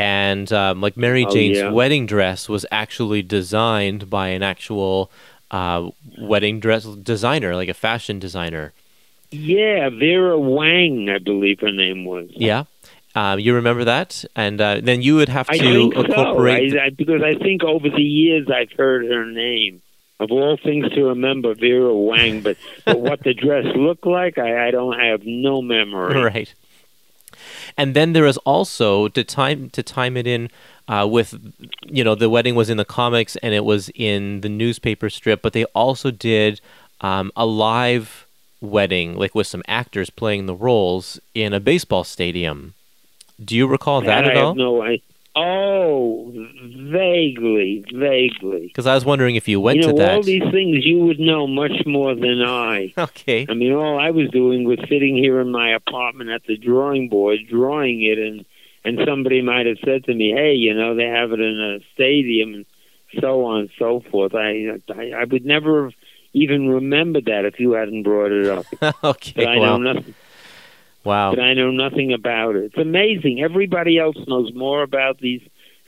and 0.00 0.52
um, 0.52 0.80
like 0.80 0.96
Mary 0.96 1.24
Oh, 1.26 1.30
Jane's 1.30 1.58
yeah. 1.58 1.70
wedding 1.70 2.06
dress 2.06 2.48
was 2.48 2.64
actually 2.70 3.22
designed 3.22 4.08
by 4.08 4.28
an 4.28 4.42
actual 4.42 5.10
uh, 5.50 5.90
wedding 6.18 6.60
dress 6.60 6.84
designer, 6.84 7.54
like 7.54 7.68
a 7.68 7.74
fashion 7.74 8.18
designer. 8.18 8.72
Yeah, 9.30 9.90
Vera 9.90 10.38
Wang, 10.38 11.08
I 11.08 11.18
believe 11.18 11.60
her 11.60 11.72
name 11.72 12.04
was. 12.04 12.30
Yeah. 12.30 12.64
Um, 13.14 13.40
you 13.40 13.54
remember 13.54 13.84
that, 13.84 14.24
and 14.36 14.60
uh, 14.60 14.80
then 14.82 15.02
you 15.02 15.16
would 15.16 15.28
have 15.28 15.48
to 15.48 15.54
I 15.54 15.58
think 15.58 15.94
so. 15.94 16.46
I, 16.46 16.84
I, 16.86 16.90
because 16.90 17.22
I 17.22 17.34
think 17.34 17.64
over 17.64 17.88
the 17.90 18.02
years 18.02 18.48
I've 18.52 18.72
heard 18.76 19.04
her 19.06 19.26
name. 19.26 19.82
Of 20.20 20.30
all 20.30 20.58
things 20.62 20.86
to 20.92 21.04
remember, 21.04 21.54
Vera 21.54 21.96
Wang, 21.96 22.42
but, 22.42 22.58
but 22.84 23.00
what 23.00 23.22
the 23.22 23.32
dress 23.32 23.64
looked 23.74 24.06
like, 24.06 24.36
I, 24.36 24.68
I 24.68 24.70
don't 24.70 24.92
I 24.92 25.06
have 25.06 25.22
no 25.24 25.62
memory. 25.62 26.22
right. 26.34 26.54
And 27.76 27.94
then 27.94 28.12
there 28.12 28.26
is 28.26 28.36
also 28.38 29.08
to 29.08 29.24
time 29.24 29.70
to 29.70 29.82
time 29.82 30.16
it 30.16 30.26
in 30.26 30.50
uh, 30.88 31.06
with, 31.10 31.34
you 31.84 32.02
know, 32.02 32.14
the 32.14 32.28
wedding 32.28 32.54
was 32.54 32.68
in 32.70 32.76
the 32.76 32.84
comics 32.84 33.36
and 33.36 33.54
it 33.54 33.64
was 33.64 33.90
in 33.94 34.40
the 34.40 34.48
newspaper 34.48 35.08
strip, 35.08 35.42
but 35.42 35.52
they 35.52 35.64
also 35.66 36.10
did 36.10 36.60
um, 37.00 37.30
a 37.36 37.46
live 37.46 38.26
wedding, 38.60 39.16
like 39.16 39.34
with 39.34 39.46
some 39.46 39.62
actors 39.68 40.10
playing 40.10 40.46
the 40.46 40.54
roles 40.54 41.20
in 41.34 41.52
a 41.52 41.60
baseball 41.60 42.04
stadium. 42.04 42.74
Do 43.42 43.56
you 43.56 43.66
recall 43.66 44.00
that 44.02 44.24
I 44.24 44.30
at 44.30 44.36
have 44.36 44.44
all? 44.44 44.54
no 44.54 44.82
I 44.82 45.00
Oh, 45.36 46.32
vaguely, 46.32 47.84
vaguely. 47.94 48.66
Because 48.66 48.88
I 48.88 48.94
was 48.94 49.04
wondering 49.04 49.36
if 49.36 49.46
you 49.46 49.60
went 49.60 49.78
you 49.78 49.86
know, 49.86 49.96
to 49.96 50.10
all 50.10 50.22
these 50.22 50.42
things 50.50 50.84
you 50.84 50.98
would 51.00 51.20
know 51.20 51.46
much 51.46 51.86
more 51.86 52.14
than 52.14 52.42
I. 52.42 52.92
Okay. 53.00 53.46
I 53.48 53.54
mean, 53.54 53.72
all 53.72 53.98
I 53.98 54.10
was 54.10 54.28
doing 54.30 54.64
was 54.64 54.78
sitting 54.88 55.16
here 55.16 55.40
in 55.40 55.50
my 55.50 55.70
apartment 55.74 56.30
at 56.30 56.42
the 56.46 56.56
drawing 56.56 57.08
board, 57.08 57.38
drawing 57.48 58.02
it, 58.02 58.18
and 58.18 58.44
and 58.84 58.98
somebody 59.06 59.42
might 59.42 59.66
have 59.66 59.78
said 59.84 60.04
to 60.04 60.14
me, 60.14 60.32
"Hey, 60.32 60.54
you 60.54 60.74
know, 60.74 60.94
they 60.94 61.06
have 61.06 61.32
it 61.32 61.40
in 61.40 61.60
a 61.60 61.78
stadium," 61.94 62.54
and 62.54 62.66
so 63.20 63.44
on 63.46 63.60
and 63.60 63.70
so 63.78 64.00
forth. 64.10 64.34
I 64.34 64.78
I, 64.94 65.12
I 65.12 65.24
would 65.24 65.44
never 65.44 65.84
have 65.84 65.94
even 66.32 66.68
remembered 66.68 67.26
that 67.26 67.44
if 67.44 67.58
you 67.58 67.72
hadn't 67.72 68.02
brought 68.02 68.32
it 68.32 68.46
up. 68.46 68.66
okay. 69.04 69.32
But 69.36 69.46
I 69.46 69.56
wow. 69.58 69.76
know 69.76 69.92
nothing. 69.92 70.14
Wow. 71.04 71.30
But 71.34 71.40
I 71.40 71.54
know 71.54 71.70
nothing 71.70 72.12
about 72.12 72.56
it. 72.56 72.64
It's 72.64 72.78
amazing. 72.78 73.42
Everybody 73.42 73.98
else 73.98 74.16
knows 74.26 74.52
more 74.54 74.82
about 74.82 75.18
these 75.18 75.42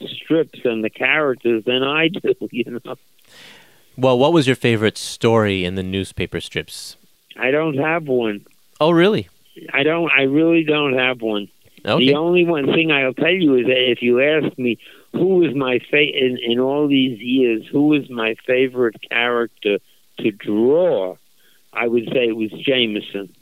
strips 0.07 0.61
and 0.65 0.83
the 0.83 0.91
characters 0.91 1.65
than 1.65 1.83
I 1.83 2.09
do. 2.09 2.35
You 2.51 2.81
know, 2.85 2.97
Well, 3.97 4.19
what 4.19 4.33
was 4.33 4.47
your 4.47 4.57
favorite 4.57 4.99
story 4.99 5.65
in 5.65 5.75
the 5.75 5.83
newspaper 5.83 6.41
strips? 6.41 6.97
I 7.37 7.51
don't 7.51 7.79
have 7.79 8.07
one. 8.07 8.45
Oh, 8.81 8.91
really? 8.91 9.29
I 9.73 9.83
don't. 9.83 10.11
I 10.11 10.23
really 10.23 10.65
don't 10.65 10.95
have 10.95 11.21
one. 11.23 11.49
Okay. 11.85 12.07
The 12.07 12.15
only 12.15 12.45
one 12.45 12.67
thing 12.67 12.91
I'll 12.93 13.13
tell 13.15 13.31
you 13.33 13.57
is 13.57 13.67
that 13.67 13.91
if 13.91 14.03
you 14.03 14.21
ask 14.21 14.57
me 14.57 14.79
who 15.13 15.43
is 15.45 15.55
my 15.55 15.79
fa- 15.91 15.99
in, 15.99 16.39
in 16.39 16.61
all 16.61 16.87
these 16.89 17.19
years, 17.21 17.67
who 17.71 17.93
is 17.95 18.09
my 18.09 18.37
favorite 18.47 18.97
character 19.11 19.79
to 20.19 20.31
draw, 20.31 21.17
I 21.73 21.89
would 21.89 22.05
say 22.13 22.29
it 22.29 22.37
was 22.37 22.51
Jameson. 22.53 23.35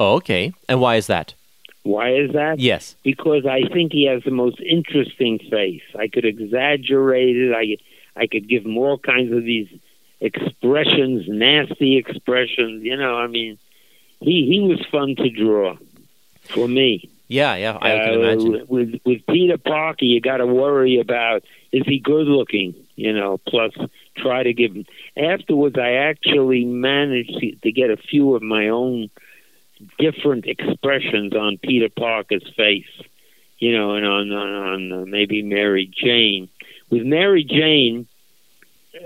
Oh, 0.00 0.14
okay. 0.16 0.52
And 0.68 0.80
why 0.80 0.96
is 0.96 1.06
that? 1.06 1.34
Why 1.82 2.14
is 2.14 2.32
that? 2.32 2.58
Yes. 2.58 2.96
Because 3.04 3.44
I 3.46 3.68
think 3.68 3.92
he 3.92 4.06
has 4.06 4.22
the 4.24 4.30
most 4.30 4.58
interesting 4.60 5.38
face. 5.38 5.82
I 5.98 6.08
could 6.08 6.24
exaggerate 6.24 7.36
it. 7.36 7.52
I 7.54 7.76
I 8.20 8.26
could 8.26 8.48
give 8.48 8.64
him 8.64 8.78
all 8.78 8.96
kinds 8.98 9.32
of 9.32 9.44
these 9.44 9.68
expressions, 10.20 11.24
nasty 11.28 11.96
expressions. 11.96 12.82
You 12.82 12.96
know, 12.96 13.16
I 13.16 13.26
mean, 13.26 13.58
he 14.20 14.46
he 14.46 14.60
was 14.60 14.84
fun 14.90 15.14
to 15.16 15.28
draw 15.30 15.76
for 16.44 16.66
me. 16.68 17.10
Yeah, 17.28 17.56
yeah, 17.56 17.78
I 17.80 17.90
can 17.90 18.08
Uh, 18.10 18.18
imagine. 18.20 18.66
With 18.68 19.00
with 19.04 19.26
Peter 19.28 19.58
Parker, 19.58 20.04
you 20.04 20.20
got 20.20 20.38
to 20.38 20.46
worry 20.46 20.98
about 21.00 21.42
is 21.72 21.84
he 21.86 21.98
good 21.98 22.26
looking? 22.26 22.74
You 22.96 23.12
know, 23.12 23.38
plus 23.46 23.72
try 24.16 24.42
to 24.42 24.52
give 24.52 24.72
him. 24.74 24.86
Afterwards, 25.16 25.76
I 25.78 25.92
actually 25.94 26.64
managed 26.64 27.34
to, 27.40 27.52
to 27.56 27.72
get 27.72 27.90
a 27.90 27.96
few 27.96 28.34
of 28.34 28.42
my 28.42 28.68
own 28.68 29.10
different 29.98 30.46
expressions 30.46 31.34
on 31.34 31.58
Peter 31.62 31.88
Parker's 31.88 32.48
face. 32.56 32.84
You 33.58 33.76
know, 33.76 33.94
and 33.94 34.04
on 34.04 34.32
on, 34.32 34.54
on 34.54 34.92
uh, 34.92 35.04
maybe 35.06 35.42
Mary 35.42 35.90
Jane. 35.94 36.48
With 36.90 37.02
Mary 37.02 37.44
Jane, 37.44 38.06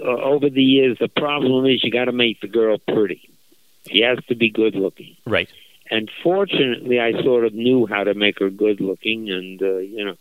uh, 0.02 0.08
over 0.08 0.50
the 0.50 0.62
years, 0.62 0.98
the 0.98 1.08
problem 1.08 1.66
is 1.66 1.84
you 1.84 1.90
got 1.90 2.06
to 2.06 2.12
make 2.12 2.40
the 2.40 2.48
girl 2.48 2.78
pretty. 2.78 3.30
She 3.90 4.02
has 4.02 4.18
to 4.28 4.34
be 4.34 4.50
good 4.50 4.74
looking 4.74 5.16
Right. 5.26 5.48
and 5.90 6.10
fortunately, 6.22 6.98
I 7.00 7.12
sort 7.22 7.44
of 7.46 7.54
knew 7.54 7.86
how 7.86 8.04
to 8.04 8.14
make 8.14 8.38
her 8.40 8.50
good 8.50 8.80
looking, 8.80 9.30
and 9.30 9.62
uh, 9.62 9.78
you 9.78 10.04
know, 10.04 10.16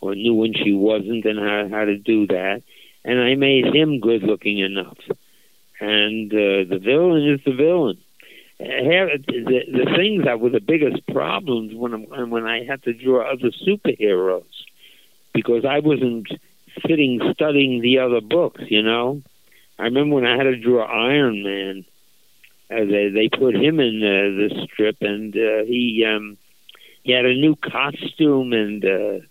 or 0.00 0.14
knew 0.14 0.34
when 0.34 0.52
she 0.54 0.72
wasn't, 0.72 1.24
and 1.24 1.38
how 1.38 1.68
how 1.68 1.84
to 1.84 1.96
do 1.96 2.26
that. 2.28 2.62
And 3.04 3.18
I 3.20 3.34
made 3.36 3.66
him 3.74 4.00
good 4.00 4.22
looking 4.22 4.58
enough. 4.58 4.98
And 5.80 6.30
uh, 6.32 6.68
the 6.68 6.80
villain 6.82 7.26
is 7.26 7.40
the 7.44 7.54
villain. 7.54 7.98
Have 8.60 9.08
the, 9.26 9.62
the 9.72 9.92
things 9.96 10.24
that 10.24 10.40
were 10.40 10.50
the 10.50 10.60
biggest 10.60 11.06
problems 11.06 11.74
when 11.74 11.94
I'm, 11.94 12.30
when 12.30 12.46
I 12.46 12.64
had 12.64 12.82
to 12.84 12.92
draw 12.92 13.30
other 13.30 13.50
superheroes 13.66 14.44
because 15.32 15.64
I 15.64 15.80
wasn't 15.80 16.28
sitting 16.86 17.20
studying 17.32 17.80
the 17.80 17.98
other 17.98 18.20
books. 18.20 18.62
You 18.68 18.82
know, 18.82 19.22
I 19.78 19.84
remember 19.84 20.16
when 20.16 20.26
I 20.26 20.36
had 20.36 20.44
to 20.44 20.56
draw 20.56 20.84
Iron 20.84 21.42
Man. 21.42 21.84
Uh, 22.70 22.84
they 22.84 23.08
they 23.08 23.28
put 23.28 23.56
him 23.56 23.80
in 23.80 23.96
uh, 24.02 24.36
the 24.36 24.66
strip, 24.66 24.98
and 25.00 25.34
uh, 25.34 25.64
he 25.64 26.04
um, 26.06 26.36
he 27.02 27.12
had 27.12 27.24
a 27.24 27.34
new 27.34 27.56
costume, 27.56 28.52
and 28.52 28.84
uh, 28.84 29.24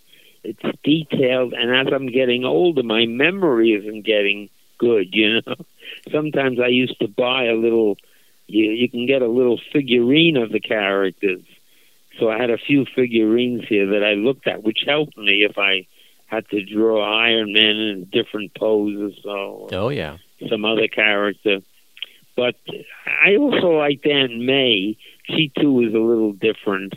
it's 0.44 0.78
detailed. 0.82 1.54
And 1.54 1.74
as 1.74 1.92
I'm 1.92 2.08
getting 2.08 2.44
older, 2.44 2.82
my 2.82 3.06
memory 3.06 3.72
isn't 3.72 4.04
getting 4.04 4.50
good. 4.78 5.14
You 5.14 5.40
know, 5.40 5.54
sometimes 6.12 6.58
I 6.60 6.68
used 6.68 6.98
to 7.00 7.08
buy 7.08 7.44
a 7.44 7.54
little. 7.54 7.96
You 8.50 8.70
you 8.72 8.88
can 8.88 9.06
get 9.06 9.22
a 9.22 9.28
little 9.28 9.60
figurine 9.72 10.36
of 10.36 10.50
the 10.52 10.60
characters. 10.60 11.42
So 12.18 12.28
I 12.28 12.38
had 12.38 12.50
a 12.50 12.58
few 12.58 12.84
figurines 12.94 13.62
here 13.68 13.86
that 13.86 14.04
I 14.04 14.14
looked 14.14 14.46
at, 14.46 14.62
which 14.62 14.80
helped 14.86 15.16
me 15.16 15.44
if 15.48 15.56
I 15.58 15.86
had 16.26 16.48
to 16.50 16.62
draw 16.64 17.02
Iron 17.02 17.52
Man 17.52 17.76
in 17.76 18.08
different 18.12 18.54
poses. 18.54 19.18
So 19.22 19.68
Oh 19.72 19.88
yeah. 19.88 20.18
some 20.48 20.64
other 20.64 20.88
character. 20.88 21.60
But 22.36 22.56
I 23.06 23.36
also 23.36 23.70
liked 23.78 24.06
Aunt 24.06 24.38
May. 24.38 24.96
She 25.24 25.52
too 25.58 25.72
was 25.72 25.92
a 25.94 25.98
little 25.98 26.32
different. 26.32 26.94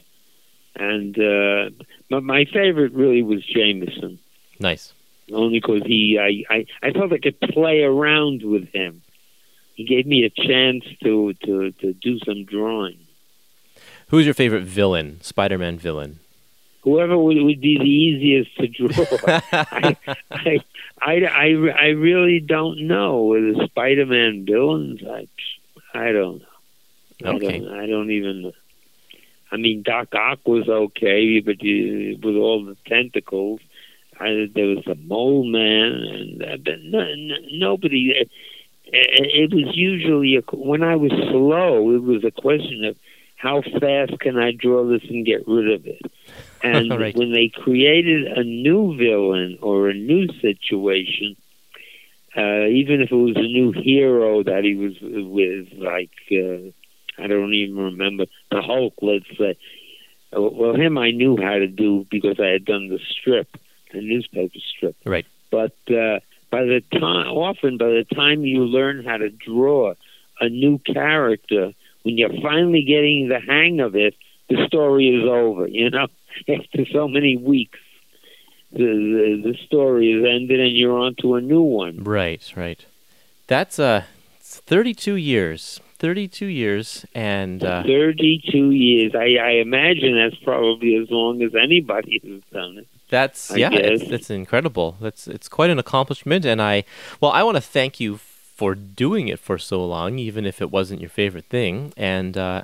And 0.76 1.18
uh, 1.20 1.70
but 2.10 2.24
my 2.24 2.46
favorite 2.46 2.94
really 2.94 3.22
was 3.22 3.46
Jameson, 3.46 4.18
Nice. 4.60 4.92
only 5.32 5.60
because 5.60 5.84
he 5.86 6.18
I, 6.20 6.44
I 6.54 6.66
I 6.82 6.92
felt 6.92 7.14
I 7.14 7.20
could 7.20 7.40
play 7.40 7.82
around 7.84 8.42
with 8.44 8.68
him. 8.74 9.03
He 9.76 9.86
gave 9.86 10.06
me 10.06 10.24
a 10.24 10.30
chance 10.30 10.84
to 11.04 11.34
to 11.46 11.72
to 11.72 11.94
do 11.94 12.20
some 12.26 12.46
drawing. 12.46 12.98
Who's 14.10 14.26
your 14.26 14.34
favorite 14.36 14.64
villain? 14.64 15.20
Spider-Man 15.22 15.78
villain. 15.80 16.20
Whoever 16.84 17.18
would, 17.18 17.38
would 17.42 17.62
be 17.62 17.78
the 17.78 17.86
easiest 17.86 18.56
to 18.58 18.68
draw. 18.68 19.06
I, 19.72 19.96
I, 20.32 20.60
I, 21.02 21.14
I, 21.26 21.46
I 21.80 21.86
really 21.96 22.40
don't 22.42 22.88
know. 22.88 23.24
With 23.24 23.56
the 23.58 23.66
Spider-Man 23.68 24.46
villains, 24.46 25.00
I, 25.10 25.28
I 25.98 26.12
don't 26.12 26.40
know. 26.42 26.46
I 27.24 27.30
Okay. 27.36 27.60
don't, 27.60 27.68
I 27.70 27.88
don't 27.88 28.12
even. 28.12 28.42
know. 28.44 28.52
I 29.52 29.58
mean, 29.58 29.82
Doc 29.84 30.10
Ock 30.14 30.40
was 30.46 30.68
okay, 30.68 31.40
but 31.40 31.62
you, 31.64 32.18
with 32.22 32.36
all 32.36 32.66
the 32.66 32.76
tentacles, 32.88 33.62
I, 34.20 34.50
there 34.54 34.66
was 34.68 34.84
the 34.86 34.96
Mole 34.96 35.46
Man, 35.46 35.92
and 35.94 36.44
uh, 36.44 36.58
but 36.64 36.82
no, 36.84 37.00
no, 37.16 37.36
nobody. 37.52 38.12
It, 38.16 38.30
it 38.86 39.54
was 39.54 39.76
usually 39.76 40.36
a, 40.38 40.42
when 40.56 40.84
I 40.84 40.96
was 40.96 41.12
slow. 41.12 41.92
It 41.96 42.04
was 42.04 42.24
a 42.24 42.32
question 42.32 42.86
of 42.86 42.96
how 43.36 43.62
fast 43.62 44.20
can 44.20 44.38
I 44.38 44.52
draw 44.52 44.88
this 44.88 45.04
and 45.10 45.26
get 45.26 45.48
rid 45.48 45.72
of 45.74 45.86
it. 45.86 46.02
And 46.64 46.98
Right. 46.98 47.16
when 47.16 47.34
they 47.34 47.50
created 47.54 48.26
a 48.26 48.44
new 48.44 48.96
villain 48.98 49.58
or 49.62 49.90
a 49.90 49.94
new 49.94 50.28
situation, 50.40 51.36
uh, 52.38 52.66
even 52.68 53.02
if 53.02 53.12
it 53.12 53.16
was 53.16 53.36
a 53.36 53.42
new 53.42 53.72
hero 53.74 54.44
that 54.44 54.64
he 54.64 54.74
was 54.76 54.94
with, 55.02 55.68
like 55.78 56.12
uh, 56.32 56.72
I 57.22 57.28
don't 57.28 57.54
even 57.54 57.76
remember 57.78 58.26
the 58.50 58.62
Hulk, 58.62 58.94
let's 59.02 59.26
say. 59.38 59.58
Uh, 60.36 60.42
Well, 60.42 60.74
him 60.76 60.98
I 60.98 61.12
knew 61.12 61.38
how 61.38 61.54
to 61.60 61.68
do 61.68 62.08
because 62.10 62.40
I 62.40 62.48
had 62.48 62.66
done 62.66 62.88
the 62.90 63.00
strip, 63.12 63.58
the 63.94 64.02
newspaper 64.02 64.60
strip. 64.76 64.96
Right. 65.06 65.26
But 65.52 65.76
uh, 65.92 66.20
by 66.54 66.66
the 66.66 66.84
time, 66.92 67.30
often 67.30 67.78
by 67.80 67.88
the 67.88 68.06
time 68.14 68.46
you 68.46 68.64
learn 68.66 69.04
how 69.04 69.18
to 69.18 69.32
draw 69.32 69.96
a 70.40 70.50
new 70.50 70.78
character, 70.78 71.74
when 72.04 72.20
you're 72.20 72.42
finally 72.44 72.84
getting 72.84 73.28
the 73.28 73.40
hang 73.40 73.80
of 73.80 73.96
it, 73.96 74.14
the 74.50 74.68
story 74.68 75.08
is 75.08 75.28
over. 75.28 75.68
You 75.68 75.90
know, 75.90 76.08
after 76.48 76.86
so 76.94 77.08
many 77.08 77.38
weeks, 77.38 77.80
the 78.72 78.86
the, 78.86 79.52
the 79.52 79.58
story 79.66 80.12
is 80.12 80.24
ended, 80.24 80.60
and 80.60 80.78
you're 80.78 80.96
on 80.96 81.16
to 81.22 81.34
a 81.34 81.42
new 81.42 81.64
one. 81.64 82.04
Right, 82.04 82.44
right. 82.56 82.86
That's 83.48 83.80
uh, 83.80 84.04
it's 84.40 84.60
32 84.60 85.16
years. 85.16 85.80
32 85.98 86.48
years, 86.48 87.06
and 87.16 87.64
uh, 87.64 87.82
32 87.84 88.72
years. 88.72 89.16
I, 89.16 89.38
I 89.42 89.52
imagine 89.62 90.18
that's 90.18 90.44
probably 90.44 90.98
as 90.98 91.10
long 91.10 91.42
as 91.42 91.56
anybody 91.56 92.20
has 92.22 92.42
done 92.52 92.80
it. 92.80 92.88
That's 93.14 93.52
I 93.52 93.58
yeah, 93.58 93.70
it's, 93.72 94.02
it's 94.04 94.30
incredible. 94.32 94.98
That's 95.00 95.28
it's 95.28 95.48
quite 95.48 95.70
an 95.70 95.78
accomplishment, 95.78 96.46
and 96.46 96.60
I 96.60 96.84
well, 97.22 97.32
I 97.32 97.44
want 97.44 97.58
to 97.58 97.62
thank 97.62 98.00
you 98.00 98.18
for 98.18 98.74
doing 98.74 99.28
it 99.28 99.40
for 99.40 99.60
so 99.60 99.86
long, 99.86 100.18
even 100.18 100.48
if 100.48 100.62
it 100.64 100.72
wasn't 100.72 101.00
your 101.00 101.12
favorite 101.12 101.46
thing, 101.46 101.94
and 101.96 102.36
uh, 102.36 102.64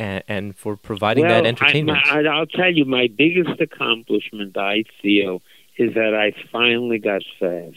and, 0.00 0.24
and 0.26 0.56
for 0.56 0.76
providing 0.76 1.24
well, 1.24 1.40
that 1.42 1.46
entertainment. 1.46 1.98
I, 2.10 2.22
my, 2.22 2.28
I'll 2.28 2.46
tell 2.46 2.72
you, 2.72 2.84
my 2.84 3.06
biggest 3.06 3.60
accomplishment, 3.60 4.56
I 4.56 4.82
feel, 5.00 5.42
is 5.76 5.94
that 5.94 6.12
I 6.12 6.34
finally 6.50 6.98
got 6.98 7.22
fast. 7.38 7.76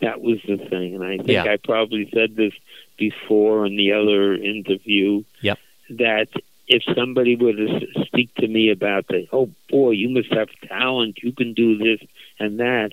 That 0.00 0.20
was 0.20 0.38
the 0.48 0.56
thing, 0.56 0.96
and 0.96 1.04
I 1.04 1.18
think 1.18 1.28
Yeah. 1.28 1.44
I 1.44 1.56
probably 1.56 2.10
said 2.12 2.34
this 2.34 2.52
before 2.98 3.64
in 3.64 3.76
the 3.76 3.92
other 3.92 4.34
interview. 4.34 5.22
Yep. 5.40 5.58
That 5.90 6.28
if 6.66 6.82
somebody 6.96 7.36
were 7.36 7.52
to 7.52 7.86
speak 8.06 8.34
to 8.36 8.48
me 8.48 8.70
about 8.70 9.06
the, 9.08 9.26
oh 9.32 9.50
boy, 9.68 9.90
you 9.90 10.08
must 10.08 10.32
have 10.32 10.48
talent, 10.68 11.18
you 11.22 11.32
can 11.32 11.52
do 11.54 11.76
this 11.78 12.00
and 12.38 12.58
that, 12.60 12.90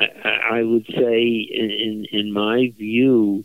I, 0.00 0.58
I 0.58 0.62
would 0.62 0.86
say, 0.86 1.22
in, 1.28 2.06
in 2.10 2.32
my 2.32 2.72
view, 2.76 3.44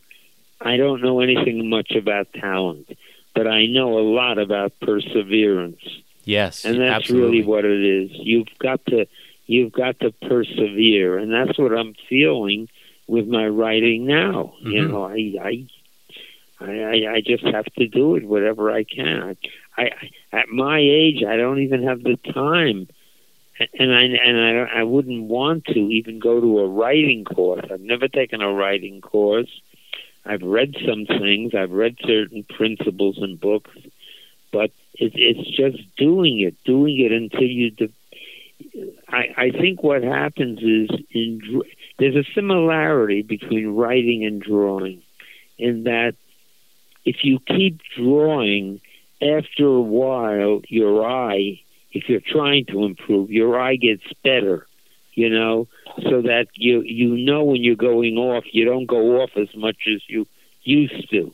I 0.61 0.77
don't 0.77 1.01
know 1.01 1.19
anything 1.19 1.69
much 1.69 1.91
about 1.91 2.31
talent, 2.33 2.89
but 3.35 3.47
I 3.47 3.65
know 3.67 3.99
a 3.99 4.01
lot 4.01 4.39
about 4.39 4.73
perseverance 4.81 5.81
yes, 6.23 6.65
and 6.65 6.79
that's 6.81 7.03
absolutely. 7.05 7.37
really 7.41 7.43
what 7.45 7.65
it 7.65 7.83
is. 7.83 8.11
You've 8.13 8.47
got 8.59 8.83
to 8.87 9.05
you've 9.45 9.71
got 9.71 9.99
to 9.99 10.11
persevere, 10.11 11.17
and 11.17 11.31
that's 11.31 11.57
what 11.57 11.71
I'm 11.71 11.93
feeling 12.09 12.67
with 13.07 13.27
my 13.27 13.47
writing 13.47 14.05
now. 14.07 14.55
You 14.61 14.81
Mhm. 14.81 14.89
know, 14.89 15.03
I 15.03 15.47
I. 15.47 15.67
I, 16.59 16.65
I 16.65 17.13
I 17.15 17.21
just 17.25 17.43
have 17.45 17.65
to 17.77 17.87
do 17.87 18.15
it 18.15 18.25
whatever 18.25 18.71
I 18.71 18.83
can. 18.83 19.35
I, 19.77 19.81
I 19.81 19.91
at 20.31 20.49
my 20.49 20.79
age 20.79 21.23
I 21.23 21.37
don't 21.37 21.59
even 21.59 21.83
have 21.83 22.01
the 22.03 22.17
time, 22.33 22.87
and 23.77 23.93
I 23.93 24.03
and 24.03 24.39
I 24.39 24.79
I 24.79 24.83
wouldn't 24.83 25.23
want 25.23 25.65
to 25.65 25.79
even 25.79 26.19
go 26.19 26.39
to 26.41 26.59
a 26.59 26.67
writing 26.67 27.25
course. 27.25 27.65
I've 27.71 27.81
never 27.81 28.07
taken 28.07 28.41
a 28.41 28.51
writing 28.51 29.01
course. 29.01 29.49
I've 30.25 30.41
read 30.41 30.75
some 30.85 31.05
things. 31.05 31.53
I've 31.55 31.71
read 31.71 31.97
certain 32.03 32.43
principles 32.43 33.17
and 33.19 33.39
books, 33.39 33.71
but 34.51 34.71
it, 34.95 35.13
it's 35.15 35.49
just 35.55 35.77
doing 35.95 36.39
it, 36.41 36.55
doing 36.65 36.99
it 36.99 37.11
until 37.11 37.47
you. 37.47 37.71
De- 37.71 37.93
I, 39.07 39.27
I 39.37 39.51
think 39.51 39.83
what 39.83 40.03
happens 40.03 40.59
is 40.59 40.89
in 41.11 41.61
there's 41.99 42.15
a 42.15 42.27
similarity 42.33 43.21
between 43.21 43.75
writing 43.75 44.25
and 44.25 44.41
drawing, 44.41 45.01
in 45.57 45.83
that 45.83 46.15
if 47.07 47.23
you 47.23 47.39
keep 47.47 47.79
drawing, 47.95 48.81
after 49.21 49.65
a 49.65 49.81
while, 49.81 50.61
your 50.67 51.07
eye, 51.07 51.61
if 51.93 52.09
you're 52.09 52.19
trying 52.19 52.65
to 52.65 52.83
improve, 52.83 53.31
your 53.31 53.57
eye 53.57 53.77
gets 53.77 54.03
better. 54.25 54.67
You 55.13 55.29
know, 55.31 55.67
so 56.03 56.21
that 56.21 56.47
you 56.53 56.81
you 56.81 57.17
know 57.17 57.43
when 57.43 57.63
you're 57.63 57.75
going 57.75 58.17
off, 58.17 58.43
you 58.51 58.65
don't 58.65 58.85
go 58.85 59.21
off 59.21 59.31
as 59.35 59.47
much 59.55 59.77
as 59.91 60.01
you 60.07 60.27
used 60.61 61.09
to. 61.09 61.33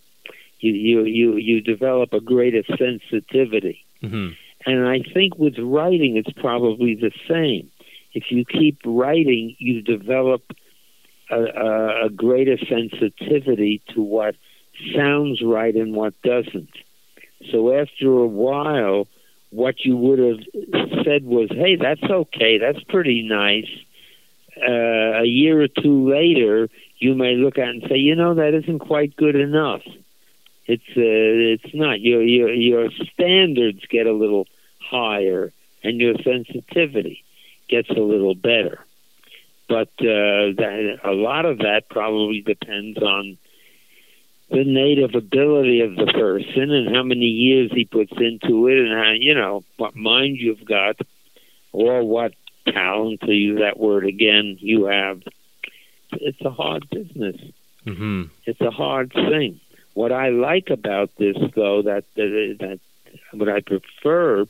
You 0.59 0.71
you 0.71 1.03
you 1.03 1.35
you 1.35 1.59
develop 1.59 2.13
a 2.13 2.21
greater 2.21 2.63
sensitivity. 2.77 3.83
hmm 3.99 4.29
And 4.65 4.87
I 4.87 4.99
think 5.13 5.37
with 5.37 5.57
writing, 5.59 6.15
it's 6.15 6.31
probably 6.47 6.95
the 6.95 7.11
same. 7.27 7.69
If 8.13 8.25
you 8.29 8.45
keep 8.45 8.77
writing, 8.85 9.55
you 9.59 9.81
develop 9.81 10.43
a, 11.29 11.41
a, 11.41 12.05
a 12.05 12.09
greater 12.09 12.57
sensitivity 12.57 13.81
to 13.93 14.01
what 14.01 14.35
sounds 14.95 15.41
right 15.41 15.75
and 15.75 15.93
what 15.93 16.13
doesn't. 16.21 16.69
So 17.51 17.73
after 17.73 18.09
a 18.11 18.27
while, 18.27 19.07
what 19.49 19.85
you 19.85 19.95
would 19.97 20.19
have 20.19 20.39
said 21.03 21.25
was, 21.25 21.49
hey, 21.51 21.75
that's 21.75 22.03
okay, 22.03 22.57
that's 22.57 22.83
pretty 22.85 23.21
nice. 23.21 23.69
Uh, 24.57 25.21
a 25.21 25.25
year 25.25 25.61
or 25.61 25.67
two 25.67 26.09
later, 26.09 26.69
you 26.97 27.15
may 27.15 27.35
look 27.35 27.57
at 27.57 27.67
and 27.67 27.83
say, 27.89 27.97
you 27.97 28.15
know, 28.15 28.35
that 28.35 28.53
isn't 28.53 28.79
quite 28.79 29.15
good 29.15 29.35
enough. 29.35 29.81
It's 30.65 30.83
uh, 30.95 31.65
it's 31.65 31.75
not 31.75 31.99
your 31.99 32.23
your 32.23 32.53
your 32.53 32.89
standards 33.13 33.81
get 33.89 34.07
a 34.07 34.13
little 34.13 34.47
higher, 34.79 35.51
and 35.83 35.99
your 35.99 36.15
sensitivity 36.23 37.23
gets 37.67 37.89
a 37.89 37.99
little 37.99 38.35
better. 38.35 38.79
But 39.67 39.89
uh, 39.99 40.55
that, 40.57 40.99
a 41.03 41.11
lot 41.11 41.45
of 41.45 41.57
that 41.59 41.89
probably 41.89 42.41
depends 42.41 42.97
on 42.97 43.37
the 44.53 44.63
native 44.63 45.15
ability 45.15 45.81
of 45.81 45.95
the 45.95 46.05
person 46.05 46.71
and 46.71 46.95
how 46.95 47.01
many 47.03 47.25
years 47.25 47.71
he 47.73 47.85
puts 47.85 48.11
into 48.17 48.67
it, 48.67 48.77
and 48.77 48.93
how 48.93 49.11
you 49.11 49.33
know 49.33 49.63
what 49.77 49.95
mind 49.95 50.37
you've 50.39 50.63
got, 50.63 50.95
or 51.71 52.03
what 52.03 52.33
talent 52.67 53.21
to 53.21 53.33
use 53.33 53.59
that 53.59 53.79
word 53.79 54.05
again 54.05 54.57
you 54.59 54.85
have. 54.85 55.21
It's 56.11 56.41
a 56.41 56.51
hard 56.51 56.87
business. 56.89 57.37
hmm 57.83 58.23
It's 58.45 58.61
a 58.61 58.71
hard 58.71 59.11
thing. 59.11 59.59
What 59.95 60.11
I 60.11 60.29
like 60.29 60.69
about 60.69 61.09
this, 61.17 61.37
though, 61.55 61.81
that 61.81 62.05
that, 62.15 62.57
that 62.59 62.79
what 63.31 63.49
I 63.49 63.61
prefer, 63.61 64.45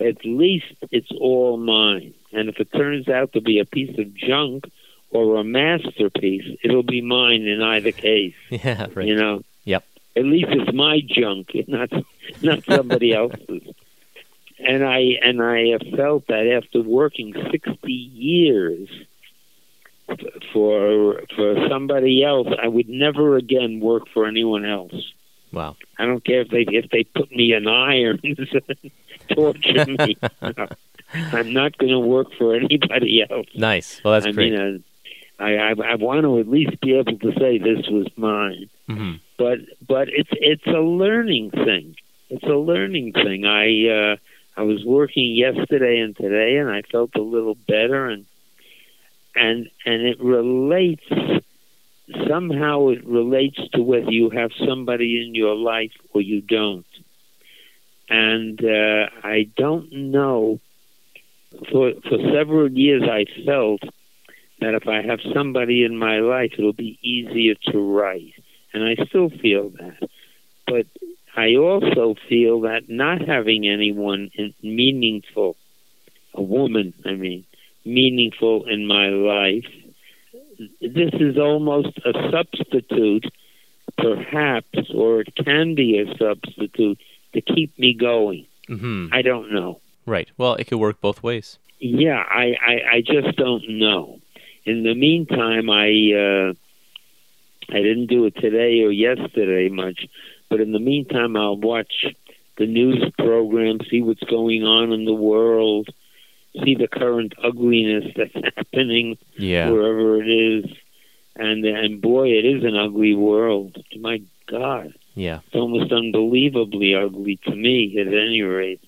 at 0.00 0.24
least 0.24 0.74
it's 0.90 1.12
all 1.12 1.56
mine. 1.56 2.14
And 2.32 2.48
if 2.48 2.58
it 2.58 2.72
turns 2.72 3.08
out 3.08 3.32
to 3.32 3.40
be 3.40 3.60
a 3.60 3.64
piece 3.64 3.96
of 3.98 4.14
junk 4.14 4.64
or 5.10 5.36
a 5.36 5.44
masterpiece, 5.44 6.58
it'll 6.62 6.82
be 6.82 7.00
mine 7.00 7.42
in 7.42 7.62
either 7.62 7.92
case. 7.92 8.34
Yeah, 8.50 8.86
right. 8.94 9.06
You 9.06 9.14
know. 9.16 9.42
Yep. 9.64 9.84
At 10.16 10.24
least 10.24 10.48
it's 10.50 10.72
my 10.74 11.00
junk, 11.06 11.50
not 11.68 11.90
not 12.42 12.64
somebody 12.64 13.14
else's. 13.14 13.62
And 14.58 14.84
I 14.84 15.00
and 15.22 15.40
I 15.42 15.68
have 15.68 15.82
felt 15.96 16.26
that 16.26 16.46
after 16.46 16.82
working 16.82 17.34
sixty 17.52 17.92
years 17.92 18.88
for 20.52 21.22
for 21.36 21.68
somebody 21.68 22.24
else, 22.24 22.48
I 22.60 22.68
would 22.68 22.88
never 22.88 23.36
again 23.36 23.80
work 23.80 24.04
for 24.12 24.26
anyone 24.26 24.64
else. 24.64 24.94
Wow. 25.52 25.76
I 25.98 26.06
don't 26.06 26.24
care 26.24 26.40
if 26.42 26.48
they 26.48 26.66
if 26.68 26.90
they 26.90 27.04
put 27.04 27.30
me 27.30 27.52
in 27.54 27.66
irons, 27.68 28.20
and 28.24 28.92
torture 29.30 29.86
me. 29.86 30.16
No. 30.42 30.68
I'm 31.14 31.52
not 31.52 31.78
going 31.78 31.92
to 31.92 31.98
work 31.98 32.28
for 32.36 32.54
anybody 32.54 33.24
else. 33.28 33.46
Nice. 33.54 34.00
Well, 34.04 34.14
that's 34.14 34.26
I 34.26 34.32
great. 34.32 34.52
mean, 34.52 34.60
uh, 34.60 34.78
I, 35.38 35.54
I 35.54 35.70
I 35.70 35.94
want 35.96 36.24
to 36.24 36.38
at 36.40 36.48
least 36.48 36.80
be 36.80 36.94
able 36.94 37.18
to 37.18 37.32
say 37.38 37.58
this 37.58 37.86
was 37.88 38.06
mine. 38.16 38.68
hmm 38.86 39.14
But 39.38 39.58
but 39.86 40.08
it's 40.08 40.30
it's 40.32 40.66
a 40.66 40.80
learning 40.80 41.50
thing. 41.50 41.96
It's 42.30 42.44
a 42.44 42.56
learning 42.72 43.12
thing. 43.12 43.44
I 43.44 43.66
uh, 43.88 44.16
I 44.56 44.62
was 44.62 44.84
working 44.84 45.34
yesterday 45.34 46.00
and 46.00 46.16
today, 46.16 46.56
and 46.56 46.68
I 46.68 46.82
felt 46.82 47.10
a 47.16 47.22
little 47.22 47.54
better, 47.54 48.08
and 48.08 48.26
and 49.36 49.68
and 49.86 50.02
it 50.02 50.20
relates 50.20 51.04
somehow. 52.28 52.88
It 52.88 53.06
relates 53.06 53.58
to 53.74 53.82
whether 53.82 54.10
you 54.10 54.30
have 54.30 54.50
somebody 54.66 55.24
in 55.24 55.34
your 55.34 55.54
life 55.54 55.92
or 56.12 56.20
you 56.20 56.40
don't. 56.40 56.86
And 58.08 58.58
uh, 58.64 59.06
I 59.22 59.48
don't 59.56 59.92
know. 59.92 60.60
For 61.70 61.92
for 62.08 62.18
several 62.34 62.70
years, 62.70 63.02
I 63.04 63.24
felt 63.46 63.80
that 64.60 64.74
if 64.74 64.88
I 64.88 65.02
have 65.02 65.20
somebody 65.34 65.84
in 65.84 65.96
my 65.98 66.18
life, 66.18 66.52
it'll 66.58 66.72
be 66.72 66.98
easier 67.02 67.54
to 67.72 67.78
write, 67.78 68.34
and 68.72 68.82
I 68.84 68.94
still 69.06 69.30
feel 69.30 69.70
that. 69.70 70.08
But 70.66 70.86
I 71.36 71.54
also 71.56 72.14
feel 72.28 72.60
that 72.62 72.88
not 72.88 73.26
having 73.26 73.66
anyone 73.68 74.30
meaningful, 74.62 75.56
a 76.34 76.42
woman, 76.42 76.94
I 77.06 77.12
mean, 77.12 77.44
meaningful 77.84 78.66
in 78.66 78.86
my 78.86 79.08
life, 79.08 79.66
this 80.80 81.12
is 81.14 81.38
almost 81.38 81.98
a 82.04 82.12
substitute, 82.30 83.26
perhaps, 83.96 84.90
or 84.92 85.20
it 85.20 85.34
can 85.36 85.74
be 85.74 85.98
a 85.98 86.16
substitute 86.16 86.98
to 87.34 87.40
keep 87.40 87.78
me 87.78 87.94
going. 87.94 88.46
hmm 88.66 89.06
I 89.12 89.22
don't 89.22 89.52
know. 89.52 89.80
Right. 90.06 90.30
Well, 90.36 90.54
it 90.54 90.64
could 90.64 90.78
work 90.78 91.00
both 91.00 91.22
ways. 91.22 91.58
Yeah, 91.80 92.24
I, 92.28 92.54
I, 92.60 92.74
I 92.94 93.00
just 93.02 93.36
don't 93.36 93.62
know. 93.68 94.20
In 94.68 94.82
the 94.82 94.94
meantime, 94.94 95.70
I 95.70 95.88
uh, 96.24 96.52
I 97.70 97.80
didn't 97.82 98.06
do 98.06 98.26
it 98.26 98.36
today 98.36 98.82
or 98.82 98.90
yesterday 98.90 99.68
much, 99.70 100.06
but 100.50 100.60
in 100.60 100.72
the 100.72 100.78
meantime, 100.78 101.36
I'll 101.36 101.56
watch 101.56 102.04
the 102.58 102.66
news 102.66 103.02
program, 103.18 103.78
see 103.90 104.02
what's 104.02 104.22
going 104.24 104.64
on 104.64 104.92
in 104.92 105.04
the 105.06 105.14
world, 105.30 105.88
see 106.62 106.74
the 106.74 106.88
current 106.88 107.32
ugliness 107.42 108.12
that's 108.16 108.34
happening 108.56 109.16
Yeah. 109.38 109.70
wherever 109.70 110.22
it 110.22 110.28
is, 110.28 110.64
and 111.36 111.64
and 111.64 112.02
boy, 112.02 112.28
it 112.32 112.44
is 112.44 112.62
an 112.64 112.76
ugly 112.76 113.14
world. 113.14 113.76
My 113.98 114.20
God, 114.46 114.92
Yeah. 115.14 115.40
it's 115.46 115.54
almost 115.54 115.90
unbelievably 115.92 116.94
ugly 116.94 117.36
to 117.46 117.54
me, 117.54 117.96
at 117.98 118.08
any 118.08 118.42
rate. 118.42 118.82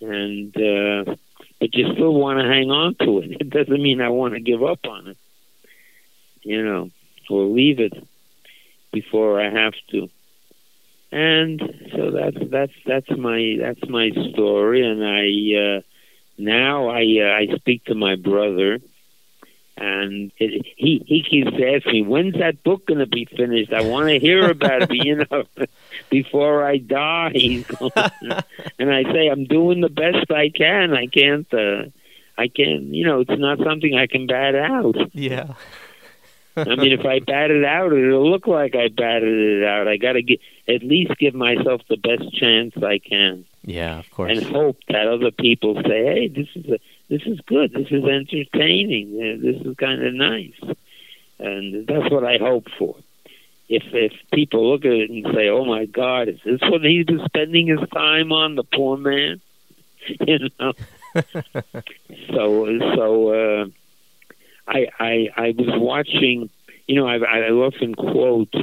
And 0.00 0.56
uh, 0.56 1.16
but 1.60 1.74
you 1.74 1.92
still 1.92 2.14
want 2.14 2.38
to 2.38 2.46
hang 2.46 2.70
on 2.70 2.94
to 2.96 3.18
it. 3.18 3.40
It 3.40 3.50
doesn't 3.50 3.82
mean 3.82 4.00
I 4.00 4.10
want 4.10 4.34
to 4.34 4.40
give 4.40 4.62
up 4.62 4.80
on 4.86 5.08
it, 5.08 5.16
you 6.42 6.64
know, 6.64 6.90
or 7.28 7.44
leave 7.44 7.80
it 7.80 7.92
before 8.92 9.40
I 9.40 9.50
have 9.50 9.74
to. 9.90 10.08
And 11.10 11.60
so 11.94 12.10
that's 12.10 12.50
that's 12.50 12.72
that's 12.86 13.10
my 13.10 13.56
that's 13.58 13.88
my 13.88 14.10
story. 14.32 14.84
And 14.84 15.02
I 15.02 15.78
uh, 15.78 15.80
now 16.36 16.88
I 16.88 17.02
uh, 17.02 17.52
I 17.52 17.56
speak 17.56 17.86
to 17.86 17.94
my 17.94 18.16
brother, 18.16 18.78
and 19.80 20.32
it, 20.38 20.66
he 20.76 21.02
he 21.06 21.22
keeps 21.22 21.50
asking 21.52 21.92
me 21.92 22.02
when's 22.02 22.34
that 22.38 22.62
book 22.64 22.86
going 22.86 22.98
to 23.00 23.06
be 23.06 23.24
finished. 23.24 23.72
I 23.72 23.82
want 23.82 24.08
to 24.08 24.18
hear 24.18 24.50
about 24.50 24.82
it, 24.82 24.90
you 25.06 25.16
know, 25.16 25.44
before 26.10 26.64
I 26.64 26.78
die. 26.78 27.64
And 28.78 28.92
I 28.92 29.02
say 29.12 29.28
I'm 29.28 29.44
doing 29.44 29.80
the 29.80 29.88
best 29.88 30.30
I 30.30 30.50
can. 30.50 30.94
I 30.94 31.06
can't. 31.06 31.52
Uh, 31.52 31.84
I 32.36 32.48
can't. 32.48 32.94
You 32.94 33.04
know, 33.06 33.20
it's 33.20 33.38
not 33.38 33.58
something 33.64 33.94
I 33.94 34.06
can 34.06 34.26
bat 34.26 34.54
out. 34.54 34.96
Yeah. 35.12 35.54
I 36.56 36.74
mean, 36.74 36.92
if 36.92 37.04
I 37.06 37.20
bat 37.20 37.50
it 37.52 37.64
out, 37.64 37.92
it'll 37.92 38.28
look 38.28 38.46
like 38.48 38.74
I 38.74 38.88
batted 38.88 39.28
it 39.62 39.64
out. 39.64 39.86
I 39.86 39.96
got 39.96 40.12
to 40.14 40.22
get 40.22 40.40
at 40.66 40.82
least 40.82 41.16
give 41.18 41.34
myself 41.34 41.82
the 41.88 41.96
best 41.96 42.32
chance 42.36 42.74
I 42.82 42.98
can, 42.98 43.44
Yeah, 43.62 43.98
of 44.00 44.10
course. 44.10 44.32
and 44.36 44.42
hope 44.46 44.78
that 44.88 45.06
other 45.06 45.30
people 45.30 45.76
say, 45.86 46.04
"Hey, 46.04 46.28
this 46.28 46.48
is 46.56 46.66
a, 46.68 46.78
this 47.08 47.22
is 47.26 47.40
good. 47.46 47.72
This 47.72 47.88
is 47.90 48.04
entertaining. 48.04 49.08
Uh, 49.16 49.42
This 49.42 49.66
is 49.66 49.76
kind 49.76 50.04
of 50.04 50.14
nice," 50.14 50.76
and 51.38 51.86
that's 51.86 52.10
what 52.10 52.24
I 52.24 52.38
hope 52.38 52.66
for. 52.78 52.96
If 53.68 53.82
if 53.92 54.12
people 54.32 54.70
look 54.70 54.84
at 54.84 54.92
it 54.92 55.10
and 55.10 55.26
say, 55.34 55.48
"Oh 55.48 55.64
my 55.64 55.84
God, 55.86 56.28
is 56.28 56.40
this 56.44 56.60
what 56.62 56.82
he 56.84 57.04
was 57.08 57.22
spending 57.26 57.66
his 57.68 57.80
time 57.90 58.32
on?" 58.32 58.54
The 58.56 58.64
poor 58.64 58.96
man, 58.96 59.40
you 60.26 60.48
know. 60.58 60.72
so 62.32 62.78
so 62.96 63.28
uh, 63.32 63.66
I 64.66 64.86
I 64.98 65.28
I 65.36 65.54
was 65.56 65.68
watching. 65.80 66.50
You 66.86 66.94
know, 66.96 67.06
I 67.06 67.16
I 67.16 67.50
often 67.50 67.94
quote 67.94 68.54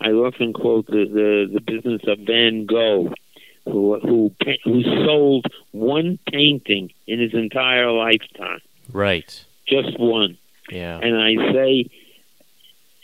I 0.00 0.10
often 0.10 0.52
quote 0.52 0.86
the 0.86 1.04
the, 1.06 1.50
the 1.54 1.60
business 1.60 2.02
of 2.06 2.18
Van 2.20 2.66
Gogh, 2.66 3.12
who 3.64 3.98
who 4.00 4.34
who 4.64 4.82
sold 5.04 5.46
one 5.72 6.18
painting 6.30 6.92
in 7.06 7.20
his 7.20 7.34
entire 7.34 7.90
lifetime, 7.90 8.60
right. 8.92 9.44
just 9.66 9.98
one. 9.98 10.38
Yeah. 10.70 10.98
And 10.98 11.16
I 11.16 11.52
say, 11.52 11.90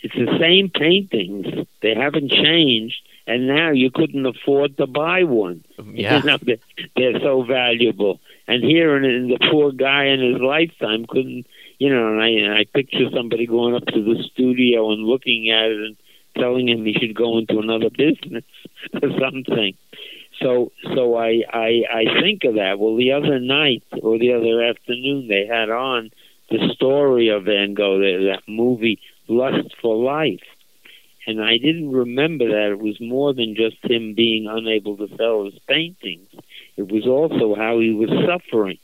it's 0.02 0.14
the 0.14 0.38
same 0.38 0.70
paintings. 0.70 1.66
They 1.82 1.94
haven't 1.94 2.30
changed, 2.30 3.00
and 3.26 3.46
now 3.46 3.70
you 3.70 3.90
couldn't 3.90 4.24
afford 4.26 4.76
to 4.76 4.86
buy 4.86 5.24
one. 5.24 5.64
Um, 5.78 5.92
yeah. 5.94 6.18
You 6.18 6.24
know, 6.24 6.38
they're, 6.40 6.56
they're 6.96 7.20
so 7.20 7.42
valuable. 7.42 8.20
And 8.46 8.64
here, 8.64 8.96
in, 8.96 9.04
in 9.04 9.28
the 9.28 9.38
poor 9.50 9.72
guy 9.72 10.06
in 10.06 10.20
his 10.20 10.40
lifetime 10.40 11.04
couldn't, 11.06 11.46
you 11.78 11.92
know. 11.94 12.08
And 12.08 12.22
I, 12.22 12.28
and 12.28 12.54
I 12.54 12.64
picture 12.64 13.10
somebody 13.14 13.46
going 13.46 13.74
up 13.74 13.86
to 13.86 14.02
the 14.02 14.22
studio 14.32 14.92
and 14.92 15.04
looking 15.04 15.50
at 15.50 15.70
it 15.70 15.78
and 15.78 15.96
telling 16.36 16.68
him 16.68 16.84
he 16.84 16.94
should 16.94 17.14
go 17.14 17.38
into 17.38 17.58
another 17.58 17.90
business 17.96 18.44
or 19.02 19.10
something. 19.20 19.74
So, 20.40 20.72
so 20.94 21.16
I, 21.16 21.42
I, 21.52 21.82
I 21.90 22.20
think 22.22 22.44
of 22.44 22.54
that. 22.54 22.78
Well, 22.78 22.96
the 22.96 23.12
other 23.12 23.40
night 23.40 23.82
or 24.02 24.18
the 24.18 24.34
other 24.34 24.62
afternoon, 24.62 25.28
they 25.28 25.46
had 25.46 25.70
on 25.70 26.10
the 26.50 26.72
story 26.74 27.28
of 27.28 27.44
Van 27.44 27.74
Gogh, 27.74 27.98
that, 27.98 28.36
that 28.36 28.50
movie 28.50 29.00
Lust 29.28 29.74
for 29.82 29.96
Life. 29.96 30.42
And 31.26 31.42
I 31.42 31.58
didn't 31.58 31.92
remember 31.92 32.48
that 32.48 32.70
it 32.72 32.78
was 32.78 32.98
more 33.00 33.34
than 33.34 33.54
just 33.54 33.76
him 33.82 34.14
being 34.14 34.46
unable 34.48 34.96
to 34.96 35.14
sell 35.16 35.44
his 35.44 35.58
paintings. 35.68 36.28
It 36.76 36.90
was 36.90 37.06
also 37.06 37.54
how 37.54 37.80
he 37.80 37.92
was 37.92 38.08
suffering. 38.26 38.78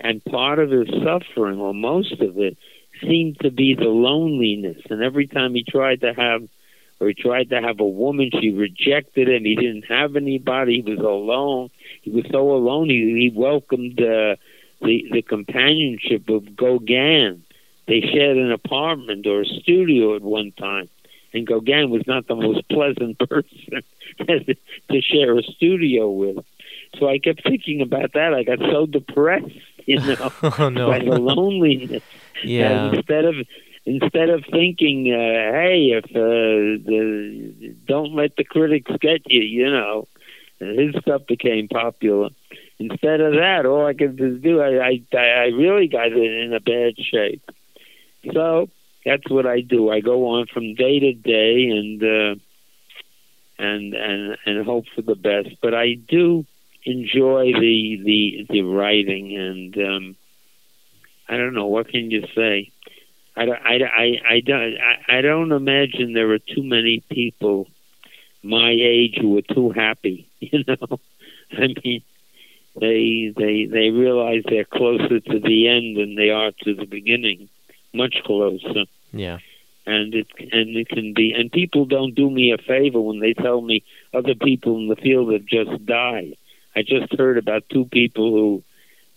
And 0.00 0.24
part 0.24 0.58
of 0.58 0.70
his 0.70 0.88
suffering, 0.88 1.60
or 1.60 1.74
most 1.74 2.20
of 2.20 2.38
it, 2.38 2.56
seemed 3.02 3.38
to 3.40 3.50
be 3.50 3.74
the 3.74 3.84
loneliness. 3.84 4.78
And 4.88 5.02
every 5.02 5.26
time 5.26 5.54
he 5.54 5.64
tried 5.64 6.00
to 6.00 6.14
have, 6.14 6.48
or 7.04 7.08
he 7.08 7.14
tried 7.14 7.50
to 7.50 7.60
have 7.60 7.80
a 7.80 7.86
woman, 7.86 8.30
she 8.40 8.50
rejected 8.50 9.28
him. 9.28 9.44
He 9.44 9.54
didn't 9.54 9.84
have 9.84 10.16
anybody. 10.16 10.82
He 10.82 10.90
was 10.90 10.98
alone. 10.98 11.70
He 12.02 12.10
was 12.10 12.24
so 12.30 12.52
alone. 12.52 12.88
He, 12.88 13.30
he 13.30 13.32
welcomed 13.34 14.00
uh, 14.00 14.36
the 14.80 15.04
the 15.12 15.22
companionship 15.22 16.28
of 16.28 16.56
Gauguin. 16.56 17.44
They 17.86 18.00
shared 18.00 18.38
an 18.38 18.50
apartment 18.50 19.26
or 19.26 19.42
a 19.42 19.46
studio 19.46 20.16
at 20.16 20.22
one 20.22 20.52
time, 20.52 20.88
and 21.34 21.46
Gauguin 21.46 21.90
was 21.90 22.06
not 22.06 22.26
the 22.26 22.36
most 22.36 22.66
pleasant 22.68 23.18
person 23.28 23.82
to 24.90 25.00
share 25.02 25.36
a 25.38 25.42
studio 25.42 26.10
with. 26.10 26.44
So 26.98 27.08
I 27.08 27.18
kept 27.18 27.42
thinking 27.42 27.82
about 27.82 28.12
that. 28.14 28.32
I 28.32 28.44
got 28.44 28.60
so 28.60 28.86
depressed, 28.86 29.50
you 29.84 30.00
know, 30.00 30.32
oh 30.58 30.68
no. 30.68 30.88
by 30.88 31.00
the 31.00 31.18
loneliness. 31.18 32.02
yeah. 32.42 32.86
And 32.86 32.96
instead 32.96 33.24
of 33.24 33.34
instead 33.86 34.30
of 34.30 34.44
thinking, 34.50 35.12
uh, 35.12 35.52
hey, 35.52 35.92
if 35.92 36.04
uh, 36.06 36.84
the 36.86 37.74
don't 37.86 38.14
let 38.14 38.36
the 38.36 38.44
critics 38.44 38.90
get 39.00 39.22
you, 39.26 39.42
you 39.42 39.70
know, 39.70 40.08
his 40.58 40.94
stuff 41.02 41.26
became 41.26 41.68
popular. 41.68 42.30
Instead 42.78 43.20
of 43.20 43.34
that, 43.34 43.66
all 43.66 43.86
I 43.86 43.94
could 43.94 44.16
do, 44.42 44.60
I 44.60 45.00
I, 45.12 45.16
I 45.16 45.44
really 45.46 45.88
got 45.88 46.08
it 46.08 46.16
in 46.16 46.52
a 46.52 46.60
bad 46.60 46.94
shape. 46.98 47.48
So 48.32 48.68
that's 49.04 49.28
what 49.28 49.46
I 49.46 49.60
do. 49.60 49.90
I 49.90 50.00
go 50.00 50.28
on 50.28 50.46
from 50.46 50.74
day 50.74 50.98
to 51.00 51.12
day, 51.12 51.68
and 51.68 52.02
uh, 52.02 52.34
and 53.58 53.94
and 53.94 54.36
and 54.46 54.64
hope 54.64 54.86
for 54.94 55.02
the 55.02 55.14
best. 55.14 55.56
But 55.62 55.74
I 55.74 55.94
do 55.94 56.46
enjoy 56.84 57.52
the 57.52 58.00
the 58.02 58.46
the 58.50 58.62
writing, 58.62 59.36
and 59.36 59.76
um, 59.78 60.16
I 61.28 61.36
don't 61.36 61.54
know 61.54 61.66
what 61.66 61.88
can 61.88 62.10
you 62.10 62.26
say. 62.34 62.70
I, 63.36 63.44
don't- 63.46 63.62
I, 63.64 63.74
I, 63.74 64.34
I 64.34 64.40
don't 64.40 64.74
I, 64.78 65.18
I 65.18 65.20
don't 65.20 65.52
imagine 65.52 66.12
there 66.12 66.30
are 66.32 66.38
too 66.38 66.62
many 66.62 67.02
people 67.10 67.68
my 68.42 68.70
age 68.70 69.16
who 69.20 69.38
are 69.38 69.42
too 69.54 69.70
happy. 69.70 70.28
You 70.40 70.62
know, 70.66 71.00
I 71.52 71.68
mean, 71.82 72.02
they 72.78 73.32
they 73.36 73.66
they 73.66 73.90
realize 73.90 74.42
they're 74.48 74.64
closer 74.64 75.20
to 75.20 75.40
the 75.40 75.68
end 75.68 75.96
than 75.96 76.16
they 76.16 76.30
are 76.30 76.52
to 76.64 76.74
the 76.74 76.86
beginning, 76.86 77.48
much 77.92 78.16
closer 78.24 78.84
Yeah. 79.12 79.38
and 79.86 80.12
it 80.14 80.26
and 80.52 80.76
it 80.76 80.88
can 80.88 81.14
be 81.14 81.32
and 81.32 81.50
people 81.52 81.84
don't 81.86 82.14
do 82.14 82.28
me 82.30 82.52
a 82.52 82.58
favor 82.58 83.00
when 83.00 83.20
they 83.20 83.32
tell 83.34 83.60
me 83.60 83.84
other 84.12 84.34
people 84.34 84.76
in 84.78 84.88
the 84.88 84.96
field 84.96 85.32
have 85.32 85.46
just 85.46 85.86
died. 85.86 86.36
I 86.76 86.82
just 86.82 87.14
heard 87.16 87.38
about 87.38 87.64
two 87.70 87.84
people 87.86 88.30
who 88.32 88.62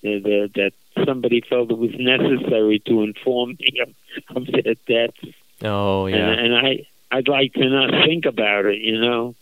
that, 0.03 0.51
that 0.55 0.71
somebody 1.05 1.41
felt 1.41 1.71
it 1.71 1.77
was 1.77 1.91
necessary 1.97 2.79
to 2.87 3.03
inform 3.03 3.57
me 3.59 3.81
of, 3.81 4.37
of 4.37 4.47
their 4.47 4.75
deaths, 4.87 5.35
Oh, 5.63 6.05
yeah. 6.07 6.15
and, 6.17 6.39
and 6.53 6.55
I 6.55 6.87
I'd 7.11 7.27
like 7.27 7.53
to 7.53 7.69
not 7.69 8.05
think 8.05 8.25
about 8.25 8.65
it. 8.65 8.79
You 8.81 8.99
know, 8.99 9.35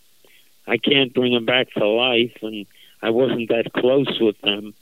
I 0.68 0.78
can't 0.78 1.14
bring 1.14 1.34
them 1.34 1.45
back 1.45 1.72
to 1.72 1.86
life, 1.88 2.38
and 2.41 2.66
I 3.01 3.10
wasn't 3.10 3.49
that 3.49 3.74
close 3.74 4.20
with 4.22 4.39
them. 4.41 4.74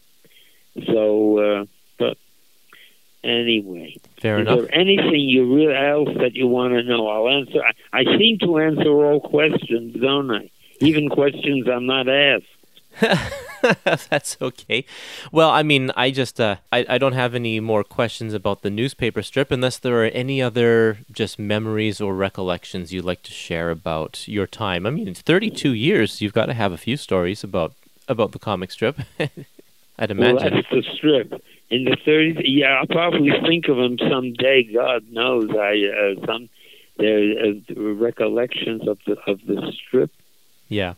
So, 0.85 1.37
uh, 1.61 1.65
but 1.97 2.17
anyway. 3.23 3.95
Fair 4.19 4.39
Is 4.39 4.47
enough. 4.47 4.59
there 4.67 4.75
anything 4.75 5.19
you 5.29 5.53
really 5.55 5.75
else 5.75 6.09
that 6.19 6.33
you 6.33 6.47
want 6.47 6.73
to 6.73 6.83
know? 6.83 7.07
I'll 7.07 7.29
answer. 7.29 7.61
I, 7.93 8.01
I 8.01 8.17
seem 8.17 8.37
to 8.39 8.57
answer 8.59 8.89
all 8.89 9.19
questions, 9.21 9.95
don't 9.99 10.31
I? 10.31 10.49
Even 10.81 11.09
questions 11.09 11.67
I'm 11.67 11.85
not 11.85 12.09
asked. 12.09 12.45
That's 14.09 14.37
okay. 14.41 14.85
Well, 15.31 15.49
I 15.49 15.63
mean, 15.63 15.91
I 15.95 16.11
just 16.11 16.39
uh, 16.39 16.57
I, 16.71 16.85
I 16.89 16.97
don't 16.97 17.13
have 17.13 17.33
any 17.33 17.59
more 17.59 17.83
questions 17.83 18.33
about 18.33 18.61
the 18.61 18.69
newspaper 18.69 19.21
strip 19.23 19.51
unless 19.51 19.77
there 19.77 20.03
are 20.03 20.07
any 20.07 20.41
other 20.41 20.99
just 21.11 21.39
memories 21.39 22.01
or 22.01 22.13
recollections 22.13 22.91
you'd 22.93 23.05
like 23.05 23.23
to 23.23 23.31
share 23.31 23.69
about 23.71 24.27
your 24.27 24.47
time. 24.47 24.85
I 24.85 24.89
mean, 24.89 25.07
it's 25.07 25.21
32 25.21 25.71
years. 25.73 26.21
You've 26.21 26.33
got 26.33 26.47
to 26.47 26.53
have 26.53 26.71
a 26.71 26.77
few 26.77 26.97
stories 26.97 27.43
about 27.43 27.73
about 28.07 28.31
the 28.33 28.39
comic 28.39 28.71
strip. 28.71 28.97
I'd 29.19 30.09
Well, 30.17 30.29
imagine. 30.37 30.53
that's 30.55 30.69
the 30.69 30.83
strip. 30.95 31.41
In 31.69 31.85
the 31.85 31.97
30s, 32.05 32.41
yeah, 32.43 32.79
I'll 32.79 32.87
probably 32.87 33.31
think 33.47 33.67
of 33.67 33.77
them 33.77 33.97
someday. 33.97 34.63
God 34.63 35.05
knows, 35.09 35.49
I 35.51 35.85
uh, 35.87 36.25
some 36.25 36.49
there 36.97 37.33
uh, 37.45 37.73
recollections 37.93 38.87
of 38.87 38.99
the 39.07 39.15
of 39.25 39.39
the 39.47 39.71
strip. 39.71 40.11
yeah. 40.67 40.93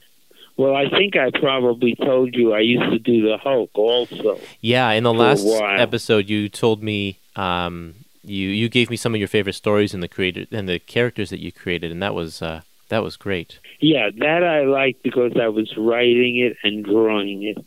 Well, 0.58 0.76
I 0.76 0.90
think 0.90 1.18
I 1.18 1.32
probably 1.32 1.96
told 1.96 2.34
you 2.34 2.54
I 2.54 2.60
used 2.60 2.90
to 2.92 3.00
do 3.00 3.22
the 3.22 3.38
Hulk 3.38 3.72
also. 3.74 4.40
Yeah, 4.62 4.90
in 4.92 5.04
the 5.04 5.14
last 5.14 5.46
episode, 5.46 6.30
you 6.30 6.48
told 6.48 6.82
me 6.82 7.20
um, 7.36 7.96
you 8.24 8.48
you 8.50 8.70
gave 8.70 8.90
me 8.90 8.96
some 8.96 9.14
of 9.14 9.20
your 9.20 9.28
favorite 9.28 9.54
stories 9.54 9.94
and 9.94 10.02
the 10.02 10.08
creator 10.08 10.46
and 10.52 10.68
the 10.70 10.80
characters 10.80 11.30
that 11.30 11.40
you 11.40 11.52
created, 11.52 11.92
and 11.92 12.02
that 12.02 12.16
was 12.16 12.42
uh, 12.42 12.62
that 12.90 13.04
was 13.04 13.18
great. 13.18 13.60
Yeah, 13.80 14.10
that 14.18 14.44
I 14.44 14.64
liked 14.64 15.04
because 15.04 15.34
I 15.42 15.50
was 15.50 15.74
writing 15.78 16.38
it 16.40 16.58
and 16.64 16.86
drawing 16.86 17.44
it. 17.44 17.58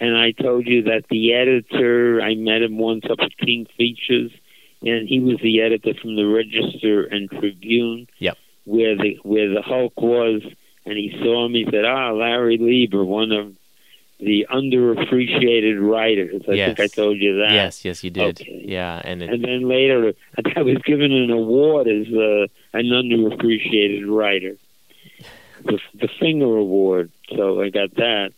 And 0.00 0.16
I 0.16 0.32
told 0.32 0.66
you 0.66 0.82
that 0.84 1.04
the 1.08 1.34
editor, 1.34 2.20
I 2.20 2.34
met 2.34 2.62
him 2.62 2.78
once 2.78 3.04
up 3.08 3.18
at 3.20 3.36
King 3.38 3.66
Features, 3.76 4.32
and 4.82 5.08
he 5.08 5.20
was 5.20 5.38
the 5.42 5.60
editor 5.60 5.94
from 6.00 6.16
the 6.16 6.26
Register 6.26 7.04
and 7.04 7.30
Tribune. 7.30 8.08
Yep. 8.18 8.38
Where 8.64 8.96
the 8.96 9.18
where 9.22 9.52
the 9.52 9.62
Hulk 9.62 10.00
was, 10.00 10.42
and 10.86 10.96
he 10.98 11.16
saw 11.22 11.48
me. 11.48 11.64
Said, 11.70 11.84
"Ah, 11.84 12.12
Larry 12.12 12.58
Lieber, 12.58 13.04
one 13.04 13.32
of 13.32 13.52
the 14.20 14.46
underappreciated 14.50 15.80
writers." 15.80 16.42
I 16.48 16.54
Yes. 16.54 16.76
think 16.76 16.80
I 16.80 16.86
told 16.94 17.18
you 17.18 17.38
that. 17.38 17.52
Yes, 17.52 17.84
yes, 17.84 18.04
you 18.04 18.10
did. 18.10 18.40
Okay. 18.40 18.62
Yeah, 18.64 19.00
and 19.04 19.22
it, 19.22 19.30
And 19.30 19.42
then 19.44 19.68
later, 19.68 20.12
I 20.56 20.62
was 20.62 20.78
given 20.84 21.12
an 21.12 21.30
award 21.30 21.88
as 21.88 22.06
uh, 22.08 22.46
an 22.72 22.86
underappreciated 22.86 24.04
writer, 24.06 24.56
the, 25.64 25.78
the 25.94 26.08
Finger 26.20 26.56
Award. 26.56 27.10
So 27.34 27.60
I 27.62 27.70
got 27.70 27.94
that, 27.96 28.32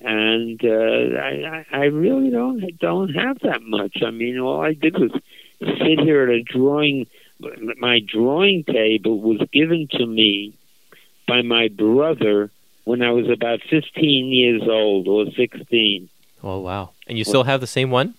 and 0.00 0.60
uh, 0.64 1.18
I, 1.18 1.64
I 1.72 1.78
I 1.78 1.84
really 1.86 2.30
don't 2.30 2.62
don't 2.78 3.10
have 3.14 3.38
that 3.40 3.62
much. 3.62 4.02
I 4.04 4.10
mean, 4.10 4.38
all 4.38 4.60
I 4.60 4.74
did 4.74 4.98
was 4.98 5.10
sit 5.60 6.00
here 6.00 6.22
at 6.24 6.28
a 6.30 6.42
drawing. 6.42 7.06
My 7.78 8.00
drawing 8.06 8.64
table 8.64 9.20
was 9.20 9.40
given 9.52 9.88
to 9.92 10.06
me 10.06 10.54
by 11.26 11.42
my 11.42 11.68
brother 11.68 12.50
when 12.84 13.02
I 13.02 13.10
was 13.12 13.28
about 13.30 13.60
15 13.70 14.26
years 14.26 14.62
old 14.68 15.08
or 15.08 15.26
16. 15.36 16.08
oh 16.42 16.58
wow, 16.60 16.90
and 17.06 17.16
you 17.18 17.24
still 17.24 17.44
have 17.44 17.60
the 17.60 17.66
same 17.66 17.90
one? 17.90 18.14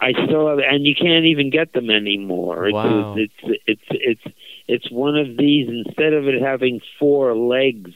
I 0.00 0.12
still 0.26 0.48
have, 0.48 0.58
and 0.58 0.84
you 0.84 0.94
can't 0.96 1.26
even 1.26 1.48
get 1.50 1.72
them 1.74 1.88
anymore. 1.88 2.66
It's, 2.66 2.74
Wow. 2.74 3.14
it's 3.16 3.60
it's 3.66 3.88
it's 3.90 4.36
it's 4.66 4.90
one 4.90 5.16
of 5.16 5.36
these. 5.36 5.68
Instead 5.68 6.12
of 6.12 6.26
it 6.26 6.42
having 6.42 6.80
four 6.98 7.36
legs 7.36 7.92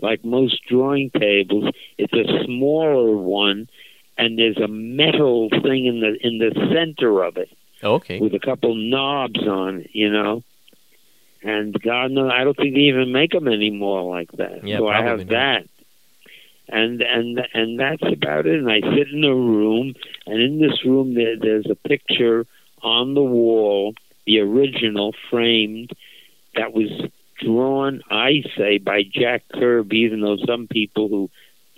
like 0.00 0.24
most 0.24 0.64
drawing 0.66 1.10
tables, 1.10 1.70
it's 1.98 2.14
a 2.14 2.44
smaller 2.44 3.14
one, 3.16 3.68
and 4.16 4.38
there's 4.38 4.56
a 4.56 4.66
metal 4.66 5.50
thing 5.50 5.84
in 5.84 6.00
the 6.00 6.16
in 6.26 6.38
the 6.38 6.52
center 6.72 7.22
of 7.22 7.36
it 7.36 7.50
okay. 7.84 8.18
with 8.18 8.34
a 8.34 8.40
couple 8.40 8.74
knobs 8.74 9.46
on 9.46 9.80
it. 9.80 9.90
You 9.92 10.10
know. 10.10 10.42
And 11.42 11.80
God 11.80 12.12
knows, 12.12 12.30
I 12.32 12.44
don't 12.44 12.56
think 12.56 12.74
they 12.74 12.82
even 12.82 13.12
make 13.12 13.32
them 13.32 13.48
anymore 13.48 14.02
like 14.02 14.30
that. 14.32 14.66
Yeah, 14.66 14.78
so 14.78 14.88
I 14.88 15.02
have 15.02 15.18
not. 15.18 15.28
that, 15.28 15.68
and 16.68 17.02
and 17.02 17.40
and 17.52 17.80
that's 17.80 18.02
about 18.02 18.46
it. 18.46 18.58
And 18.58 18.70
I 18.70 18.80
sit 18.80 19.08
in 19.08 19.24
a 19.24 19.34
room, 19.34 19.94
and 20.26 20.40
in 20.40 20.60
this 20.60 20.84
room 20.84 21.14
there, 21.14 21.36
there's 21.36 21.66
a 21.68 21.74
picture 21.74 22.46
on 22.82 23.14
the 23.14 23.22
wall, 23.22 23.94
the 24.24 24.38
original 24.38 25.14
framed, 25.30 25.90
that 26.54 26.72
was 26.72 26.90
drawn, 27.40 28.02
I 28.08 28.44
say, 28.56 28.78
by 28.78 29.02
Jack 29.02 29.42
Kirby. 29.52 29.98
Even 29.98 30.20
though 30.20 30.38
some 30.46 30.68
people 30.68 31.08
who 31.08 31.30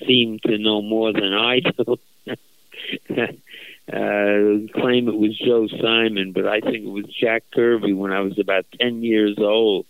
seem 0.06 0.40
to 0.40 0.58
know 0.58 0.82
more 0.82 1.12
than 1.12 1.32
I 1.32 1.60
do 1.60 1.98
uh, 3.92 4.66
claim 4.80 5.08
it 5.08 5.16
was 5.16 5.38
Joe 5.38 5.68
Simon, 5.68 6.32
but 6.32 6.46
I 6.46 6.60
think 6.60 6.86
it 6.86 6.90
was 6.90 7.04
Jack 7.06 7.44
Kirby 7.54 7.92
when 7.92 8.12
I 8.12 8.20
was 8.20 8.38
about 8.38 8.66
10 8.80 9.02
years 9.02 9.36
old. 9.38 9.86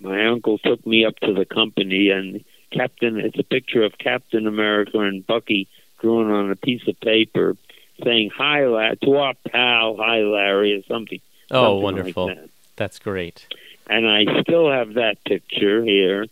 My 0.00 0.26
uncle 0.26 0.58
took 0.58 0.86
me 0.86 1.04
up 1.04 1.16
to 1.20 1.32
the 1.32 1.44
company, 1.44 2.10
and 2.10 2.44
Captain, 2.70 3.18
it's 3.18 3.38
a 3.38 3.42
picture 3.42 3.82
of 3.84 3.98
Captain 3.98 4.46
America 4.46 4.98
and 4.98 5.26
Bucky 5.26 5.68
drawn 6.00 6.30
on 6.30 6.50
a 6.50 6.56
piece 6.56 6.86
of 6.88 6.98
paper 7.00 7.56
saying, 8.04 8.30
Hi, 8.36 8.66
La- 8.66 8.94
to 9.02 9.16
our 9.16 9.34
pal, 9.48 9.96
hi, 9.98 10.18
Larry, 10.18 10.74
or 10.74 10.82
something. 10.84 11.20
Oh, 11.50 11.64
something 11.64 11.82
wonderful. 11.82 12.26
Like 12.26 12.36
that. 12.36 12.50
That's 12.76 12.98
great. 12.98 13.46
And 13.88 14.08
I 14.08 14.42
still 14.42 14.70
have 14.70 14.94
that 14.94 15.22
picture 15.24 15.84
here. 15.84 16.26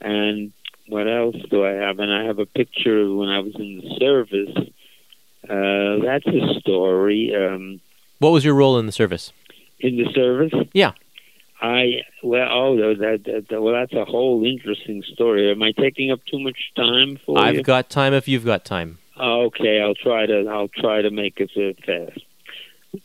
And 0.00 0.52
what 0.88 1.08
else 1.08 1.36
do 1.50 1.64
I 1.64 1.72
have? 1.72 1.98
And 1.98 2.12
I 2.12 2.24
have 2.24 2.38
a 2.38 2.46
picture 2.46 3.12
when 3.12 3.28
I 3.28 3.40
was 3.40 3.54
in 3.56 3.78
the 3.78 3.96
service. 3.98 4.70
Uh, 5.48 6.04
that's 6.04 6.26
a 6.26 6.58
story. 6.60 7.32
Um, 7.34 7.80
What 8.18 8.30
was 8.30 8.44
your 8.44 8.54
role 8.54 8.78
in 8.78 8.86
the 8.86 8.92
service? 8.92 9.32
in 9.78 9.96
the 9.96 10.10
service? 10.14 10.54
Yeah. 10.72 10.92
I 11.60 12.02
well, 12.22 12.48
oh, 12.50 12.76
that, 12.76 13.22
that, 13.24 13.46
that 13.48 13.62
well, 13.62 13.74
that's 13.74 13.92
a 13.92 14.04
whole 14.04 14.44
interesting 14.44 15.02
story. 15.12 15.50
Am 15.50 15.62
I 15.62 15.72
taking 15.72 16.10
up 16.10 16.20
too 16.30 16.38
much 16.38 16.72
time 16.76 17.18
for 17.24 17.38
I've 17.38 17.56
you? 17.56 17.62
got 17.62 17.88
time 17.88 18.12
if 18.12 18.28
you've 18.28 18.44
got 18.44 18.64
time. 18.64 18.98
Okay, 19.18 19.80
I'll 19.80 19.94
try 19.94 20.26
to 20.26 20.46
I'll 20.48 20.68
try 20.68 21.00
to 21.02 21.10
make 21.10 21.38
it 21.40 21.50
fast. 21.84 22.20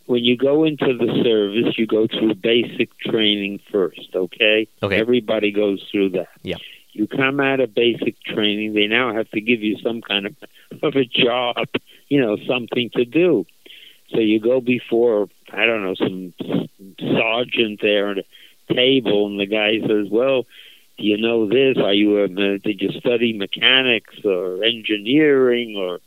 When 0.06 0.24
you 0.24 0.38
go 0.38 0.64
into 0.64 0.98
the 0.98 1.22
service, 1.24 1.78
you 1.78 1.86
go 1.88 2.08
through 2.08 2.36
basic 2.36 2.98
training 3.00 3.60
first. 3.72 4.10
Okay. 4.16 4.68
Okay. 4.84 5.00
Everybody 5.00 5.52
goes 5.52 5.86
through 5.92 6.10
that. 6.12 6.30
Yeah. 6.44 6.58
You 6.94 7.08
come 7.08 7.40
out 7.40 7.62
of 7.62 7.74
basic 7.74 8.22
training, 8.24 8.74
they 8.74 8.88
now 8.88 9.14
have 9.14 9.30
to 9.32 9.40
give 9.40 9.62
you 9.62 9.78
some 9.80 10.02
kind 10.02 10.26
of 10.26 10.36
of 10.84 10.96
a 10.96 11.06
job, 11.06 11.68
you 12.12 12.20
know, 12.20 12.36
something 12.46 12.90
to 12.94 13.06
do. 13.06 13.46
So 14.10 14.20
you 14.20 14.42
go 14.42 14.60
before 14.60 15.30
I 15.54 15.66
don't 15.66 15.82
know 15.82 15.96
some 15.96 16.34
sergeant 17.00 17.80
there 17.82 18.12
at 18.12 18.18
a 18.18 18.74
table, 18.74 19.28
and 19.28 19.40
the 19.40 19.46
guy 19.46 19.80
says, 19.80 20.10
"Well, 20.12 20.46
do 20.98 21.06
you 21.06 21.18
know 21.18 21.48
this? 21.48 21.78
Are 21.78 21.94
you 21.94 22.20
a, 22.20 22.26
uh, 22.26 22.58
did 22.62 22.82
you 22.82 22.92
study 23.00 23.32
mechanics 23.32 24.16
or 24.26 24.62
engineering 24.62 25.78
or?" 25.78 26.00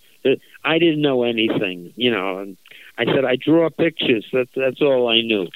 I 0.62 0.78
didn't 0.78 1.02
know 1.02 1.24
anything, 1.24 1.92
you 1.96 2.10
know. 2.10 2.38
And 2.38 2.56
I 2.98 3.06
said, 3.06 3.24
"I 3.24 3.36
draw 3.36 3.70
pictures. 3.70 4.26
That's 4.30 4.54
that's 4.54 4.82
all 4.82 5.08
I 5.08 5.22
knew." 5.22 5.48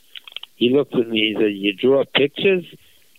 He 0.56 0.70
looked 0.70 0.94
at 0.94 1.08
me. 1.08 1.28
He 1.28 1.34
said, 1.34 1.52
"You 1.52 1.74
draw 1.74 2.04
pictures?" 2.04 2.64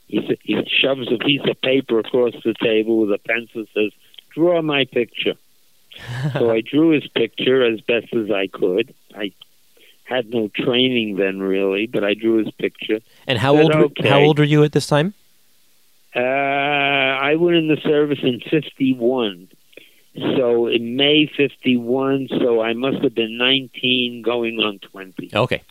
He 0.07 0.25
said, 0.25 0.39
he 0.41 0.55
shoves 0.81 1.11
a 1.11 1.23
piece 1.23 1.45
of 1.47 1.61
paper 1.61 1.99
across 1.99 2.33
the 2.43 2.55
table 2.55 3.01
with 3.01 3.11
a 3.11 3.19
pencil. 3.19 3.65
Says, 3.75 3.91
"Draw 4.33 4.63
my 4.63 4.85
picture." 4.85 5.35
So 6.33 6.51
I 6.51 6.61
drew 6.61 6.89
his 6.89 7.07
picture 7.07 7.63
as 7.63 7.81
best 7.81 8.13
as 8.13 8.31
I 8.31 8.47
could. 8.47 8.93
I 9.15 9.31
had 10.03 10.29
no 10.29 10.49
training 10.49 11.17
then, 11.17 11.39
really, 11.39 11.85
but 11.85 12.03
I 12.03 12.13
drew 12.13 12.37
his 12.43 12.51
picture. 12.51 12.99
And 13.27 13.37
how 13.37 13.55
Said, 13.55 13.61
old 13.63 13.75
were, 13.75 13.83
okay. 13.85 14.09
how 14.09 14.19
old 14.19 14.39
were 14.39 14.45
you 14.45 14.63
at 14.63 14.71
this 14.71 14.87
time? 14.87 15.13
Uh, 16.15 16.19
I 16.19 17.35
went 17.35 17.57
in 17.57 17.67
the 17.67 17.77
service 17.83 18.19
in 18.23 18.41
51. 18.49 19.49
So 20.15 20.67
in 20.67 20.95
May 20.95 21.27
51, 21.37 22.29
so 22.39 22.61
I 22.61 22.73
must 22.73 23.03
have 23.03 23.13
been 23.13 23.37
19 23.37 24.23
going 24.23 24.59
on 24.59 24.79
20. 24.79 25.29
Okay. 25.33 25.61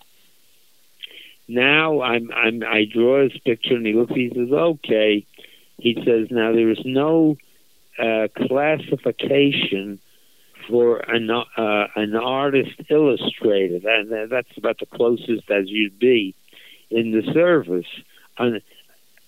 Now 1.49 2.03
I'm, 2.03 2.31
I'm, 2.33 2.63
I 2.63 2.85
draw 2.85 3.25
his 3.25 3.37
picture 3.45 3.75
and 3.75 3.85
he 3.85 3.95
looks, 3.95 4.13
he 4.15 4.31
says, 4.35 4.53
okay. 4.53 5.27
He 5.79 5.95
says, 6.05 6.29
now 6.31 6.53
there 6.53 6.71
is 6.71 6.81
no 6.85 7.37
uh, 7.99 8.29
classification 8.37 9.99
for 10.69 10.99
an, 10.99 11.31
uh, 11.31 11.87
an 11.97 12.15
artist 12.15 12.81
illustrated, 12.91 13.85
and 13.85 14.31
that's 14.31 14.57
about 14.57 14.79
the 14.79 14.87
closest 14.87 15.51
as 15.51 15.65
you'd 15.67 15.99
be 15.99 16.35
in 16.91 17.13
the 17.13 17.33
service. 17.33 17.87
And 18.39 18.61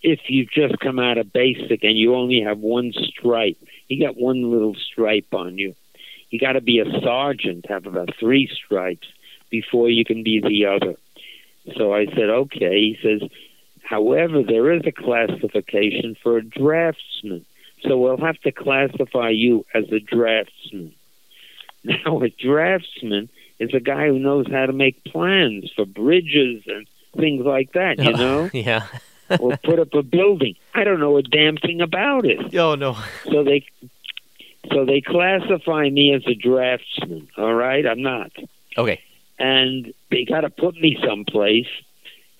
if 0.02 0.20
you've 0.28 0.50
just 0.50 0.78
come 0.80 0.98
out 0.98 1.18
of 1.18 1.32
basic 1.32 1.82
and 1.82 1.96
you 1.96 2.14
only 2.14 2.42
have 2.42 2.58
one 2.58 2.92
stripe, 2.92 3.58
you 3.88 4.04
got 4.04 4.16
one 4.16 4.50
little 4.50 4.74
stripe 4.74 5.32
on 5.32 5.58
you. 5.58 5.74
You 6.30 6.38
got 6.38 6.52
to 6.52 6.60
be 6.60 6.78
a 6.78 7.00
sergeant, 7.02 7.66
have 7.68 7.86
about 7.86 8.10
three 8.18 8.48
stripes 8.64 9.08
before 9.50 9.90
you 9.90 10.04
can 10.04 10.22
be 10.22 10.40
the 10.40 10.66
other. 10.66 10.94
So 11.76 11.92
I 11.92 12.06
said, 12.06 12.30
okay. 12.30 12.70
He 12.70 12.98
says, 13.02 13.28
however, 13.82 14.42
there 14.42 14.72
is 14.72 14.82
a 14.86 14.92
classification 14.92 16.16
for 16.22 16.38
a 16.38 16.44
draftsman. 16.44 17.44
So 17.82 17.98
we'll 17.98 18.18
have 18.18 18.40
to 18.42 18.52
classify 18.52 19.30
you 19.30 19.66
as 19.74 19.84
a 19.90 19.98
draftsman. 20.00 20.94
Now, 21.84 22.20
a 22.20 22.28
draftsman 22.28 23.30
is 23.58 23.72
a 23.74 23.80
guy 23.80 24.08
who 24.08 24.18
knows 24.18 24.46
how 24.50 24.66
to 24.66 24.72
make 24.72 25.02
plans 25.04 25.70
for 25.74 25.86
bridges 25.86 26.62
and 26.66 26.86
things 27.16 27.44
like 27.44 27.72
that, 27.72 27.98
you 27.98 28.12
know? 28.12 28.50
yeah. 28.54 28.86
or 29.38 29.56
put 29.58 29.78
up 29.78 29.94
a 29.94 30.02
building. 30.02 30.56
I 30.74 30.84
don't 30.84 31.00
know 31.00 31.16
a 31.16 31.22
damn 31.22 31.56
thing 31.56 31.80
about 31.80 32.26
it. 32.26 32.54
Oh, 32.54 32.74
no. 32.74 32.96
So 33.30 33.44
they 33.44 33.64
so 34.72 34.84
they 34.84 35.00
classify 35.00 35.88
me 35.88 36.12
as 36.14 36.22
a 36.26 36.34
draftsman, 36.34 37.28
all 37.36 37.54
right? 37.54 37.86
I'm 37.86 38.02
not. 38.02 38.30
Okay. 38.76 39.00
And 39.38 39.92
they 40.10 40.24
got 40.24 40.42
to 40.42 40.50
put 40.50 40.74
me 40.74 40.98
someplace. 41.06 41.68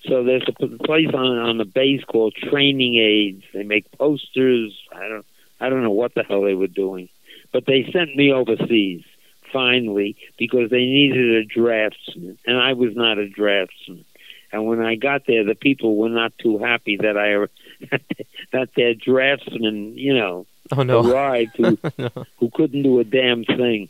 So 0.07 0.23
there's 0.23 0.43
a 0.47 0.67
place 0.83 1.09
on 1.13 1.37
on 1.37 1.57
the 1.57 1.65
base 1.65 2.03
called 2.03 2.35
training 2.35 2.95
aids. 2.95 3.43
They 3.53 3.63
make 3.63 3.91
posters. 3.97 4.77
I 4.93 5.07
don't 5.07 5.25
I 5.59 5.69
don't 5.69 5.83
know 5.83 5.91
what 5.91 6.13
the 6.15 6.23
hell 6.23 6.41
they 6.41 6.55
were 6.55 6.67
doing, 6.67 7.09
but 7.51 7.65
they 7.65 7.89
sent 7.91 8.15
me 8.15 8.31
overseas 8.31 9.03
finally 9.51 10.15
because 10.37 10.69
they 10.69 10.85
needed 10.85 11.35
a 11.35 11.45
draftsman, 11.45 12.37
and 12.45 12.57
I 12.57 12.73
was 12.73 12.95
not 12.95 13.17
a 13.17 13.27
draftsman. 13.27 14.05
And 14.51 14.65
when 14.65 14.81
I 14.81 14.95
got 14.95 15.23
there, 15.27 15.45
the 15.45 15.55
people 15.55 15.95
were 15.95 16.09
not 16.09 16.33
too 16.37 16.57
happy 16.57 16.97
that 16.97 17.17
I 17.17 17.87
that 18.51 18.69
their 18.75 18.93
draftsman, 18.93 19.97
you 19.97 20.13
know, 20.13 20.45
oh, 20.75 20.83
no. 20.83 21.09
arrived 21.09 21.55
who 21.57 21.77
no. 21.97 22.09
who 22.37 22.49
couldn't 22.53 22.83
do 22.83 22.99
a 22.99 23.03
damn 23.03 23.45
thing. 23.45 23.89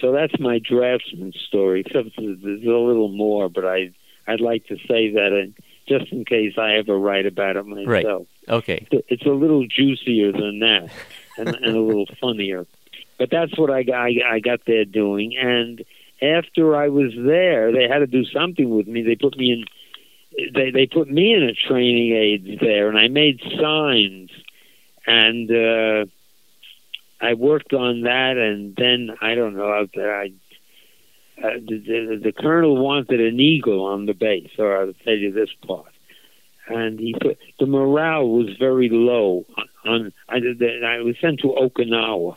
So 0.00 0.12
that's 0.12 0.38
my 0.40 0.58
draftsman 0.58 1.32
story. 1.32 1.80
Except 1.86 2.10
there's 2.16 2.62
a 2.62 2.68
little 2.68 3.08
more, 3.08 3.48
but 3.48 3.64
I 3.64 3.92
I'd 4.26 4.40
like 4.40 4.66
to 4.66 4.76
say 4.88 5.12
that 5.12 5.32
in, 5.32 5.54
just 5.88 6.10
in 6.12 6.24
case 6.24 6.54
I 6.58 6.76
ever 6.76 6.98
write 6.98 7.26
about 7.26 7.56
it 7.56 7.66
myself. 7.66 8.26
Right. 8.48 8.54
Okay. 8.54 8.86
It's 8.90 9.26
a 9.26 9.30
little 9.30 9.66
juicier 9.66 10.32
than 10.32 10.60
that, 10.60 10.90
and, 11.36 11.48
and 11.48 11.76
a 11.76 11.80
little 11.80 12.06
funnier. 12.20 12.66
But 13.18 13.30
that's 13.30 13.56
what 13.58 13.70
I 13.70 13.84
I, 13.92 14.34
I 14.34 14.40
got 14.40 14.60
there 14.66 14.84
doing. 14.84 15.36
And 15.36 15.84
after 16.22 16.76
I 16.76 16.88
was 16.88 17.12
there, 17.16 17.72
they 17.72 17.88
had 17.88 17.98
to 17.98 18.06
do 18.06 18.24
something 18.24 18.70
with 18.70 18.86
me. 18.86 19.02
They 19.02 19.16
put 19.16 19.36
me 19.36 19.52
in. 19.52 19.64
They 20.52 20.70
they 20.70 20.86
put 20.86 21.08
me 21.08 21.32
in 21.32 21.44
a 21.44 21.54
training 21.54 22.12
aids 22.12 22.60
there, 22.60 22.88
and 22.88 22.98
I 22.98 23.06
made 23.06 23.40
signs, 23.60 24.30
and 25.06 25.48
uh, 25.50 26.06
I 27.20 27.34
worked 27.34 27.72
on 27.72 28.02
that. 28.02 28.36
And 28.36 28.74
then 28.74 29.16
I 29.20 29.36
don't 29.36 29.56
know 29.56 29.72
out 29.72 29.90
there, 29.94 30.12
I 30.12 30.32
uh, 31.42 31.54
the, 31.54 31.78
the, 31.78 32.20
the 32.22 32.32
colonel 32.32 32.76
wanted 32.76 33.20
an 33.20 33.40
eagle 33.40 33.84
on 33.86 34.06
the 34.06 34.12
base, 34.12 34.50
or 34.58 34.76
I'll 34.76 34.92
tell 35.04 35.14
you 35.14 35.32
this 35.32 35.50
part. 35.66 35.92
And 36.68 36.98
he 36.98 37.14
put 37.20 37.38
the 37.58 37.66
morale 37.66 38.28
was 38.28 38.56
very 38.58 38.88
low. 38.88 39.44
On, 39.84 40.12
I, 40.28 40.36
I 40.36 41.00
was 41.00 41.16
sent 41.20 41.40
to 41.40 41.48
Okinawa, 41.48 42.36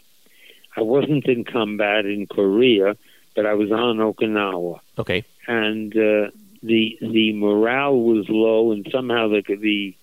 I 0.77 0.81
wasn't 0.81 1.25
in 1.25 1.43
combat 1.43 2.05
in 2.05 2.27
Korea, 2.27 2.95
but 3.35 3.47
I 3.47 3.55
was 3.55 3.71
on 3.71 3.97
Okinawa. 3.97 4.79
Okay. 4.99 5.25
And 5.47 5.91
uh, 5.93 6.29
the 6.61 6.97
the 7.01 7.33
morale 7.33 7.99
was 7.99 8.27
low, 8.29 8.71
and 8.71 8.87
somehow 8.91 9.27
the 9.27 9.41
the 9.47 9.95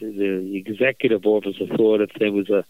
the 0.00 0.56
executive 0.56 1.24
officer 1.24 1.66
thought 1.66 2.02
if 2.02 2.10
there 2.18 2.32
was 2.32 2.50
a 2.50 2.64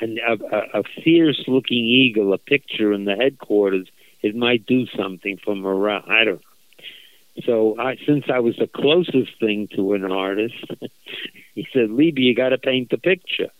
an, 0.00 0.18
a, 0.26 0.80
a 0.80 0.82
fierce 1.04 1.44
looking 1.46 1.84
eagle, 1.84 2.32
a 2.32 2.38
picture 2.38 2.92
in 2.92 3.04
the 3.04 3.14
headquarters, 3.14 3.86
it 4.22 4.34
might 4.34 4.66
do 4.66 4.86
something 4.86 5.38
for 5.44 5.54
morale. 5.54 6.04
I 6.08 6.24
don't 6.24 6.36
know. 6.36 6.84
So 7.44 7.78
I, 7.78 7.96
since 8.06 8.24
I 8.32 8.40
was 8.40 8.56
the 8.56 8.66
closest 8.66 9.38
thing 9.38 9.68
to 9.76 9.94
an 9.94 10.10
artist, 10.10 10.54
he 11.54 11.66
said, 11.72 11.90
Lieber, 11.90 12.20
you 12.20 12.34
got 12.34 12.50
to 12.50 12.58
paint 12.58 12.90
the 12.90 12.98
picture. 12.98 13.50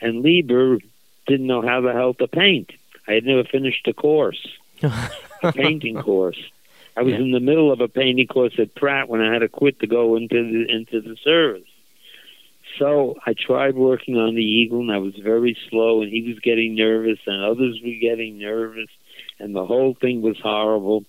And 0.00 0.22
Lieber 0.22 0.78
didn't 1.26 1.46
know 1.46 1.62
how 1.62 1.80
the 1.80 1.92
hell 1.92 2.14
to 2.14 2.28
paint. 2.28 2.70
I 3.08 3.12
had 3.12 3.24
never 3.24 3.44
finished 3.44 3.86
a 3.86 3.92
course, 3.92 4.46
a 4.82 5.10
painting 5.52 6.00
course. 6.00 6.38
I 6.96 7.02
was 7.02 7.12
yeah. 7.12 7.20
in 7.20 7.30
the 7.30 7.40
middle 7.40 7.70
of 7.70 7.80
a 7.80 7.88
painting 7.88 8.26
course 8.26 8.54
at 8.58 8.74
Pratt 8.74 9.08
when 9.08 9.20
I 9.20 9.32
had 9.32 9.40
to 9.40 9.48
quit 9.48 9.80
to 9.80 9.86
go 9.86 10.16
into 10.16 10.42
the 10.42 10.74
into 10.74 11.00
the 11.00 11.16
service. 11.22 11.68
So 12.78 13.16
I 13.24 13.34
tried 13.34 13.74
working 13.74 14.16
on 14.16 14.34
the 14.34 14.44
eagle, 14.44 14.80
and 14.80 14.92
I 14.92 14.98
was 14.98 15.14
very 15.16 15.56
slow, 15.70 16.02
and 16.02 16.10
he 16.10 16.22
was 16.22 16.38
getting 16.40 16.74
nervous, 16.74 17.18
and 17.26 17.42
others 17.42 17.80
were 17.82 17.98
getting 18.00 18.38
nervous, 18.38 18.88
and 19.38 19.54
the 19.54 19.64
whole 19.64 19.94
thing 19.94 20.20
was 20.20 20.38
horrible. 20.38 21.04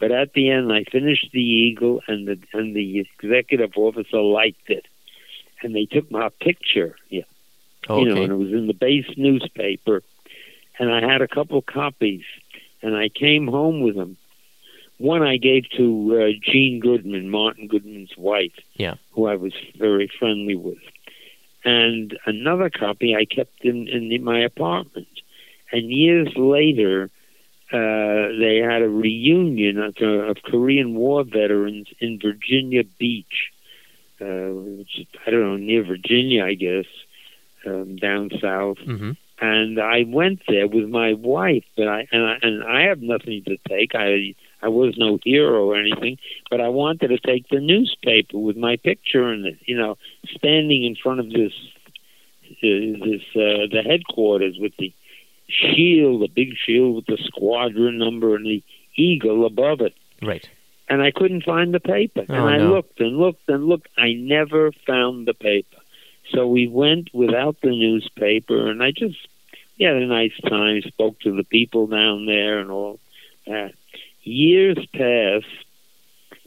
But 0.00 0.10
at 0.10 0.32
the 0.32 0.50
end, 0.50 0.72
I 0.72 0.84
finished 0.84 1.30
the 1.32 1.42
eagle, 1.42 2.02
and 2.08 2.26
the 2.26 2.38
and 2.52 2.74
the 2.74 3.00
executive 3.00 3.72
officer 3.76 4.20
liked 4.20 4.70
it, 4.70 4.86
and 5.62 5.74
they 5.74 5.86
took 5.86 6.10
my 6.10 6.28
picture. 6.40 6.96
Yeah, 7.08 7.22
Okay. 7.88 8.02
You 8.02 8.14
know, 8.14 8.22
and 8.22 8.32
it 8.32 8.36
was 8.36 8.52
in 8.52 8.66
the 8.66 8.74
base 8.74 9.06
newspaper, 9.16 10.02
and 10.78 10.92
I 10.92 11.00
had 11.00 11.22
a 11.22 11.28
couple 11.28 11.60
copies, 11.62 12.22
and 12.80 12.96
I 12.96 13.08
came 13.08 13.46
home 13.46 13.80
with 13.80 13.96
them. 13.96 14.16
One 14.98 15.22
I 15.22 15.36
gave 15.36 15.68
to 15.76 16.22
uh, 16.22 16.38
Jean 16.40 16.78
Goodman, 16.78 17.28
Martin 17.28 17.66
Goodman's 17.66 18.16
wife, 18.16 18.52
yeah, 18.74 18.94
who 19.12 19.26
I 19.26 19.34
was 19.34 19.52
very 19.76 20.08
friendly 20.18 20.54
with, 20.54 20.78
and 21.64 22.16
another 22.24 22.70
copy 22.70 23.16
I 23.16 23.24
kept 23.24 23.64
in 23.64 23.88
in 23.88 24.22
my 24.22 24.40
apartment. 24.40 25.08
And 25.72 25.90
years 25.90 26.28
later, 26.36 27.10
uh, 27.72 28.28
they 28.38 28.58
had 28.62 28.82
a 28.82 28.88
reunion 28.88 29.78
of, 29.78 29.96
uh, 30.00 30.30
of 30.30 30.42
Korean 30.42 30.94
War 30.94 31.24
veterans 31.24 31.88
in 31.98 32.20
Virginia 32.20 32.84
Beach, 32.84 33.50
uh, 34.20 34.52
which 34.52 34.98
is, 34.98 35.06
I 35.26 35.30
don't 35.30 35.40
know 35.40 35.56
near 35.56 35.82
Virginia, 35.82 36.44
I 36.44 36.54
guess 36.54 36.84
um, 37.66 37.96
down 37.96 38.30
south, 38.40 38.78
mm-hmm. 38.78 39.12
and 39.40 39.80
I 39.80 40.04
went 40.06 40.42
there 40.48 40.68
with 40.68 40.88
my 40.88 41.14
wife. 41.14 41.64
But 41.76 41.88
I 41.88 42.08
and 42.12 42.24
I 42.24 42.38
and 42.42 42.64
I 42.64 42.82
have 42.88 43.00
nothing 43.00 43.42
to 43.44 43.56
take. 43.68 43.94
I 43.94 44.34
I 44.62 44.68
was 44.68 44.94
no 44.96 45.18
hero 45.24 45.70
or 45.70 45.76
anything, 45.76 46.18
but 46.50 46.60
I 46.60 46.68
wanted 46.68 47.08
to 47.08 47.18
take 47.18 47.48
the 47.48 47.60
newspaper 47.60 48.38
with 48.38 48.56
my 48.56 48.76
picture 48.76 49.32
in 49.32 49.44
it. 49.46 49.58
You 49.66 49.76
know, 49.76 49.98
standing 50.36 50.84
in 50.84 50.96
front 50.96 51.20
of 51.20 51.30
this 51.30 51.52
uh, 52.44 53.04
this 53.04 53.22
uh, 53.34 53.66
the 53.70 53.82
headquarters 53.84 54.56
with 54.58 54.72
the 54.78 54.92
shield, 55.48 56.22
the 56.22 56.28
big 56.28 56.54
shield 56.56 56.96
with 56.96 57.06
the 57.06 57.18
squadron 57.24 57.98
number 57.98 58.34
and 58.34 58.46
the 58.46 58.62
eagle 58.96 59.46
above 59.46 59.80
it. 59.80 59.94
Right. 60.22 60.48
And 60.88 61.02
I 61.02 61.10
couldn't 61.10 61.44
find 61.44 61.72
the 61.72 61.80
paper. 61.80 62.24
Oh, 62.28 62.34
and 62.34 62.44
I 62.44 62.58
no. 62.58 62.74
looked 62.74 63.00
and 63.00 63.16
looked 63.16 63.48
and 63.48 63.64
looked. 63.64 63.88
I 63.96 64.12
never 64.12 64.72
found 64.86 65.26
the 65.26 65.34
paper. 65.34 65.78
So 66.30 66.46
we 66.46 66.68
went 66.68 67.10
without 67.12 67.56
the 67.62 67.70
newspaper, 67.70 68.70
and 68.70 68.82
I 68.82 68.92
just 68.92 69.16
we 69.78 69.84
had 69.84 69.96
a 69.96 70.06
nice 70.06 70.38
time. 70.48 70.82
Spoke 70.82 71.18
to 71.20 71.34
the 71.34 71.44
people 71.44 71.86
down 71.86 72.26
there 72.26 72.60
and 72.60 72.70
all 72.70 73.00
that. 73.46 73.72
Years 74.22 74.78
pass. 74.94 75.42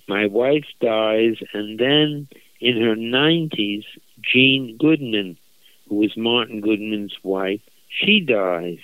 My 0.07 0.28
wife 0.28 0.65
dies, 0.80 1.36
and 1.53 1.80
then 1.80 2.28
in 2.61 2.82
her 2.82 2.95
nineties, 2.95 3.84
Jean 4.21 4.78
Goodman, 4.78 5.38
who 5.89 5.95
was 5.95 6.15
Martin 6.15 6.61
Goodman's 6.61 7.15
wife, 7.23 7.61
she 7.89 8.19
dies. 8.19 8.80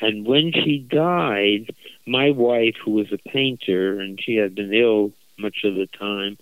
And 0.00 0.26
when 0.26 0.52
she 0.52 0.78
died, 0.78 1.74
my 2.06 2.30
wife, 2.30 2.74
who 2.84 2.92
was 2.92 3.12
a 3.12 3.28
painter, 3.30 4.00
and 4.00 4.20
she 4.20 4.36
had 4.36 4.54
been 4.54 4.74
ill 4.74 5.12
much 5.38 5.64
of 5.64 5.74
the 5.74 5.86
time, 5.86 6.38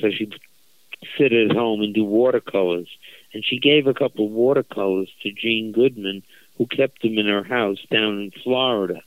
so 0.00 0.10
she 0.10 0.30
sit 1.18 1.32
at 1.32 1.52
home 1.52 1.82
and 1.82 1.94
do 1.94 2.04
watercolors. 2.04 2.88
And 3.32 3.44
she 3.44 3.58
gave 3.58 3.86
a 3.86 3.94
couple 3.94 4.26
of 4.26 4.32
watercolors 4.32 5.10
to 5.22 5.32
Jean 5.32 5.72
Goodman, 5.72 6.22
who 6.56 6.66
kept 6.66 7.02
them 7.02 7.18
in 7.18 7.26
her 7.26 7.44
house 7.44 7.84
down 7.90 8.20
in 8.20 8.30
Florida. 8.42 9.02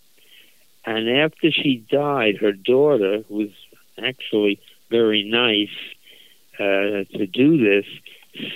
And 0.85 1.09
after 1.09 1.51
she 1.51 1.85
died, 1.89 2.37
her 2.37 2.53
daughter, 2.53 3.23
who 3.27 3.35
was 3.35 3.49
actually 3.97 4.59
very 4.89 5.23
nice 5.23 5.75
uh, 6.59 7.03
to 7.17 7.27
do 7.27 7.57
this, 7.57 7.85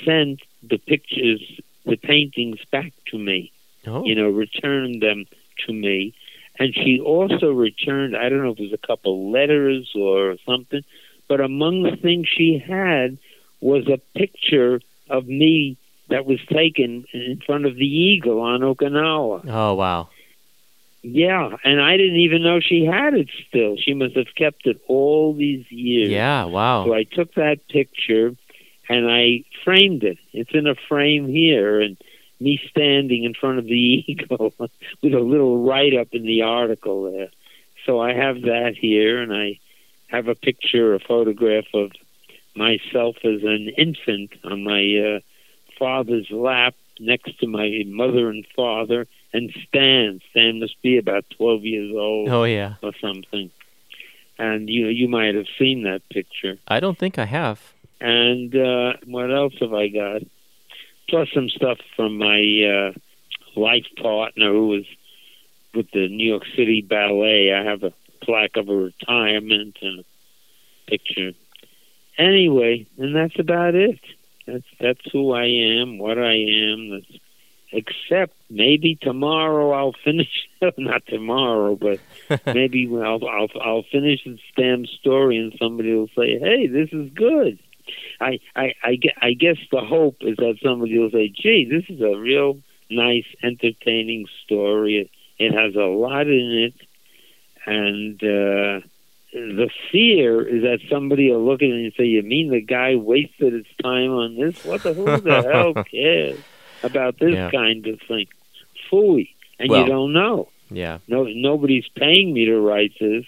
sent 0.05 0.41
the 0.63 0.77
pictures 0.77 1.41
the 1.85 1.97
paintings 1.97 2.59
back 2.71 2.93
to 3.07 3.17
me. 3.17 3.51
Oh. 3.87 4.05
You 4.05 4.15
know, 4.15 4.29
returned 4.29 5.01
them 5.01 5.25
to 5.65 5.73
me. 5.73 6.13
And 6.59 6.75
she 6.75 6.99
also 6.99 7.51
returned, 7.51 8.15
I 8.15 8.29
don't 8.29 8.43
know 8.43 8.51
if 8.51 8.59
it 8.59 8.71
was 8.71 8.73
a 8.73 8.87
couple 8.87 9.31
letters 9.31 9.91
or 9.95 10.37
something, 10.45 10.83
but 11.27 11.41
among 11.41 11.83
the 11.83 11.95
things 11.95 12.27
she 12.27 12.59
had 12.59 13.17
was 13.61 13.87
a 13.87 13.99
picture 14.17 14.81
of 15.09 15.27
me 15.27 15.77
that 16.09 16.25
was 16.25 16.39
taken 16.51 17.05
in 17.13 17.41
front 17.45 17.65
of 17.65 17.75
the 17.75 17.85
eagle 17.85 18.41
on 18.41 18.61
Okinawa. 18.61 19.47
Oh, 19.47 19.73
wow. 19.75 20.09
Yeah, 21.03 21.57
and 21.63 21.81
I 21.81 21.97
didn't 21.97 22.17
even 22.17 22.43
know 22.43 22.59
she 22.59 22.85
had 22.85 23.15
it 23.15 23.29
still. 23.47 23.75
She 23.77 23.93
must 23.93 24.15
have 24.15 24.35
kept 24.35 24.67
it 24.67 24.81
all 24.87 25.33
these 25.33 25.65
years. 25.71 26.11
Yeah, 26.11 26.45
wow. 26.45 26.85
So 26.85 26.93
I 26.93 27.03
took 27.03 27.33
that 27.35 27.67
picture 27.69 28.35
and 28.87 29.09
I 29.09 29.43
framed 29.63 30.03
it. 30.03 30.19
It's 30.33 30.51
in 30.53 30.67
a 30.67 30.75
frame 30.75 31.27
here, 31.27 31.81
and 31.81 31.97
me 32.39 32.59
standing 32.69 33.23
in 33.23 33.33
front 33.33 33.57
of 33.57 33.65
the 33.65 33.71
eagle 34.07 34.53
with 34.59 35.13
a 35.13 35.19
little 35.19 35.63
write 35.63 35.95
up 35.95 36.09
in 36.11 36.23
the 36.23 36.41
article 36.43 37.11
there. 37.11 37.29
So 37.85 37.99
I 37.99 38.13
have 38.13 38.41
that 38.41 38.75
here, 38.79 39.21
and 39.21 39.33
I 39.33 39.59
have 40.07 40.27
a 40.27 40.35
picture, 40.35 40.93
a 40.93 40.99
photograph 40.99 41.65
of 41.73 41.91
myself 42.55 43.15
as 43.23 43.43
an 43.43 43.69
infant 43.77 44.31
on 44.43 44.63
my 44.63 44.83
uh, 45.17 45.19
father's 45.79 46.29
lap 46.31 46.75
next 46.99 47.39
to 47.39 47.47
my 47.47 47.83
mother 47.87 48.29
and 48.29 48.45
father 48.55 49.07
and 49.33 49.51
Stan. 49.67 50.19
Stan 50.31 50.59
must 50.59 50.81
be 50.81 50.97
about 50.97 51.25
12 51.37 51.63
years 51.63 51.91
old 51.95 52.29
Oh, 52.29 52.43
yeah. 52.43 52.75
or 52.83 52.91
something. 53.01 53.49
And 54.37 54.69
you 54.69 54.87
you 54.87 55.07
might 55.07 55.35
have 55.35 55.45
seen 55.59 55.83
that 55.83 56.01
picture. 56.09 56.57
I 56.67 56.79
don't 56.79 56.97
think 56.97 57.19
I 57.19 57.25
have. 57.25 57.73
And 57.99 58.55
uh, 58.55 58.93
what 59.05 59.31
else 59.31 59.53
have 59.61 59.73
I 59.73 59.87
got? 59.89 60.21
Plus 61.09 61.27
some 61.33 61.49
stuff 61.49 61.77
from 61.95 62.17
my 62.17 62.39
uh, 62.63 63.59
life 63.59 63.85
partner 64.01 64.51
who 64.51 64.67
was 64.69 64.85
with 65.75 65.91
the 65.91 66.07
New 66.07 66.27
York 66.27 66.43
City 66.55 66.81
Ballet. 66.81 67.53
I 67.53 67.63
have 67.63 67.83
a 67.83 67.93
plaque 68.23 68.57
of 68.57 68.67
a 68.69 68.75
retirement 68.75 69.77
and 69.81 69.99
a 69.99 70.03
picture. 70.89 71.31
Anyway, 72.17 72.87
and 72.97 73.15
that's 73.15 73.39
about 73.39 73.75
it. 73.75 73.99
That's 74.45 74.65
that's 74.79 75.11
who 75.11 75.33
I 75.33 75.45
am, 75.45 75.97
what 75.97 76.17
I 76.17 76.33
am. 76.33 76.89
That's, 76.91 77.19
except 77.71 78.35
maybe 78.49 78.95
tomorrow 78.95 79.71
I'll 79.71 79.95
finish. 80.03 80.47
not 80.77 81.05
tomorrow, 81.07 81.75
but 81.75 81.99
maybe 82.45 82.87
I'll, 82.91 83.25
I'll 83.27 83.47
I'll 83.61 83.83
finish 83.83 84.23
this 84.25 84.39
damn 84.57 84.85
story, 84.85 85.37
and 85.37 85.53
somebody 85.57 85.93
will 85.93 86.09
say, 86.09 86.37
"Hey, 86.39 86.67
this 86.67 86.89
is 86.91 87.11
good." 87.13 87.59
I, 88.19 88.39
I, 88.55 88.73
I, 88.83 88.97
I 89.21 89.33
guess 89.33 89.57
the 89.71 89.81
hope 89.81 90.17
is 90.21 90.37
that 90.37 90.57
somebody 90.63 90.97
will 90.97 91.09
say, 91.09 91.29
gee, 91.29 91.67
this 91.69 91.83
is 91.89 92.01
a 92.01 92.17
real 92.17 92.59
nice, 92.89 93.25
entertaining 93.41 94.27
story. 94.43 94.97
It, 94.97 95.09
it 95.43 95.53
has 95.53 95.75
a 95.75 95.87
lot 95.87 96.27
in 96.27 96.71
it. 96.71 96.75
And 97.65 98.21
uh, 98.23 98.87
the 99.33 99.69
fear 99.91 100.45
is 100.47 100.63
that 100.63 100.79
somebody 100.89 101.31
will 101.31 101.45
look 101.45 101.61
at 101.61 101.69
it 101.69 101.83
and 101.85 101.93
say, 101.97 102.05
you 102.05 102.21
mean 102.23 102.49
the 102.51 102.61
guy 102.61 102.95
wasted 102.95 103.53
his 103.53 103.65
time 103.81 104.11
on 104.11 104.35
this? 104.35 104.63
What 104.65 104.83
the, 104.83 104.93
who 104.93 105.05
the 105.05 105.41
hell 105.75 105.83
cares 105.85 106.39
about 106.83 107.17
this 107.19 107.33
Yeah. 107.35 107.49
kind 107.51 107.85
of 107.87 107.99
thing? 108.07 108.27
Phooey. 108.91 109.29
And 109.59 109.69
Well- 109.69 109.81
you 109.81 109.87
don't 109.87 110.13
know. 110.13 110.49
Yeah. 110.69 110.99
No, 111.07 111.23
nobody's 111.25 111.87
paying 111.95 112.33
me 112.33 112.45
to 112.45 112.57
write 112.59 112.93
this. 112.99 113.25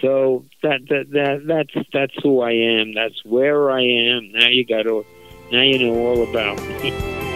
So 0.00 0.44
that 0.62 0.80
that 0.90 1.10
that 1.12 1.46
that's 1.46 1.88
that's 1.92 2.14
who 2.22 2.40
I 2.40 2.52
am. 2.52 2.94
That's 2.94 3.24
where 3.24 3.70
I 3.70 3.82
am. 3.82 4.30
Now 4.32 4.48
you 4.48 4.64
got 4.64 4.82
to, 4.82 5.04
now 5.50 5.62
you 5.62 5.78
know 5.78 5.94
all 5.94 6.28
about 6.28 6.60
me. 6.82 6.92